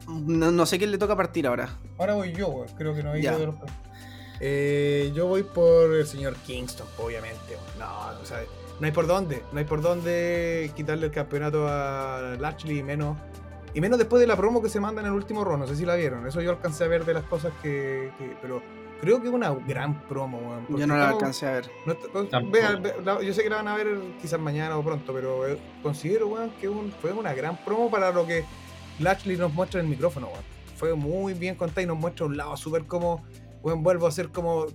[0.09, 1.79] no, no sé quién le toca partir ahora.
[1.99, 2.65] Ahora voy yo.
[2.77, 3.37] Creo que no hay Ya.
[4.41, 7.57] Eh, yo voy por el señor Kingston, obviamente.
[7.79, 8.43] No, o sea,
[8.81, 9.43] no hay por dónde.
[9.53, 13.17] No hay por dónde quitarle el campeonato a Lashley menos.
[13.75, 15.61] Y menos después de la promo que se manda en el último round.
[15.63, 16.27] No sé si la vieron.
[16.27, 18.11] Eso yo alcancé a ver de las cosas que.
[18.19, 18.63] que- pero
[19.01, 20.67] creo que es una gran promo, weón.
[20.79, 21.71] Yo no la estamos- alcancé a ver.
[21.85, 25.47] no está- pues, yo sé que la van a ver quizás mañana o pronto, pero
[25.49, 28.45] eh, considero, weón, que un- fue una gran promo para lo que
[29.01, 30.45] Lashley nos muestra en el micrófono, weón.
[30.77, 33.25] Fue muy bien contada y nos muestra un lado súper como,
[33.63, 34.67] weón, vuelvo a ser como...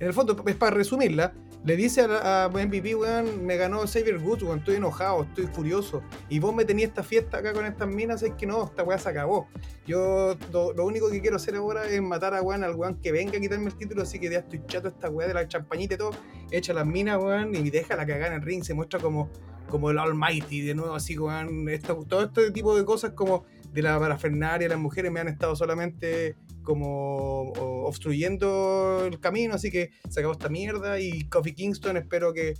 [0.00, 1.32] En el fondo, es para resumirla,
[1.64, 6.02] le dice a, a MVP, weón, me ganó Xavier Woods, weón, estoy enojado, estoy furioso.
[6.28, 8.98] Y vos me tenías esta fiesta acá con estas minas, es que no, esta weá
[8.98, 9.48] se acabó.
[9.86, 13.38] Yo lo, único que quiero hacer ahora es matar a weón, al weón que venga
[13.38, 15.98] a quitarme el título, así que ya estoy chato esta weá de la champañita y
[15.98, 16.10] todo
[16.50, 19.28] echa las minas, weón, y deja la cagada en el ring, se muestra como,
[19.68, 21.66] como el Almighty, de nuevo, así, weón,
[22.08, 26.36] todo este tipo de cosas como de la parafernaria, las mujeres me han estado solamente
[26.62, 27.52] como
[27.84, 32.54] obstruyendo el camino, así que se acabó esta mierda, y Kofi Kingston espero que,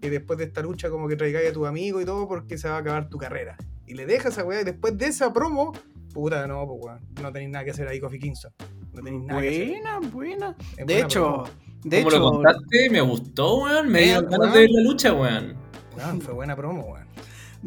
[0.00, 2.68] que después de esta lucha como que traigáis a tu amigo y todo, porque se
[2.68, 3.56] va a acabar tu carrera.
[3.86, 5.72] Y le deja esa weá, y después de esa promo,
[6.14, 8.52] puta, no, pues weón, no tenéis nada que hacer ahí, Kofi Kingston.
[8.92, 9.68] No tenéis nada que hacer.
[9.68, 10.56] Buena, buena.
[10.70, 11.48] Es De buena hecho, promo.
[11.84, 13.88] de Como lo hecho, contaste, me gustó, weón.
[13.90, 15.56] Me dio ganas de ver la lucha, weón.
[15.96, 17.06] Weón, fue buena promo, weón.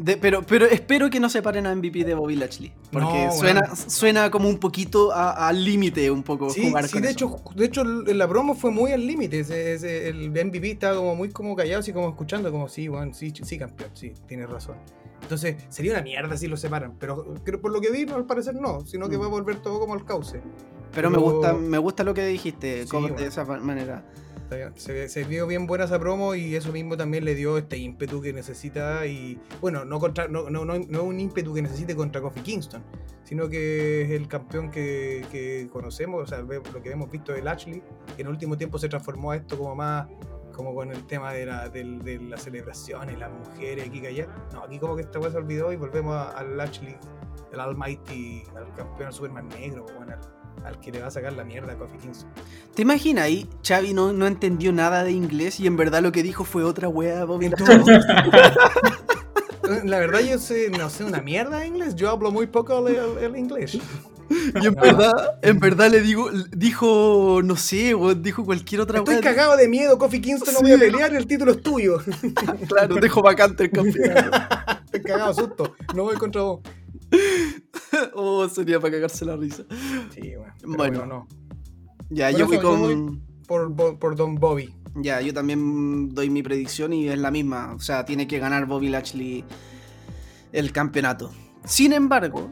[0.00, 2.72] De- pero, pero espero que no separen a MVP de Bobby Lashley.
[2.92, 7.02] Porque No, suena, suena como un poquito al límite, un poco Sí, jugar sí con
[7.02, 7.26] de, eso.
[7.26, 9.40] hecho, de hecho la promo fue muy al límite.
[9.40, 13.58] El MVP estaba como muy como callado, así como escuchando, como sí, bueno, sí, sí,
[13.58, 14.76] campeón, sí, tienes razón.
[15.20, 18.24] Entonces, sería una mierda si lo separan, pero creo por lo que vi, no, al
[18.24, 19.20] parecer no, sino que Mm.
[19.22, 20.40] va a volver todo como al cauce.
[20.94, 23.26] Pero me pero- gusta, me gusta lo que dijiste, Sí, como de bueno.
[23.28, 24.04] esa fa- manera.
[24.76, 28.32] Se, vio bien buena esa promo y eso mismo también le dio este ímpetu que
[28.32, 32.40] necesita y bueno, no contra no, no, no, no un ímpetu que necesite contra Kofi
[32.40, 32.82] Kingston,
[33.24, 37.42] sino que es el campeón que, que conocemos, o sea, lo que hemos visto de
[37.42, 37.82] Lashley,
[38.16, 40.06] que en el último tiempo se transformó a esto como más
[40.58, 44.26] como con el tema de la, de las celebraciones, las mujeres, aquí que.
[44.52, 46.96] No, aquí como que esta weá se olvidó y volvemos al Lashley,
[47.52, 50.16] el Almighty, al campeón Superman negro, bueno,
[50.64, 52.30] al que le va a sacar la mierda a Kofi Kingston.
[52.74, 53.48] ¿Te imaginas ahí?
[53.66, 56.88] Xavi no, no entendió nada de inglés y en verdad lo que dijo fue otra
[56.88, 57.50] wea, Bobby
[59.84, 62.96] La verdad yo sé, no sé una mierda de inglés, yo hablo muy poco el,
[62.96, 63.78] el- el inglés.
[64.60, 69.22] Y en verdad, en verdad le digo, dijo, no sé, dijo cualquier otra Estoy wea.
[69.22, 71.98] cagado de miedo, Kofi Kingston, no voy a pelear, el título es tuyo.
[72.68, 74.38] Claro, dejo vacante el campeonato.
[74.84, 76.60] Estoy cagado, susto, no voy contra vos.
[78.14, 79.64] oh, sería para cagarse la risa.
[80.14, 80.76] Sí, bueno, Bueno.
[80.76, 81.28] bueno, no.
[82.10, 83.22] Ya, Por yo yo con.
[83.46, 84.74] Por, por, por Don Bobby.
[84.94, 87.74] Ya, yo también doy mi predicción y es la misma.
[87.74, 89.44] O sea, tiene que ganar Bobby Lashley
[90.52, 91.30] el campeonato.
[91.64, 92.50] Sin embargo,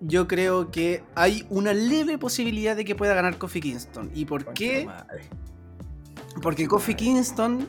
[0.00, 4.10] yo creo que hay una leve posibilidad de que pueda ganar Kofi Kingston.
[4.14, 4.86] ¿Y por qué?
[4.86, 5.22] Madre.
[6.42, 7.66] Porque Kofi Kingston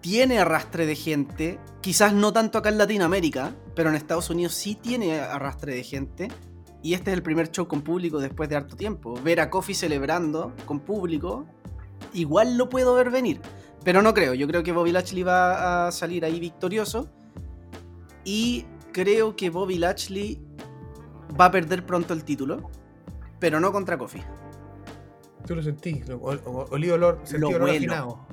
[0.00, 1.58] tiene arrastre de gente.
[1.80, 6.28] Quizás no tanto acá en Latinoamérica, pero en Estados Unidos sí tiene arrastre de gente.
[6.82, 9.14] Y este es el primer show con público después de harto tiempo.
[9.22, 11.46] Ver a Kofi celebrando con público,
[12.14, 13.40] igual lo puedo ver venir.
[13.84, 14.34] Pero no creo.
[14.34, 17.08] Yo creo que Bobby Lashley va a salir ahí victorioso.
[18.24, 20.40] Y creo que Bobby Lashley
[21.38, 22.70] va a perder pronto el título.
[23.38, 24.22] Pero no contra Kofi.
[25.46, 28.26] Tú lo sentí, lo- olí olor, sentí Lo olor afinado.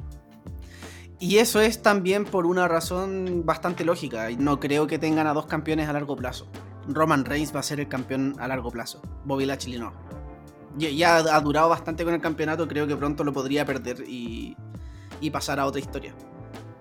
[1.19, 4.27] Y eso es también por una razón bastante lógica.
[4.37, 6.47] No creo que tengan a dos campeones a largo plazo.
[6.87, 9.01] Roman Reigns va a ser el campeón a largo plazo.
[9.25, 9.93] Bobby Lashley no.
[10.77, 14.55] Ya, ya ha durado bastante con el campeonato, creo que pronto lo podría perder y,
[15.19, 16.13] y pasar a otra historia.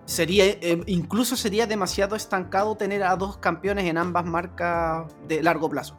[0.05, 5.69] Sería, eh, incluso sería demasiado estancado tener a dos campeones en ambas marcas de largo
[5.69, 5.99] plazo.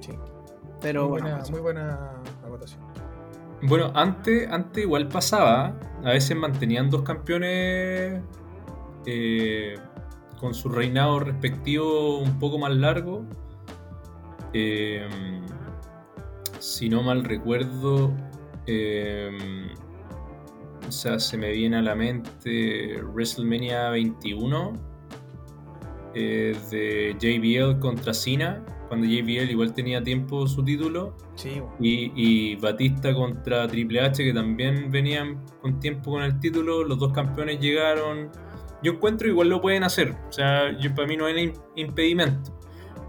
[0.00, 0.12] Sí.
[0.80, 1.52] Pero muy, bueno, buena, eso.
[1.52, 2.10] muy buena.
[3.62, 8.22] Bueno, antes, antes igual pasaba, a veces mantenían dos campeones
[9.06, 9.74] eh,
[10.38, 13.24] con su reinado respectivo un poco más largo.
[14.52, 15.06] Eh,
[16.58, 18.12] si no mal recuerdo,
[18.66, 19.30] eh,
[20.86, 24.72] o sea, se me viene a la mente WrestleMania 21
[26.14, 31.16] eh, de JBL contra Cena, cuando JBL igual tenía tiempo su título.
[31.38, 31.62] Sí.
[31.78, 36.82] Y, y Batista contra Triple H, que también venían con tiempo con el título.
[36.82, 38.28] Los dos campeones llegaron.
[38.82, 40.16] Yo encuentro igual lo pueden hacer.
[40.28, 42.58] O sea, yo, para mí no hay im- impedimento.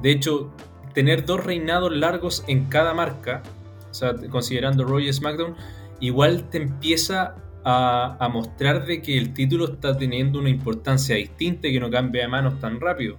[0.03, 0.53] De hecho,
[0.93, 3.41] tener dos reinados largos en cada marca,
[3.89, 5.55] o sea, considerando Raw y SmackDown,
[5.99, 11.67] igual te empieza a, a mostrar de que el título está teniendo una importancia distinta
[11.67, 13.17] y que no cambia de manos tan rápido.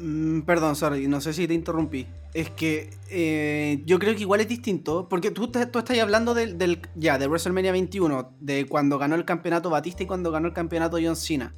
[0.00, 2.06] Mm, perdón, sorry, no sé si te interrumpí.
[2.32, 6.58] Es que eh, yo creo que igual es distinto, porque tú, tú estás hablando del,
[6.58, 10.54] del- ya, de WrestleMania 21, de cuando ganó el campeonato Batista y cuando ganó el
[10.54, 11.54] campeonato John Cena.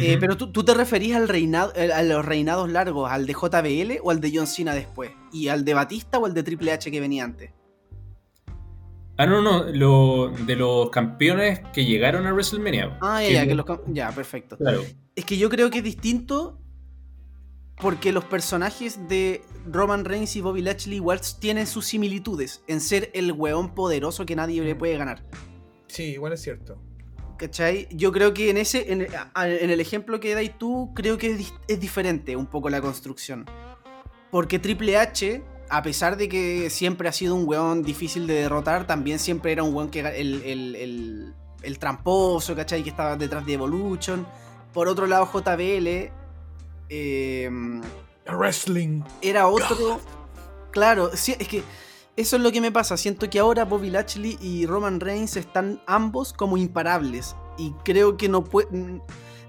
[0.00, 3.32] Eh, pero tú, tú te referís al reinado, eh, a los reinados largos, al de
[3.32, 6.70] JBL o al de John Cena después, y al de Batista o al de Triple
[6.70, 7.50] H que venía antes.
[9.16, 12.96] Ah, no, no, lo, de los campeones que llegaron a WrestleMania.
[13.00, 14.56] Ah, ya, Que- ya, que los cam- ya, perfecto.
[14.56, 14.82] Claro.
[15.16, 16.57] Es que yo creo que es distinto
[17.80, 23.10] porque los personajes de Roman Reigns y Bobby Lashley igual tienen sus similitudes en ser
[23.14, 25.22] el weón poderoso que nadie le puede ganar.
[25.86, 26.78] Sí, igual es cierto.
[27.36, 27.86] ¿Cachai?
[27.92, 29.06] Yo creo que en ese, en,
[29.36, 31.38] el ejemplo que dais tú, creo que
[31.68, 33.46] es, diferente un poco la construcción.
[34.32, 38.88] Porque Triple H, a pesar de que siempre ha sido un weón difícil de derrotar,
[38.88, 42.82] también siempre era un weón que ga- el, el, el, el tramposo, ¿cachai?
[42.82, 44.26] Que estaba detrás de Evolution.
[44.74, 46.10] Por otro lado, JBL
[46.88, 47.50] eh,
[48.26, 49.02] Wrestling.
[49.22, 50.00] era otro.
[50.70, 51.62] Claro, sí, es que
[52.16, 52.96] eso es lo que me pasa.
[52.96, 57.36] Siento que ahora Bobby Lashley y Roman Reigns están ambos como imparables.
[57.56, 58.68] Y creo que no puede.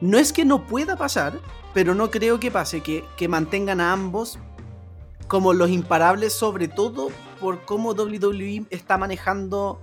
[0.02, 1.40] No es que no pueda pasar,
[1.74, 4.40] pero no creo que pase que, que mantengan a ambos
[5.28, 7.10] como los imparables, sobre todo
[7.40, 9.80] por cómo WWE está manejando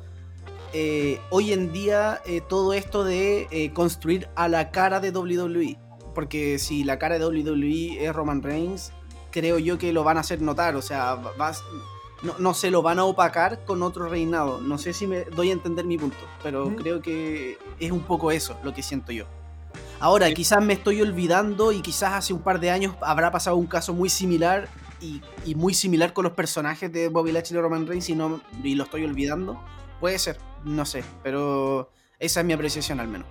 [0.72, 5.78] eh, hoy en día eh, todo esto de eh, construir a la cara de WWE.
[6.16, 8.90] Porque si la cara de WWE es Roman Reigns,
[9.30, 10.74] creo yo que lo van a hacer notar.
[10.74, 11.62] O sea, vas-
[12.22, 14.60] no, no se lo van a opacar con otro reinado.
[14.60, 16.74] No sé si me doy a entender mi punto, pero Mm.
[16.76, 19.26] creo que es un poco eso lo que siento yo.
[20.00, 23.66] Ahora, quizás me estoy olvidando y quizás hace un par de años habrá pasado un
[23.66, 24.68] caso muy similar
[25.00, 28.40] y, y muy similar con los personajes de Bobby Lashley y Roman Reigns y, no,
[28.64, 29.60] y lo estoy olvidando.
[30.00, 33.26] Puede ser, no sé, pero esa es mi apreciación al menos.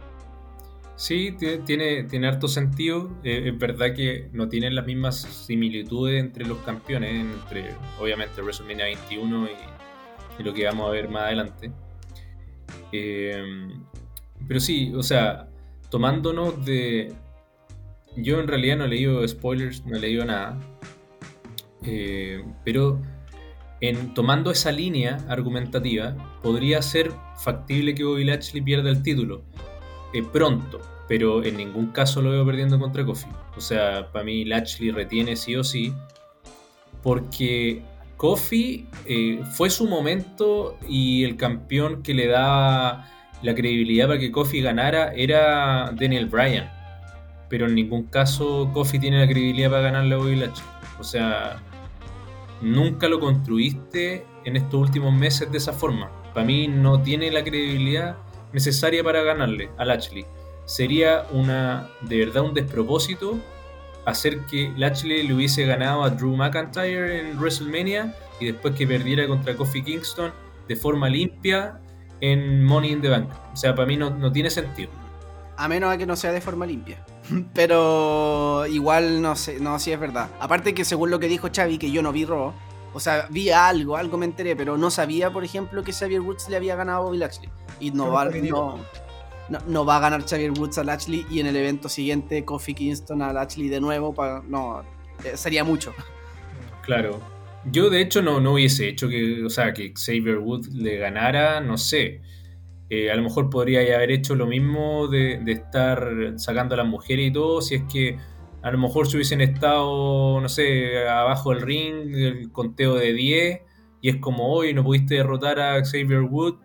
[0.97, 1.35] Sí,
[1.65, 3.11] tiene, tiene, harto sentido.
[3.23, 8.85] Eh, es verdad que no tienen las mismas similitudes entre los campeones, entre obviamente WrestleMania
[8.85, 11.71] 21 y, lo que vamos a ver más adelante.
[12.91, 13.67] Eh,
[14.47, 15.49] pero sí, o sea,
[15.89, 17.13] tomándonos de...
[18.17, 20.57] Yo en realidad no he leído spoilers, no he leído nada.
[21.83, 23.01] Eh, pero
[23.81, 27.11] en tomando esa línea argumentativa, podría ser
[27.43, 29.43] factible que Bobby Lashley pierda el título
[30.13, 33.27] eh, pronto, pero en ningún caso lo veo perdiendo contra Kofi.
[33.55, 35.93] O sea, para mí Lashley retiene sí o sí,
[37.03, 37.81] porque
[38.17, 43.09] Kofi eh, fue su momento y el campeón que le daba
[43.41, 46.71] la credibilidad para que Kofi ganara era Daniel Bryan.
[47.49, 50.65] Pero en ningún caso Kofi tiene la credibilidad para ganarle a Bobby Lashley.
[50.99, 51.61] O sea,
[52.61, 56.09] nunca lo construiste en estos últimos meses de esa forma.
[56.33, 58.17] Para mí no tiene la credibilidad
[58.55, 60.25] necesaria para ganarle a Lashley.
[60.63, 63.37] Sería una de verdad un despropósito
[64.05, 69.27] hacer que Lashley le hubiese ganado a Drew McIntyre en WrestleMania y después que perdiera
[69.27, 70.31] contra Kofi Kingston
[70.69, 71.81] de forma limpia
[72.21, 73.29] en Money in the Bank.
[73.53, 74.89] O sea, para mí no, no tiene sentido.
[75.57, 77.03] A menos a que no sea de forma limpia.
[77.53, 80.29] Pero igual no sé, no, sí es verdad.
[80.39, 82.53] Aparte que según lo que dijo Xavi, que yo no vi Raw,
[82.95, 86.47] o sea, vi algo, algo me enteré, pero no sabía, por ejemplo, que Xavier Woods
[86.47, 87.49] le había ganado a Bobby Lashley.
[87.81, 88.79] Y no va, porque no,
[89.49, 92.73] no, no va a ganar Xavier Woods a Lashley y en el evento siguiente Kofi
[92.73, 94.15] Kingston a Lashley de nuevo.
[94.47, 94.81] no,
[95.25, 95.93] eh, sería mucho.
[96.83, 97.19] Claro.
[97.65, 101.59] Yo de hecho no, no hubiese hecho que, o sea, que Xavier Wood le ganara,
[101.59, 102.21] no sé.
[102.89, 106.87] Eh, a lo mejor podría haber hecho lo mismo de, de estar sacando a las
[106.87, 108.17] mujeres y todo, si es que
[108.65, 113.61] a lo mejor si hubiesen estado, no sé, abajo del ring, el conteo de 10,
[114.01, 116.55] y es como hoy no pudiste derrotar a Xavier Wood,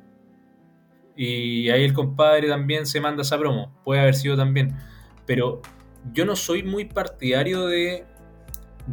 [1.14, 4.78] y ahí el compadre también se manda esa promo, puede haber sido también,
[5.26, 5.60] pero
[6.14, 8.06] yo no soy muy partidario de,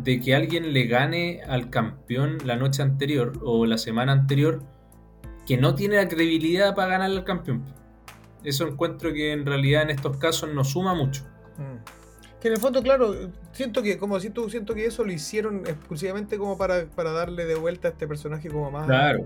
[0.04, 4.64] que alguien le gane al campeón la noche anterior o la semana anterior
[5.46, 7.64] que no tiene la credibilidad para ganar al campeón.
[8.44, 11.24] Eso encuentro que en realidad en estos casos no suma mucho.
[11.58, 11.97] Mm.
[12.48, 13.14] Que en el fondo, claro,
[13.52, 17.56] siento que, como siento, siento que eso lo hicieron exclusivamente como para, para darle de
[17.56, 18.86] vuelta a este personaje como más.
[18.86, 19.26] Claro.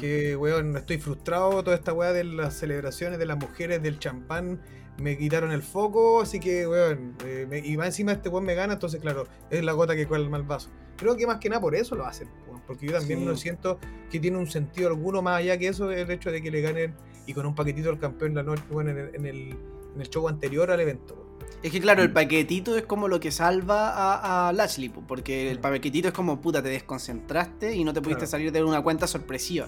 [0.00, 4.62] Que, weón, estoy frustrado, toda esta weá de las celebraciones de las mujeres, del champán,
[4.96, 8.54] me quitaron el foco, así que, weón, eh, me- y más encima este weón me
[8.54, 10.70] gana, entonces, claro, es la gota que cuela el mal vaso.
[10.96, 13.24] Creo que más que nada por eso lo hacen, weón, porque yo también Sí.
[13.26, 13.78] no siento
[14.10, 16.94] que tiene un sentido alguno más allá que eso, el hecho de que le ganen
[17.26, 19.56] y con un paquetito al campeón la noche, weón, en el, en el,
[19.96, 21.14] en el show anterior al evento.
[21.14, 21.33] weón.
[21.62, 25.50] Es que claro, el paquetito es como lo que salva a, a Lashley, po, porque
[25.50, 25.62] el Mm.
[25.62, 28.30] paquetito es como puta, te desconcentraste y no te pudiste Claro.
[28.30, 29.66] salir de una cuenta sorpresiva.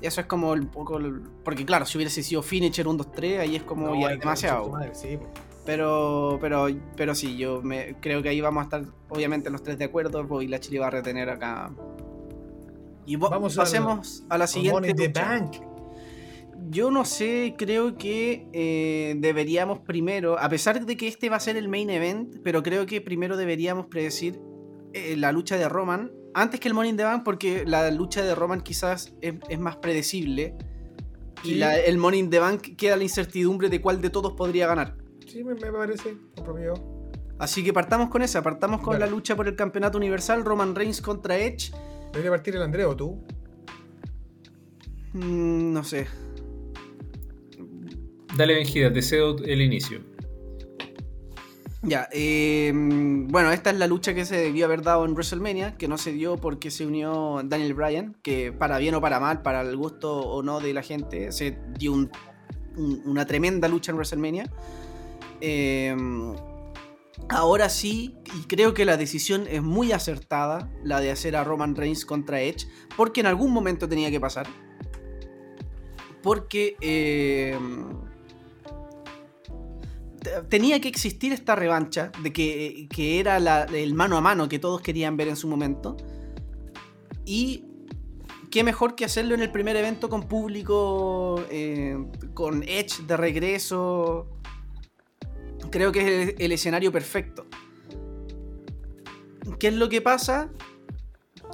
[0.00, 0.98] Eso es como el poco.
[0.98, 4.08] el- porque claro, si hubiese sido Finisher 1, 2, 3, ahí es como No, ya
[4.16, 4.68] demasiado.
[4.70, 5.18] madre, sí.
[5.64, 6.66] Pero, pero,
[6.96, 10.24] pero sí, yo me, creo que ahí vamos a estar, obviamente, los tres de acuerdo.
[10.24, 11.70] Bobby Lashley va a retener acá.
[13.06, 14.90] Y Vamos pasemos a la siguiente.
[14.90, 15.22] In the lucha.
[15.28, 15.56] Bank.
[16.70, 21.40] Yo no sé, creo que eh, deberíamos primero, a pesar de que este va a
[21.40, 24.38] ser el main event, pero creo que primero deberíamos predecir
[24.92, 28.22] eh, la lucha de Roman antes que el Money in the Bank, porque la lucha
[28.22, 30.54] de Roman quizás es, es más predecible.
[31.44, 34.66] Y la- el Money in the Bank queda la incertidumbre de cuál de todos podría
[34.66, 34.96] ganar.
[35.26, 36.74] Sí, me, me parece apropiado.
[37.38, 41.00] Así que partamos con esa, partamos con la lucha por el campeonato universal, Roman Reigns
[41.00, 41.70] contra Edge.
[42.12, 43.22] Debería partir el Andreo, tú.
[45.12, 46.06] Mm, no sé.
[48.38, 50.00] Dale, Benjida, te cedo el inicio.
[51.82, 55.88] Ya, eh, bueno, esta es la lucha que se debió haber dado en WrestleMania, que
[55.88, 59.62] no se dio porque se unió Daniel Bryan, que para bien o para mal, para
[59.62, 62.12] el gusto o no de la gente, se dio un-
[62.76, 64.48] un- una tremenda lucha en WrestleMania.
[65.40, 65.96] Eh,
[67.30, 71.74] ahora sí, y creo que la decisión es muy acertada, la de hacer a Roman
[71.74, 74.46] Reigns contra Edge, porque en algún momento tenía que pasar.
[76.22, 76.76] Porque...
[76.80, 77.58] eh,
[80.48, 84.80] tenía que existir esta revancha de que, que era el mano a mano que todos
[84.80, 85.96] querían ver en su momento.
[87.24, 87.64] Y
[88.50, 91.96] qué mejor que hacerlo en el primer evento con público, eh,
[92.34, 94.28] con Edge de regreso.
[95.70, 97.46] Creo que es el, el escenario perfecto.
[99.58, 100.50] ¿Qué es lo que pasa?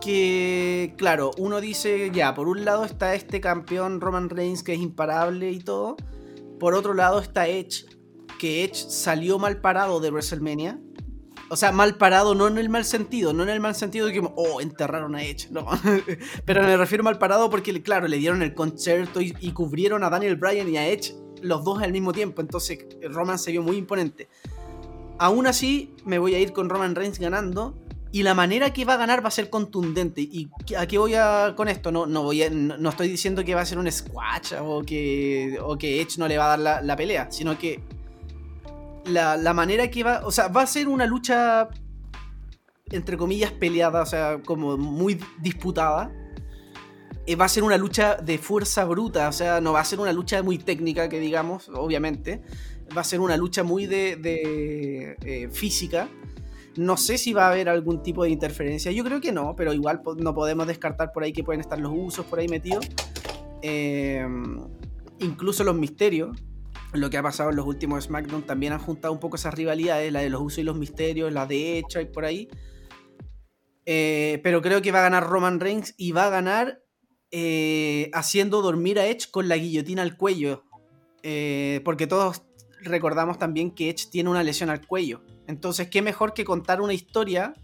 [0.01, 4.81] Que, claro, uno dice, ya, por un lado está este campeón Roman Reigns que es
[4.81, 5.97] imparable y todo.
[6.59, 7.87] Por otro lado está Edge,
[8.39, 10.79] que Edge salió mal parado de WrestleMania.
[11.51, 14.13] O sea, mal parado no en el mal sentido, no en el mal sentido de
[14.15, 15.67] que, oh, enterraron a Edge, no.
[16.45, 20.37] Pero me refiero mal parado porque, claro, le dieron el concierto y, cubrieron a Daniel
[20.37, 22.41] Bryan y a Edge los dos al mismo tiempo.
[22.41, 24.29] Entonces, Roman se vio muy imponente.
[25.19, 27.79] Aún así, me voy a ir con Roman Reigns ganando.
[28.11, 30.23] Y la manera que va a ganar va a ser contundente.
[30.23, 31.91] ¿Y a qué voy a con esto?
[31.91, 35.77] No, no, voy no, estoy diciendo que va a ser un squash o que, o
[35.77, 37.83] que Edge no le va a dar la pelea, sino que
[39.07, 40.23] la, la manera que va.
[40.25, 41.69] O sea, va a ser una lucha.
[42.91, 46.13] Entre comillas, peleada, o sea, como muy disputada.
[47.27, 49.99] Eh, va a ser una lucha de fuerza bruta, o sea, no va a ser
[49.99, 52.43] una lucha muy técnica, que digamos, obviamente.
[52.95, 56.09] Va a ser una lucha muy de, de, eh, física.
[56.77, 58.93] No sé si va a haber algún tipo de interferencia.
[58.93, 61.93] Yo creo que no, pero igual no podemos descartar por ahí que pueden estar los
[61.95, 62.87] usos por ahí metidos.
[63.63, 64.27] Eh,
[65.21, 66.37] incluso los misterios.
[66.95, 70.13] Lo que ha pasado en los últimos SmackDown también han juntado un poco esas rivalidades,
[70.13, 72.49] la de los usos y los misterios, la de hecho y por ahí.
[73.85, 76.83] Eh, pero creo que va a ganar Roman Reigns y va a ganar
[77.31, 80.65] eh, haciendo dormir a Edge con la guillotina al cuello.
[81.23, 82.43] Eh, porque todos
[82.81, 85.23] recordamos también que Edge tiene una lesión al cuello.
[85.49, 87.55] Entonces, qué mejor que contar una historia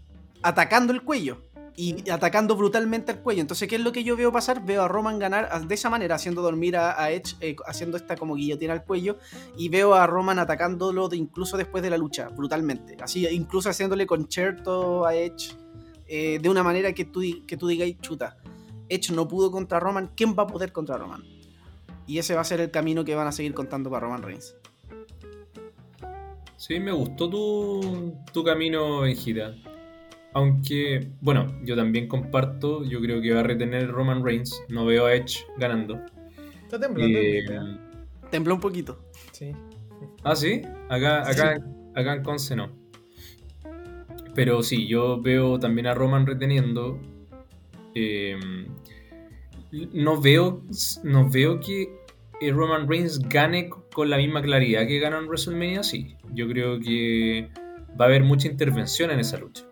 [0.43, 1.41] atacando el cuello
[1.75, 3.41] y atacando brutalmente al cuello.
[3.41, 4.65] Entonces, ¿qué es lo que yo veo pasar?
[4.65, 8.15] Veo a Roman ganar de esa manera, haciendo dormir a, a Edge, eh, haciendo esta
[8.15, 9.17] como guillotina al cuello,
[9.57, 12.97] y veo a Roman atacándolo de- incluso después de la lucha, brutalmente.
[13.01, 15.55] Así, incluso haciéndole concierto a Edge
[16.07, 18.37] eh, de una manera que tú, que tú digas, chuta,
[18.89, 21.23] Edge no pudo contra Roman, ¿quién va a poder contra Roman?
[22.05, 24.55] Y ese va a ser el camino que van a seguir contando para Roman Reigns.
[26.57, 29.55] Sí, me gustó tu, tu camino, Benjita.
[30.33, 34.63] Aunque, bueno, yo también comparto, yo creo que va a retener Roman Reigns.
[34.69, 35.99] No veo a Edge ganando.
[36.63, 37.17] Está temblando.
[37.19, 37.45] Eh.
[38.29, 39.03] Tembló un poquito.
[39.33, 39.51] Sí.
[40.23, 41.61] ah, sí, acá, acá,
[41.95, 42.71] acá en Conce no.
[44.33, 46.99] Pero sí, yo veo también a Roman reteniendo.
[47.93, 48.39] Eh,
[49.93, 50.63] no, veo,
[51.03, 51.93] no veo que
[52.39, 56.15] eh, Roman Reigns gane con la misma claridad que ganó en WrestleMania, sí.
[56.33, 57.49] Yo creo que
[57.99, 59.65] va a haber mucha intervención en esa lucha.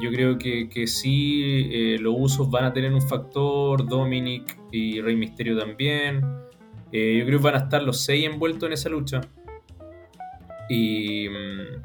[0.00, 5.00] Yo creo que, que sí, eh, los usos van a tener un factor, Dominic y
[5.00, 6.24] Rey Misterio también.
[6.90, 9.20] Eh, yo creo que van a estar los seis envueltos en esa lucha.
[10.68, 11.82] Y, mm,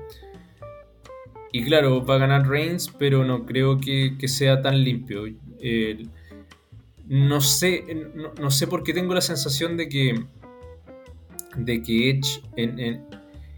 [1.51, 5.23] y claro, va a ganar Reigns, pero no creo que, que sea tan limpio.
[7.07, 7.83] No sé,
[8.39, 10.25] no, sé por qué tengo la sensación de que,
[11.57, 12.41] de que Edge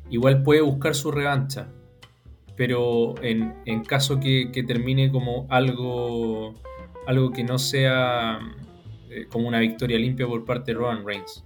[0.10, 1.70] igual puede buscar su revancha
[2.58, 6.56] pero en, en caso que, termine como algo,
[7.06, 8.40] algo que no sea
[9.10, 11.44] eh, como una victoria limpia por parte de Roman Reigns.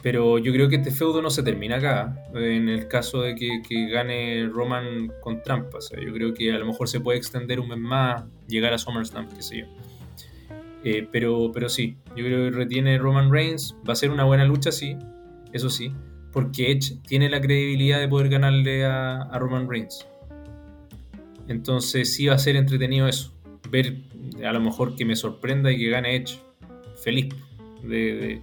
[0.00, 3.62] Pero yo creo que este feudo no se termina acá, en el caso de que,
[3.68, 5.90] que gane Roman con trampas.
[5.90, 9.28] yo creo que a lo mejor se puede extender un mes más, llegar a SummerSlam,
[9.28, 9.66] qué sé yo.
[10.84, 14.44] Eh, pero, pero sí, yo creo que retiene Roman Reigns, va a ser una buena
[14.44, 14.96] lucha, sí,
[15.52, 15.92] eso sí,
[16.32, 20.06] porque Edge tiene la credibilidad de poder ganarle a, Roman Reigns.
[21.48, 23.32] Entonces sí va a ser entretenido eso.
[23.70, 23.96] Ver
[24.44, 26.38] a lo mejor que me sorprenda y que gane Edge.
[27.02, 27.34] Feliz.
[27.82, 28.42] De, de,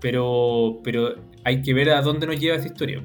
[0.00, 1.14] pero, pero
[1.44, 3.02] hay que ver a dónde nos lleva esta historia.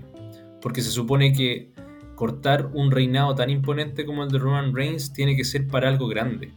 [0.61, 1.71] Porque se supone que
[2.15, 6.07] cortar un reinado tan imponente como el de Roman Reigns tiene que ser para algo
[6.07, 6.51] grande.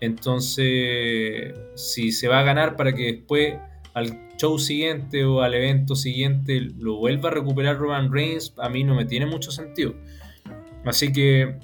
[0.00, 3.54] Entonces, si se va a ganar para que después
[3.94, 8.84] al show siguiente o al evento siguiente lo vuelva a recuperar Roman Reigns, a mí
[8.84, 9.94] no me tiene mucho sentido.
[10.84, 11.58] Así que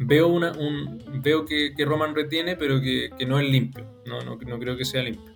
[0.00, 3.86] veo, una, un, veo que, Roman retiene, pero que, que, no es limpio.
[4.06, 5.32] No, no, no creo que sea limpio.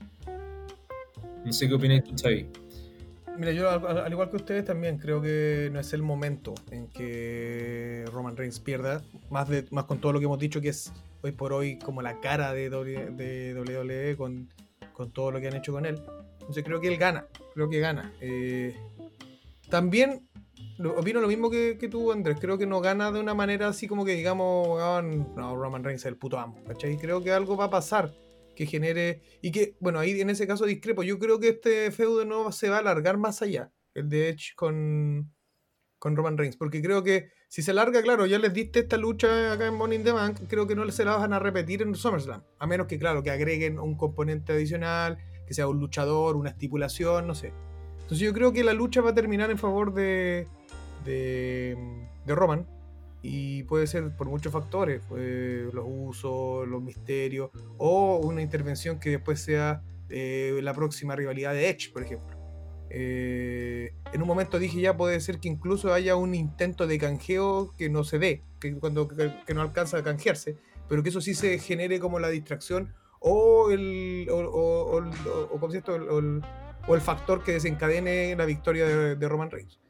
[1.44, 2.46] No sé qué opinas tú, Xavi.
[3.38, 6.88] Mira, yo al, al, igual que ustedes también creo que no es el momento en
[6.88, 10.92] que Roman Reigns pierda, más, de, más con todo lo que hemos dicho que es
[11.22, 14.48] hoy por hoy como la cara de, WWE con,
[14.94, 16.00] con todo lo que han hecho con él.
[16.46, 18.12] Entonces creo que él gana, creo que gana.
[18.20, 18.76] Eh,
[19.68, 20.28] también
[20.96, 22.38] opino lo mismo que, que, tú, Andrés.
[22.40, 26.02] Creo que no gana de una manera así como que digamos, oh, no, Roman Reigns
[26.02, 26.62] es el puto amo.
[26.66, 26.96] ¿cachai?
[26.96, 28.14] Creo que algo va a pasar
[28.54, 29.22] que genere.
[29.42, 31.02] Y que, bueno, ahí en ese caso discrepo.
[31.02, 33.72] Yo creo que este feudo no se va a alargar más allá.
[33.94, 35.32] El de Edge con,
[35.98, 36.56] con Roman Reigns.
[36.56, 39.98] Porque creo que si se larga, claro, ya les diste esta lucha acá en Money
[39.98, 40.40] in Bank.
[40.48, 42.42] Creo que no se la van a repetir en SummerSlam.
[42.58, 47.26] A menos que, claro, que agreguen un componente adicional que sea un luchador, una estipulación,
[47.26, 47.52] no sé.
[47.94, 50.46] Entonces yo creo que la lucha va a terminar en favor de,
[51.04, 51.76] de,
[52.24, 52.66] de Roman.
[53.22, 59.10] Y puede ser por muchos factores, pues, los usos, los misterios, o una intervención que
[59.10, 62.36] después sea eh, la próxima rivalidad de Edge, por ejemplo.
[62.88, 67.74] Eh, en un momento dije ya puede ser que incluso haya un intento de canjeo
[67.76, 70.56] que no se dé, que, cuando, que, que no alcanza a canjearse,
[70.88, 75.62] pero que eso sí se genere como la distracción o el, o, o, o,
[76.88, 79.80] o el factor que desencadene la victoria de, de Roman Reigns.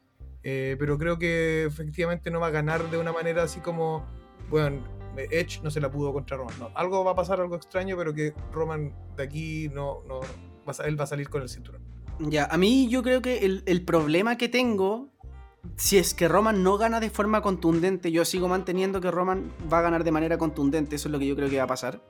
[0.43, 4.05] Eh, pero creo que efectivamente no va a ganar de una manera así como,
[4.49, 4.81] bueno,
[5.17, 6.57] Edge no se la pudo contra Roman.
[6.59, 10.73] No, algo va a pasar, algo extraño, pero que Roman de aquí no, no va
[10.79, 11.81] a, él va a salir con el cinturón.
[12.19, 15.09] Ya, a mí yo creo que el, el problema que tengo
[15.75, 19.79] si es que Roman no gana de forma contundente, yo sigo manteniendo que Roman va
[19.79, 22.01] a ganar de manera contundente, eso es lo que yo creo que va a pasar.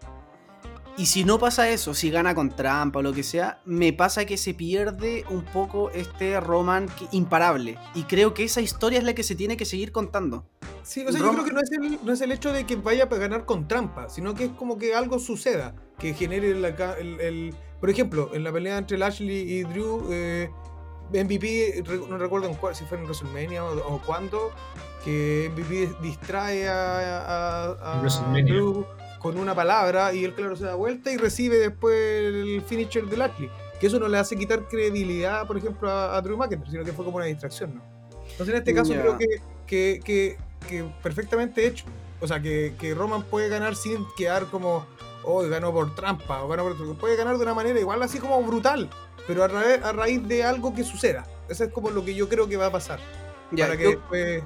[0.98, 4.26] Y si no pasa eso, si gana con trampa o lo que sea, me pasa
[4.26, 7.78] que se pierde un poco este Roman imparable.
[7.94, 10.44] Y creo que esa historia es la que se tiene que seguir contando.
[10.82, 11.36] Sí, o sea, Roman...
[11.36, 13.46] yo creo que no es, el, no es, el, hecho de que vaya a ganar
[13.46, 17.92] con trampa, sino que es como que algo suceda, que genere la, el, el, Por
[17.92, 20.50] ejemplo, en la pelea entre Lashley y Drew, eh,
[21.12, 24.50] MVP, no recuerdo en cuál, si fue en WrestleMania o, o cuándo,
[25.06, 28.84] que MVP distrae a, a, a Drew
[29.20, 33.18] con una palabra y él, claro, se da vuelta y recibe después el finisher de
[33.18, 33.50] Lashley.
[33.80, 36.94] Que eso no le hace quitar credibilidad, por ejemplo, a, a Drew McIntyre, sino que
[36.94, 37.98] fue como una distracción, ¿no?
[38.32, 39.02] Entonces, en este caso, yeah.
[39.02, 39.28] creo que,
[39.66, 40.38] que, que,
[40.68, 41.86] que, perfectamente hecho.
[42.20, 44.86] O sea, que, que, Roman puede ganar sin quedar como,
[45.24, 46.98] oh, ganó por trampa, o ganó por.
[46.98, 48.90] Puede ganar de una manera igual así como brutal,
[49.28, 51.26] pero a, ra a raíz de algo que suceda.
[51.50, 53.00] Eso es como lo que yo creo que va a pasar.
[53.52, 53.90] Yeah, para que yo...
[53.92, 54.44] después.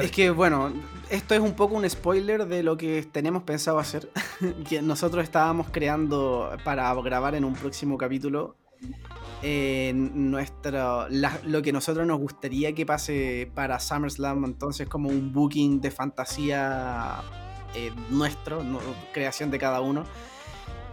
[0.00, 0.72] Es que bueno,
[1.10, 4.10] esto es un poco un spoiler de lo que tenemos pensado hacer,
[4.68, 8.56] que nosotros estábamos creando para grabar en un próximo capítulo
[9.42, 15.90] nuestro, lo que nosotros nos gustaría que pase para SummerSlam, entonces como un booking de
[15.90, 17.22] fantasía
[17.74, 18.62] eh, nuestro,
[19.12, 20.04] creación de cada uno.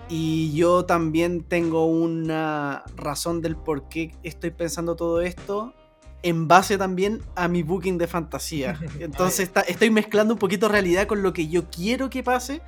[0.10, 5.74] Y yo también tengo una razón del por qué estoy pensando todo esto
[6.28, 8.78] en base también a mi booking de fantasía.
[8.99, 12.62] Entonces está- estoy mezclando un poquito realidad con lo que yo quiero que pase,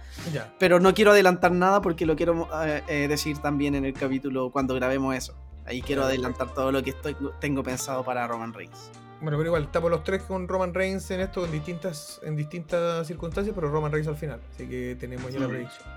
[0.60, 4.50] pero no quiero adelantar nada porque lo quiero eh, eh, decir también en el capítulo
[4.52, 5.34] cuando grabemos eso.
[5.66, 8.90] Ahí quiero adelantar todo lo que estoy, tengo pensado para Roman Reigns.
[9.22, 13.06] Bueno, pero igual, estamos los tres con Roman Reigns en esto en distintas, en distintas
[13.06, 14.40] circunstancias, pero Roman Reigns al final.
[14.56, 15.52] Así que tenemos ya la Mm.
[15.52, 15.88] predicción.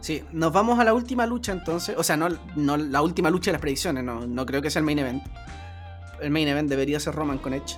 [0.00, 1.96] Sí, nos vamos a la última lucha entonces.
[1.96, 4.80] O sea, no, no la última lucha de las predicciones, no, no creo que sea
[4.80, 5.22] el main event.
[6.20, 7.76] El main event debería ser Roman con Edge.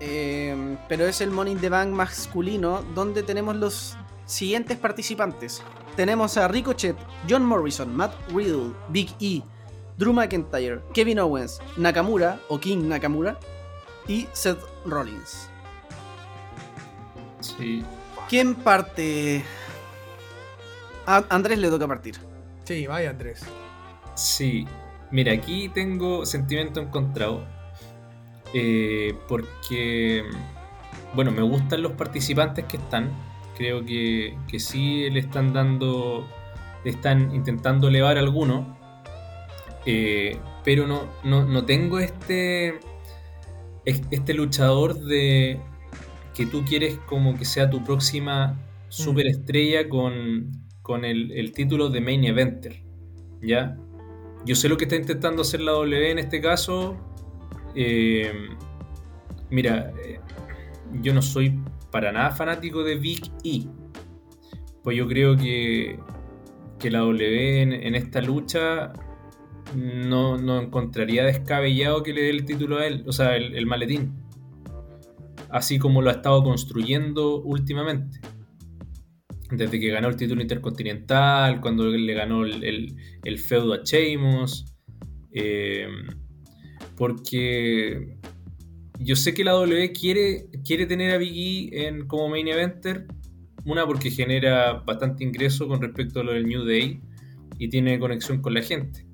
[0.00, 3.96] Eh, pero es el Money in the Bank masculino donde tenemos los
[4.26, 5.62] siguientes participantes.
[5.96, 6.96] Tenemos a Ricochet,
[7.28, 9.42] John Morrison, Matt Riddle, Big E,
[9.96, 13.38] Drew McIntyre, Kevin Owens, Nakamura o King Nakamura
[14.06, 15.48] y Seth Rollins.
[17.40, 17.84] Sí.
[18.28, 19.44] ¿Quién parte?
[21.06, 22.16] A Andrés le toca partir.
[22.64, 23.40] Sí, vaya Andrés.
[24.14, 24.66] Sí,
[25.10, 27.44] mira, aquí tengo sentimiento encontrado.
[28.54, 30.24] Eh, porque,
[31.14, 33.10] bueno, me gustan los participantes que están.
[33.56, 36.26] Creo que, que sí le están dando,
[36.84, 38.76] le están intentando elevar alguno.
[39.86, 42.78] eh, pero no, no, no tengo este,
[43.84, 45.60] es- este luchador de
[46.34, 48.58] que tú quieres como que sea tu próxima
[48.88, 50.50] superestrella con,
[50.82, 52.82] con el, el título de Main Eventer.
[53.42, 53.76] ¿Ya?
[54.44, 56.96] Yo sé lo que está intentando hacer la W en este caso.
[57.74, 58.32] Eh,
[59.50, 60.20] mira, eh,
[61.02, 61.58] yo no soy
[61.90, 63.66] para nada fanático de Big E.
[64.82, 65.98] Pues yo creo que,
[66.78, 68.92] que la W en, esta lucha
[69.74, 73.66] no, no encontraría descabellado que le dé el título a él, o sea, el, el
[73.66, 74.14] maletín.
[75.50, 78.20] Así como lo ha estado construyendo últimamente
[79.50, 84.66] desde que ganó el título intercontinental, cuando le ganó el, el, el feudo a Sheamus.
[85.32, 85.88] eh,
[86.98, 88.16] porque
[88.98, 93.06] yo sé que la W quiere, quiere tener a Big E en, como main eventer.
[93.64, 97.00] Una porque genera bastante ingreso con respecto a lo del New Day
[97.58, 99.06] y tiene conexión con la gente.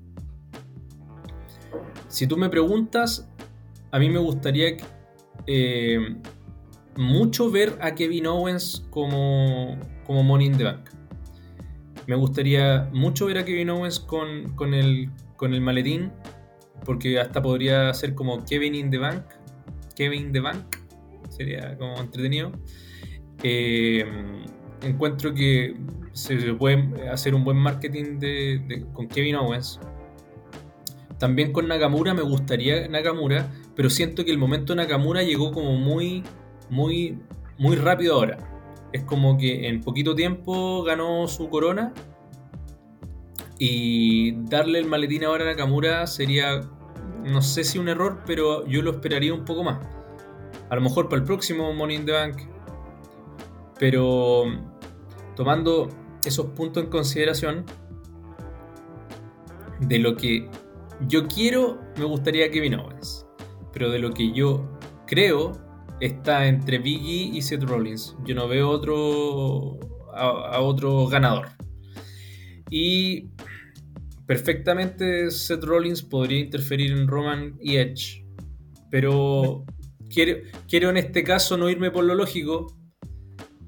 [2.07, 3.29] Si tú me preguntas,
[3.91, 4.77] a mí me gustaría
[5.45, 6.15] eh,
[6.95, 10.89] mucho ver a Kevin Owens como, como Money in the Bank.
[12.07, 16.11] Me gustaría mucho ver a Kevin Owens con, con, el, con el maletín,
[16.85, 19.23] porque hasta podría ser como Kevin in the Bank.
[19.95, 20.77] Kevin the Bank.
[21.29, 22.51] Sería como entretenido.
[23.43, 24.05] Eh,
[24.81, 25.75] encuentro que
[26.13, 29.79] se puede hacer un buen marketing de, con Kevin Owens.
[31.17, 36.23] También con Nakamura me gustaría Nakamura, pero siento que el momento Nakamura llegó como muy,
[36.69, 37.17] muy,
[37.57, 38.37] muy rápido ahora.
[38.91, 41.93] Es como que en poquito tiempo ganó su corona
[43.57, 46.61] y darle el maletín ahora a Nakamura sería,
[47.25, 49.85] no sé si un error, pero yo lo esperaría un poco más.
[50.69, 52.37] A lo mejor para el próximo Money in the Bank.
[53.79, 54.45] Pero
[55.35, 55.89] tomando
[56.23, 57.65] esos puntos en consideración,
[59.79, 60.49] de lo que
[61.07, 63.25] yo quiero, me gustaría Kevin Owens.
[63.73, 64.65] Pero de lo que yo
[65.05, 65.53] creo,
[65.99, 68.15] está entre Biggie y Seth Rollins.
[68.25, 69.77] Yo no veo otro
[70.13, 71.49] a, a, otro ganador.
[72.69, 73.29] Y
[74.25, 78.25] perfectamente Seth Rollins podría interferir en Roman y Edge.
[78.91, 79.65] Pero
[80.09, 80.37] quiero,
[80.67, 82.75] quiero en este caso no irme por lo lógico.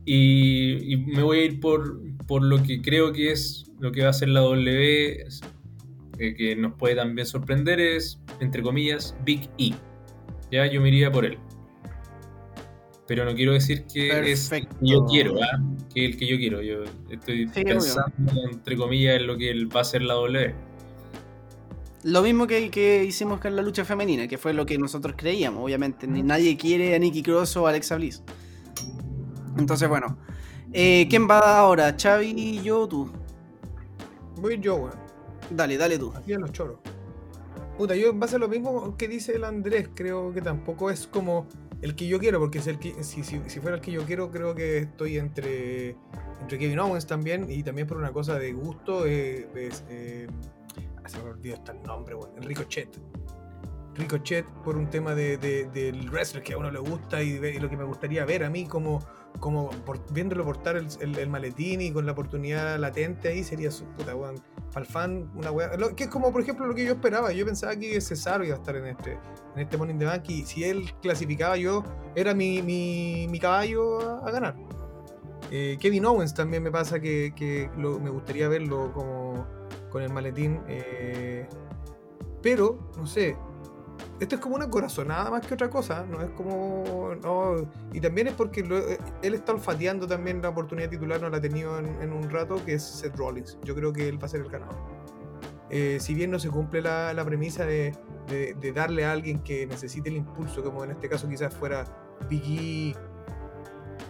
[0.06, 4.08] Y, me voy a ir por, por, lo que creo que es lo que va
[4.08, 5.26] a hacer la W.
[6.18, 9.74] Que, que nos puede también sorprender es, entre comillas, Big E.
[10.50, 11.38] Ya yo me iría por él
[13.08, 14.76] pero no quiero decir que Perfecto.
[14.76, 15.48] es yo quiero, ¿eh?
[15.94, 16.62] que el que yo quiero.
[16.62, 18.14] Yo estoy Sí, pensando,
[18.52, 20.54] entre comillas, en lo que va a ser la W.
[22.04, 25.64] Lo mismo que, que, hicimos con la lucha femenina, que fue lo que nosotros creíamos,
[25.64, 26.06] obviamente.
[26.06, 28.22] Ni, nadie quiere a Nikki Cross o a Alexa Bliss.
[29.58, 30.18] Entonces, bueno.
[30.74, 31.96] Eh, ¿Quién va ahora?
[31.98, 33.10] ¿Xavi, yo o tú?
[34.36, 34.94] Voy yo, weón.
[35.50, 36.12] Dale, dale tú.
[36.14, 36.80] Aquí a los choros.
[37.78, 41.08] Puta, yo en base a lo mismo que dice el Andrés, creo que tampoco es
[41.08, 41.48] como
[41.82, 44.04] el que yo quiero, porque es el que, si, si, si, fuera el que yo
[44.06, 45.96] quiero, creo que estoy entre,
[46.42, 50.28] entre Kevin Owens también, y también por una cosa de gusto, eh, es, eh,
[51.06, 52.90] se me olvidó hasta el nombre, bueno, Ricochet.
[53.96, 57.70] Ricochet por un tema de, de, del wrestler que a uno le gusta y, lo
[57.70, 59.00] que me gustaría ver a mí como,
[59.40, 64.16] como por, viéndolo portar el, maletín y con la oportunidad latente ahí sería su puta
[64.16, 64.36] weón.
[64.86, 65.72] Fan, una weá.
[65.96, 67.32] Que es como por ejemplo lo que yo esperaba.
[67.32, 69.20] Yo pensaba que Cesaro iba a estar en este,
[69.56, 71.84] en este in the Bank y si él clasificaba yo,
[72.16, 74.56] era mi, mi, caballo a, ganar.
[75.52, 79.48] Eh, Kevin Owens también me pasa que, me gustaría verlo como
[79.90, 80.62] con el maletín.
[80.68, 81.48] Eh,
[82.42, 83.36] pero, no sé,
[84.20, 87.14] esto es como una corazonada más que otra cosa, no es como.
[87.22, 91.30] no, y también es porque lo- eh, él está olfateando también la oportunidad titular, no
[91.30, 93.58] la ha tenido en, en un rato, que es Seth Rollins.
[93.64, 94.76] Yo creo que él va a ser el ganador.
[95.70, 97.94] Eh, si bien no se cumple la, la premisa de,
[98.28, 101.84] de- de darle a alguien que necesite el impulso, como en este caso quizás fuera
[102.30, 102.96] Biggie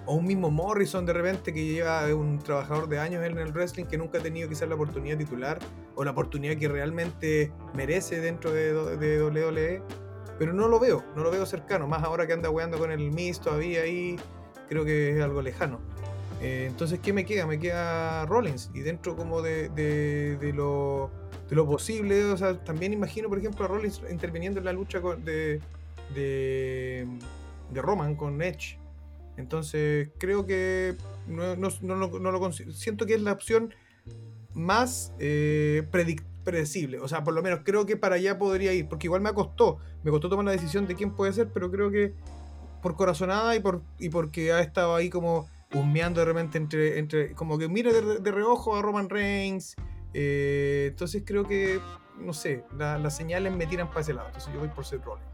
[0.05, 3.85] o un mismo Morrison de repente que lleva un trabajador de años en el wrestling
[3.85, 5.59] que nunca ha tenido quizás la oportunidad titular
[5.97, 9.81] o la oportunidad que realmente merece dentro de, de WWE.
[10.37, 11.87] Pero no lo veo, no lo veo cercano.
[11.87, 14.15] Más ahora que anda weando con el Miz todavía ahí,
[14.69, 15.79] creo que es algo lejano.
[16.39, 17.47] Eh, entonces, ¿qué me queda?
[17.47, 18.69] Me queda Rollins.
[18.75, 21.09] Y dentro como de, de- de lo,
[21.49, 24.99] de lo posible, o sea, también imagino, por ejemplo, a Rollins interviniendo en la lucha
[24.99, 25.59] de,
[26.13, 27.07] de,
[27.73, 28.77] Roman con Edge.
[29.37, 30.95] Entonces, creo que
[31.27, 33.73] no, no- no no lo siento que es la opción
[34.57, 35.87] más eh,
[36.43, 36.99] predecible.
[36.99, 38.89] O sea, por lo menos creo que para allá podría ir.
[38.89, 39.77] Porque igual me costó.
[40.03, 42.13] Me costó tomar la decisión de quién puede ser, pero creo que
[42.81, 46.99] por corazonada y por y porque ha estado ahí como humeando de repente entre.
[46.99, 49.75] entre como que mira de, de reojo a Roman Reigns.
[50.13, 51.79] eh, entonces creo que.
[52.19, 54.27] No sé, la- las señales me tiran para ese lado.
[54.27, 55.27] Entonces yo voy por Seth Rollins.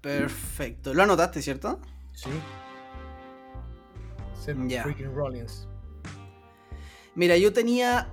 [0.00, 0.92] Perfecto.
[0.92, 1.80] Lo anotaste, ¿cierto?
[2.12, 2.28] Sí.
[4.34, 5.68] Seth freaking Rollins.
[7.14, 8.08] Mira, yo tenía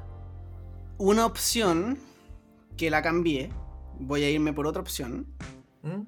[0.97, 1.97] una opción
[2.77, 3.51] que la cambié.
[3.99, 5.27] Voy a irme por otra opción.
[5.83, 6.01] ¿Mm?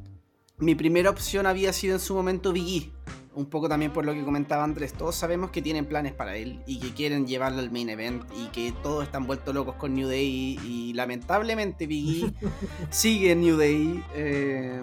[0.58, 2.92] Mi primera opción había sido en su momento Biggie.
[3.34, 4.94] Un poco también por lo que comentaba Andrés.
[4.94, 8.48] Todos sabemos que tienen planes para él y que quieren llevarlo al main event y
[8.48, 10.60] que todos están vueltos locos con New Day.
[10.62, 12.34] Y, lamentablemente Biggie
[12.90, 14.04] sigue en New Day.
[14.14, 14.82] eh,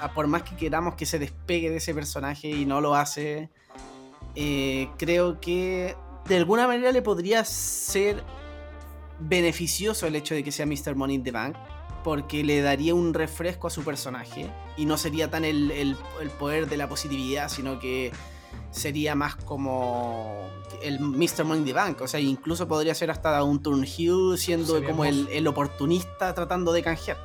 [0.00, 3.50] a por más que queramos que se despegue de ese personaje y no lo hace,
[4.34, 5.96] eh, creo que
[6.28, 8.22] de alguna manera le podría ser
[9.20, 10.94] beneficioso el hecho de que sea Mr.
[10.94, 11.56] Money in the Bank
[12.04, 16.30] porque le daría un refresco a su personaje y no sería tan el, el- el
[16.30, 18.12] poder de la positividad, sino que
[18.70, 20.48] sería más como
[20.82, 21.44] el Mr.
[21.44, 22.00] Money in the Bank.
[22.02, 26.82] O sea, incluso podría ser hasta un heel siendo como el, el oportunista tratando de
[26.82, 27.16] canjear.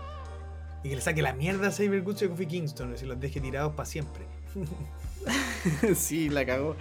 [0.84, 3.06] Y que le saque la mierda a Saber Goods y a Kofi Kingston y se
[3.06, 4.26] los deje tirados para siempre.
[5.96, 6.76] sí, la cagó.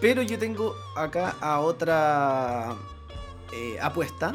[0.00, 2.76] Pero yo tengo acá a otra
[3.52, 4.34] eh, apuesta.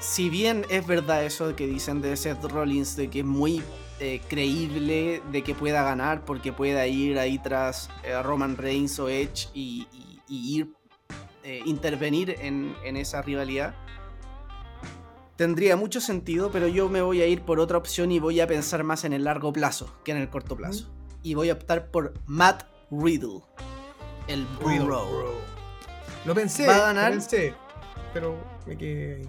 [0.00, 3.62] Si bien es verdad eso que dicen de Seth Rollins, de que es muy
[4.00, 9.08] eh, creíble de que pueda ganar porque pueda ir ahí tras eh, Roman Reigns o
[9.08, 10.74] Edge y, y- y ir
[11.64, 13.74] intervenir en, en esa rivalidad.
[15.36, 18.46] Tendría mucho sentido, pero yo me voy a ir por otra opción y voy a
[18.46, 20.90] pensar más en el largo plazo que en el corto plazo.
[21.22, 23.40] Y voy a optar por Matt Riddle.
[24.28, 25.34] El bro.
[26.24, 27.10] Lo pensé, Va a ganar.
[27.10, 27.54] lo pensé,
[28.12, 28.36] pero
[28.66, 29.28] me quedé ahí.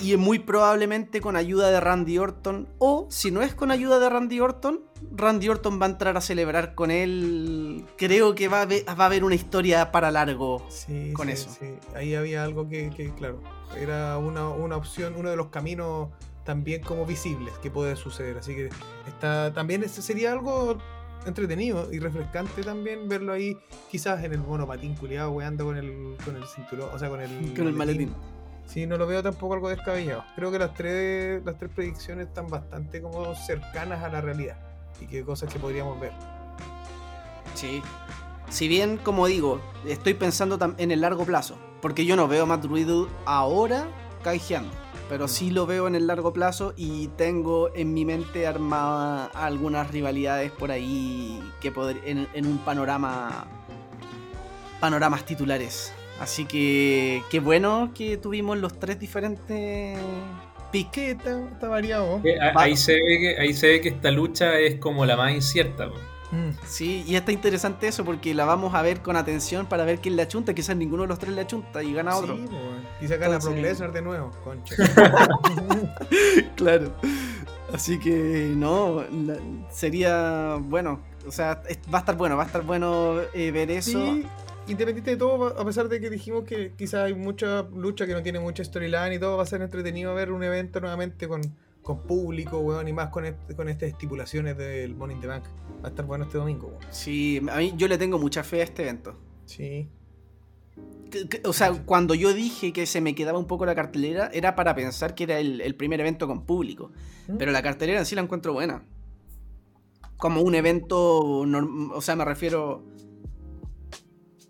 [0.00, 2.68] Y muy probablemente con ayuda de Randy Orton.
[2.78, 4.80] O si no es con ayuda de Randy Orton,
[5.12, 7.84] Randy Orton va a entrar a celebrar con él.
[7.98, 10.64] Creo que va a haber, va a haber una historia para largo.
[10.70, 11.50] Sí, Con sí, eso.
[11.58, 11.74] sí.
[11.94, 13.42] Ahí había algo que, que, claro,
[13.78, 16.08] era una, una opción, uno de los caminos
[16.44, 18.38] también como visibles que puede suceder.
[18.38, 18.70] Así que
[19.06, 20.78] está también sería algo
[21.26, 23.56] entretenido y refrescante también verlo ahí,
[23.90, 27.54] quizás en el monopatín culiado, weando con el, con el cinturón, o sea, con el,
[27.54, 28.14] Con el maletín.
[28.66, 30.24] Sí, no lo veo tampoco algo descabellado.
[30.36, 34.56] Creo que las tres, las tres predicciones están bastante como cercanas a la realidad
[35.00, 36.12] y que cosas que podríamos ver.
[37.54, 37.82] Sí.
[38.48, 41.58] Si bien, como digo, estoy pensando en el largo plazo.
[41.82, 43.88] Porque yo no veo a Matt Riddle ahora
[44.22, 44.70] canjeando.
[45.10, 49.90] Pero sí lo veo en el largo plazo y tengo en mi mente armada algunas
[49.90, 53.46] rivalidades por ahí que podr- en, en un panorama.
[54.80, 55.92] Panoramas titulares.
[56.20, 59.98] Así que qué bueno que tuvimos los tres diferentes.
[60.92, 62.20] Que está, variado.
[62.22, 65.32] Eh, Ahí se, ve que, ahí se ve que esta lucha es como la más
[65.32, 65.90] incierta.
[66.32, 66.50] Mm.
[66.66, 70.14] Sí, y está interesante eso porque la vamos a ver con atención para ver quién
[70.16, 70.54] le achunta.
[70.54, 72.36] Quizás ninguno de los tres le achunta y gana otro.
[72.36, 72.82] Sí, po, weón.
[73.00, 74.74] Quizá gana Brock Lesnar de nuevo, concha.
[76.56, 76.92] Claro.
[77.72, 79.38] Así que no, la-
[79.70, 81.00] sería bueno.
[81.26, 83.90] O sea, es- va a estar bueno, va a estar bueno eh, ver eso.
[84.04, 84.26] Sí,
[84.68, 88.22] independiente de todo, a pesar de que dijimos que quizás hay mucha lucha que no
[88.22, 91.40] tiene mucha storyline y todo, va a ser entretenido ver un evento nuevamente con,
[91.82, 95.44] con público, weón, y más con, este- con estas estipulaciones del Money in the Bank.
[95.82, 96.80] Va a estar bueno este domingo, weón.
[96.90, 99.16] Sí, a mí yo le tengo mucha fe a este evento.
[99.46, 99.88] Sí.
[101.44, 104.74] O sea, cuando yo dije que se me quedaba un poco la cartelera, era para
[104.76, 106.92] pensar que era el, el primer evento con público.
[107.26, 107.36] ¿Mm?
[107.36, 108.84] Pero la cartelera en sí la encuentro buena.
[110.16, 112.84] Como un evento, norm- o sea, me refiero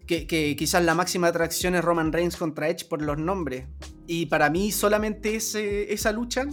[0.06, 3.66] que, que quizás la máxima atracción es Roman Reigns contra Edge por los nombres.
[4.06, 6.44] Y para mí solamente ese- esa lucha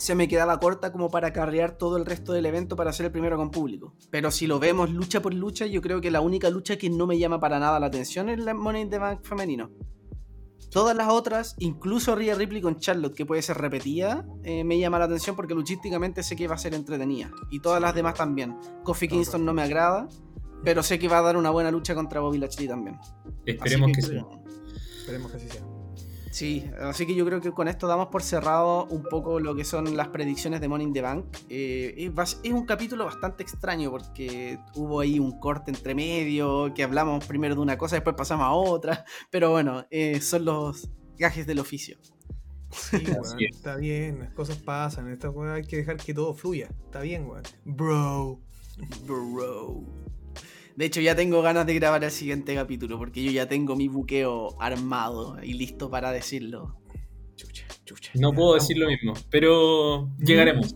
[0.00, 3.12] se me quedaba corta como para carrear todo el resto del evento para ser el
[3.12, 3.94] primero con público.
[4.10, 7.06] Pero si lo vemos lucha por lucha, yo creo que la única lucha que no
[7.06, 9.70] me llama para nada la atención es la Money in the Bank femenino.
[10.70, 15.00] Todas las otras, incluso Rhea Ripley con Charlotte, que puede ser repetida, eh, me llama
[15.00, 17.30] la atención porque luchísticamente sé que va a ser entretenida.
[17.50, 18.56] Y todas las demás también.
[18.84, 20.08] Kofi Kingston no me agrada,
[20.64, 22.96] pero sé que va a dar una buena lucha contra Bobby Lashley también.
[23.44, 24.24] Esperemos Así que, sí.
[25.00, 25.79] Esperemos que así sea.
[26.30, 29.64] Sí, así que yo creo que con esto damos por cerrado un poco lo que
[29.64, 31.24] son las predicciones de Money in the Bank.
[31.48, 37.26] Eh, es, un capítulo bastante extraño porque hubo ahí un corte entre medio, que hablamos
[37.26, 40.88] primero de una cosa, después pasamos a otra, pero bueno, eh, son los
[41.18, 41.98] gajes del oficio.
[42.70, 45.10] Sí, weón, está bien, las cosas pasan.
[45.10, 46.68] Esta weá hay que dejar que todo fluya.
[46.84, 47.42] Está bien, weón.
[47.64, 48.40] Bro.
[49.04, 49.84] Bro.
[50.80, 53.88] De hecho, ya tengo ganas de grabar el siguiente capítulo porque yo ya tengo mi
[53.88, 56.74] buqueo armado y listo para decirlo.
[57.36, 58.12] Chucha, chucha.
[58.14, 60.74] No puedo decir lo mismo, pero llegaremos.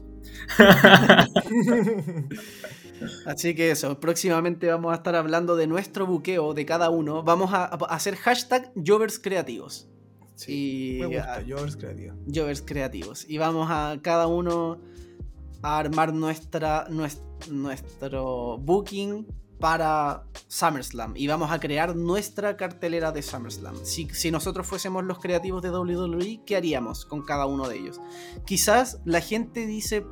[3.27, 7.23] Así que eso, próximamente vamos a estar hablando de nuestro buqueo de cada uno.
[7.23, 9.89] Vamos a, a hacer hashtag Jovers Creativos.
[10.35, 12.15] Sí, Y- me gusta, ah, yo es creativo.
[12.33, 13.25] Jovers Creativos.
[13.27, 14.83] Y vamos a cada uno
[15.63, 19.27] a armar nuestra, nues- nuestro booking
[19.59, 21.17] para SummerSlam.
[21.17, 23.77] Y vamos a crear nuestra cartelera de SummerSlam.
[23.85, 28.01] Si, nosotros fuésemos los creativos de WWE, ¿qué haríamos con cada uno de ellos?
[28.47, 30.07] Quizás la gente dice,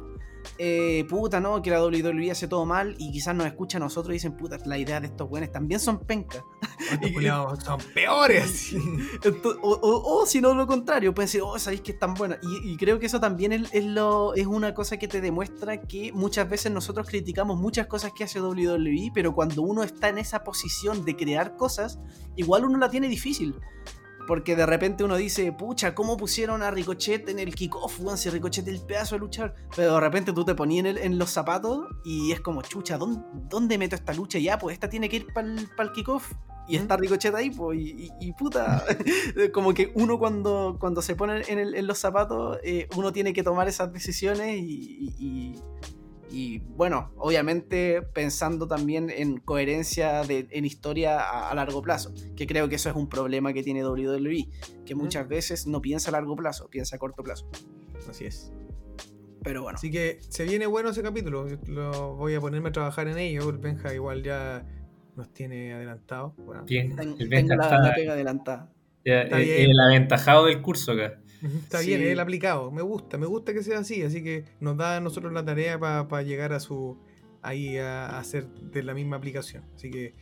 [0.58, 2.94] eh, puta, no, que la WWE hace todo mal.
[2.98, 5.80] Y quizás nos escucha a nosotros y dicen, puta, la idea de estos buenos también
[5.80, 6.42] son pencas.
[7.64, 8.74] Son peores.
[9.62, 12.38] O, o- o si no lo contrario, pueden decir, oh, sabéis que es tan buena.
[12.42, 15.80] Y, y creo que eso también es, es lo, es una cosa que te demuestra
[15.82, 20.18] que muchas veces nosotros criticamos muchas cosas que hace WWE, pero cuando uno está en
[20.18, 21.98] esa posición de crear cosas,
[22.36, 23.54] igual uno la tiene difícil.
[24.32, 28.00] Porque de repente uno dice, pucha, ¿cómo pusieron a Ricochet en el kickoff?
[28.00, 28.16] weón?
[28.16, 29.54] Si Ricochet es el pedazo de luchar.
[29.76, 33.76] Pero de repente tú te ponías en, los zapatos y es como, chucha, ¿dónde, dónde
[33.76, 34.38] meto esta lucha?
[34.38, 36.32] Ya, pues esta tiene que ir para el kickoff.
[36.66, 38.82] Y está Ricochet ahí, pues, y, y- y puta.
[39.52, 43.34] como que uno cuando, cuando se pone en, el- en los zapatos, eh, uno tiene
[43.34, 45.60] que tomar esas decisiones y, y-
[46.32, 52.46] y, bueno, obviamente pensando también en coherencia de, en historia a, a largo plazo, que
[52.46, 54.48] creo que eso es un problema que tiene WWE,
[54.86, 57.48] que muchas veces no piensa a largo plazo, piensa a corto plazo.
[58.08, 58.52] Así es.
[59.42, 61.48] Pero bueno, Así que se viene bueno ese capítulo.
[61.48, 63.50] Yo Lo voy a ponerme a trabajar en ello.
[63.50, 64.64] El Benja igual ya
[65.16, 66.34] nos tiene adelantado.
[66.38, 68.72] Bueno, Bien, el tengo la, está, la pega adelantada.
[69.04, 71.20] ya, Está eh, el aventajado del curso acá.
[71.42, 71.88] Está Sí.
[71.88, 72.70] bien, el aplicado.
[72.70, 74.02] Me gusta, me gusta que sea así.
[74.02, 76.96] Así que nos da a nosotros la tarea para llegar a su.
[77.42, 79.64] ahí a, a hacer de la misma aplicación.
[79.74, 80.14] Así que.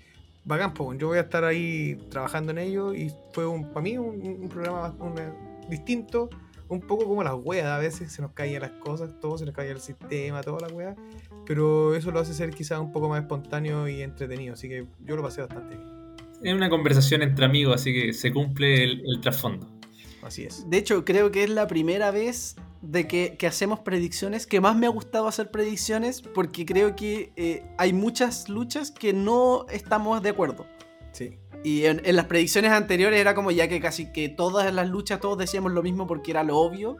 [0.42, 3.98] Bacán, po, yo voy a estar ahí trabajando en ello y fue un, para mí
[3.98, 5.24] un, un programa bastante
[5.68, 6.30] distinto,
[6.68, 9.54] un poco como las weas, a veces se nos caían las cosas, todo se nos
[9.54, 10.96] caía el sistema, toda la wea,
[11.46, 15.14] pero eso lo hace ser quizás un poco más espontáneo y entretenido, así que yo
[15.14, 15.86] lo pasé bastante bien,
[16.42, 19.68] Es una conversación entre amigos, así que se cumple el, el trasfondo.
[20.22, 20.68] Así es.
[20.68, 24.76] De hecho, creo que es la primera vez de que, que hacemos predicciones, que más
[24.76, 30.22] me ha gustado hacer predicciones, porque creo que eh, hay muchas luchas que no estamos
[30.22, 30.66] de acuerdo.
[31.12, 34.88] Sí, Y en, en las predicciones anteriores era como ya que casi que todas las
[34.88, 36.96] luchas todos decíamos lo mismo porque era lo obvio.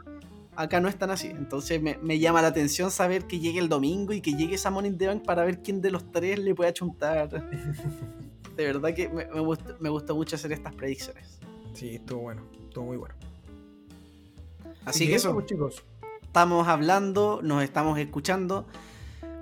[0.56, 1.28] Acá no es tan así.
[1.28, 4.70] Entonces me, me llama la atención saber que llegue el domingo y que llegue esa
[4.84, 7.30] in the Bank para ver quién de los tres le puede achuntar.
[8.56, 11.38] De verdad que me, me gusta, me gusta mucho hacer estas predicciones.
[11.72, 13.14] sí, estuvo bueno, estuvo muy bueno.
[14.84, 15.34] Así que eso.
[15.34, 15.84] pues, chicos.
[16.22, 18.66] estamos hablando, nos estamos escuchando.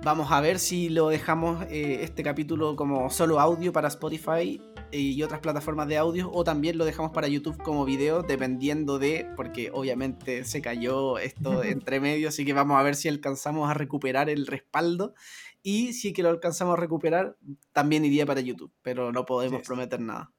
[0.03, 4.61] Vamos a ver si lo dejamos eh, este capítulo como solo audio para Spotify
[4.91, 9.29] y otras plataformas de audio o también lo dejamos para YouTube como video dependiendo de,
[9.35, 13.73] porque obviamente se cayó esto entre medio, así que vamos a ver si alcanzamos a
[13.73, 15.13] recuperar el respaldo
[15.61, 17.37] y si que lo alcanzamos a recuperar
[17.73, 19.67] también iría para YouTube, pero no podemos Así es.
[19.67, 20.31] prometer nada.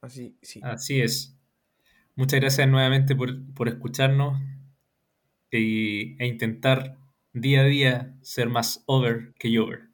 [0.00, 0.60] Así, sí.
[0.64, 1.36] Así es.
[2.14, 4.40] Muchas gracias nuevamente por, por escucharnos
[5.50, 6.98] y, e intentar
[7.32, 9.88] día a día ser más over que over.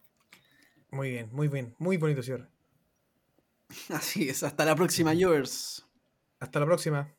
[0.91, 2.49] Muy bien, muy bien, muy bonito cierre.
[3.91, 5.87] Así es, hasta la próxima, Jovers.
[6.41, 7.18] Hasta la próxima.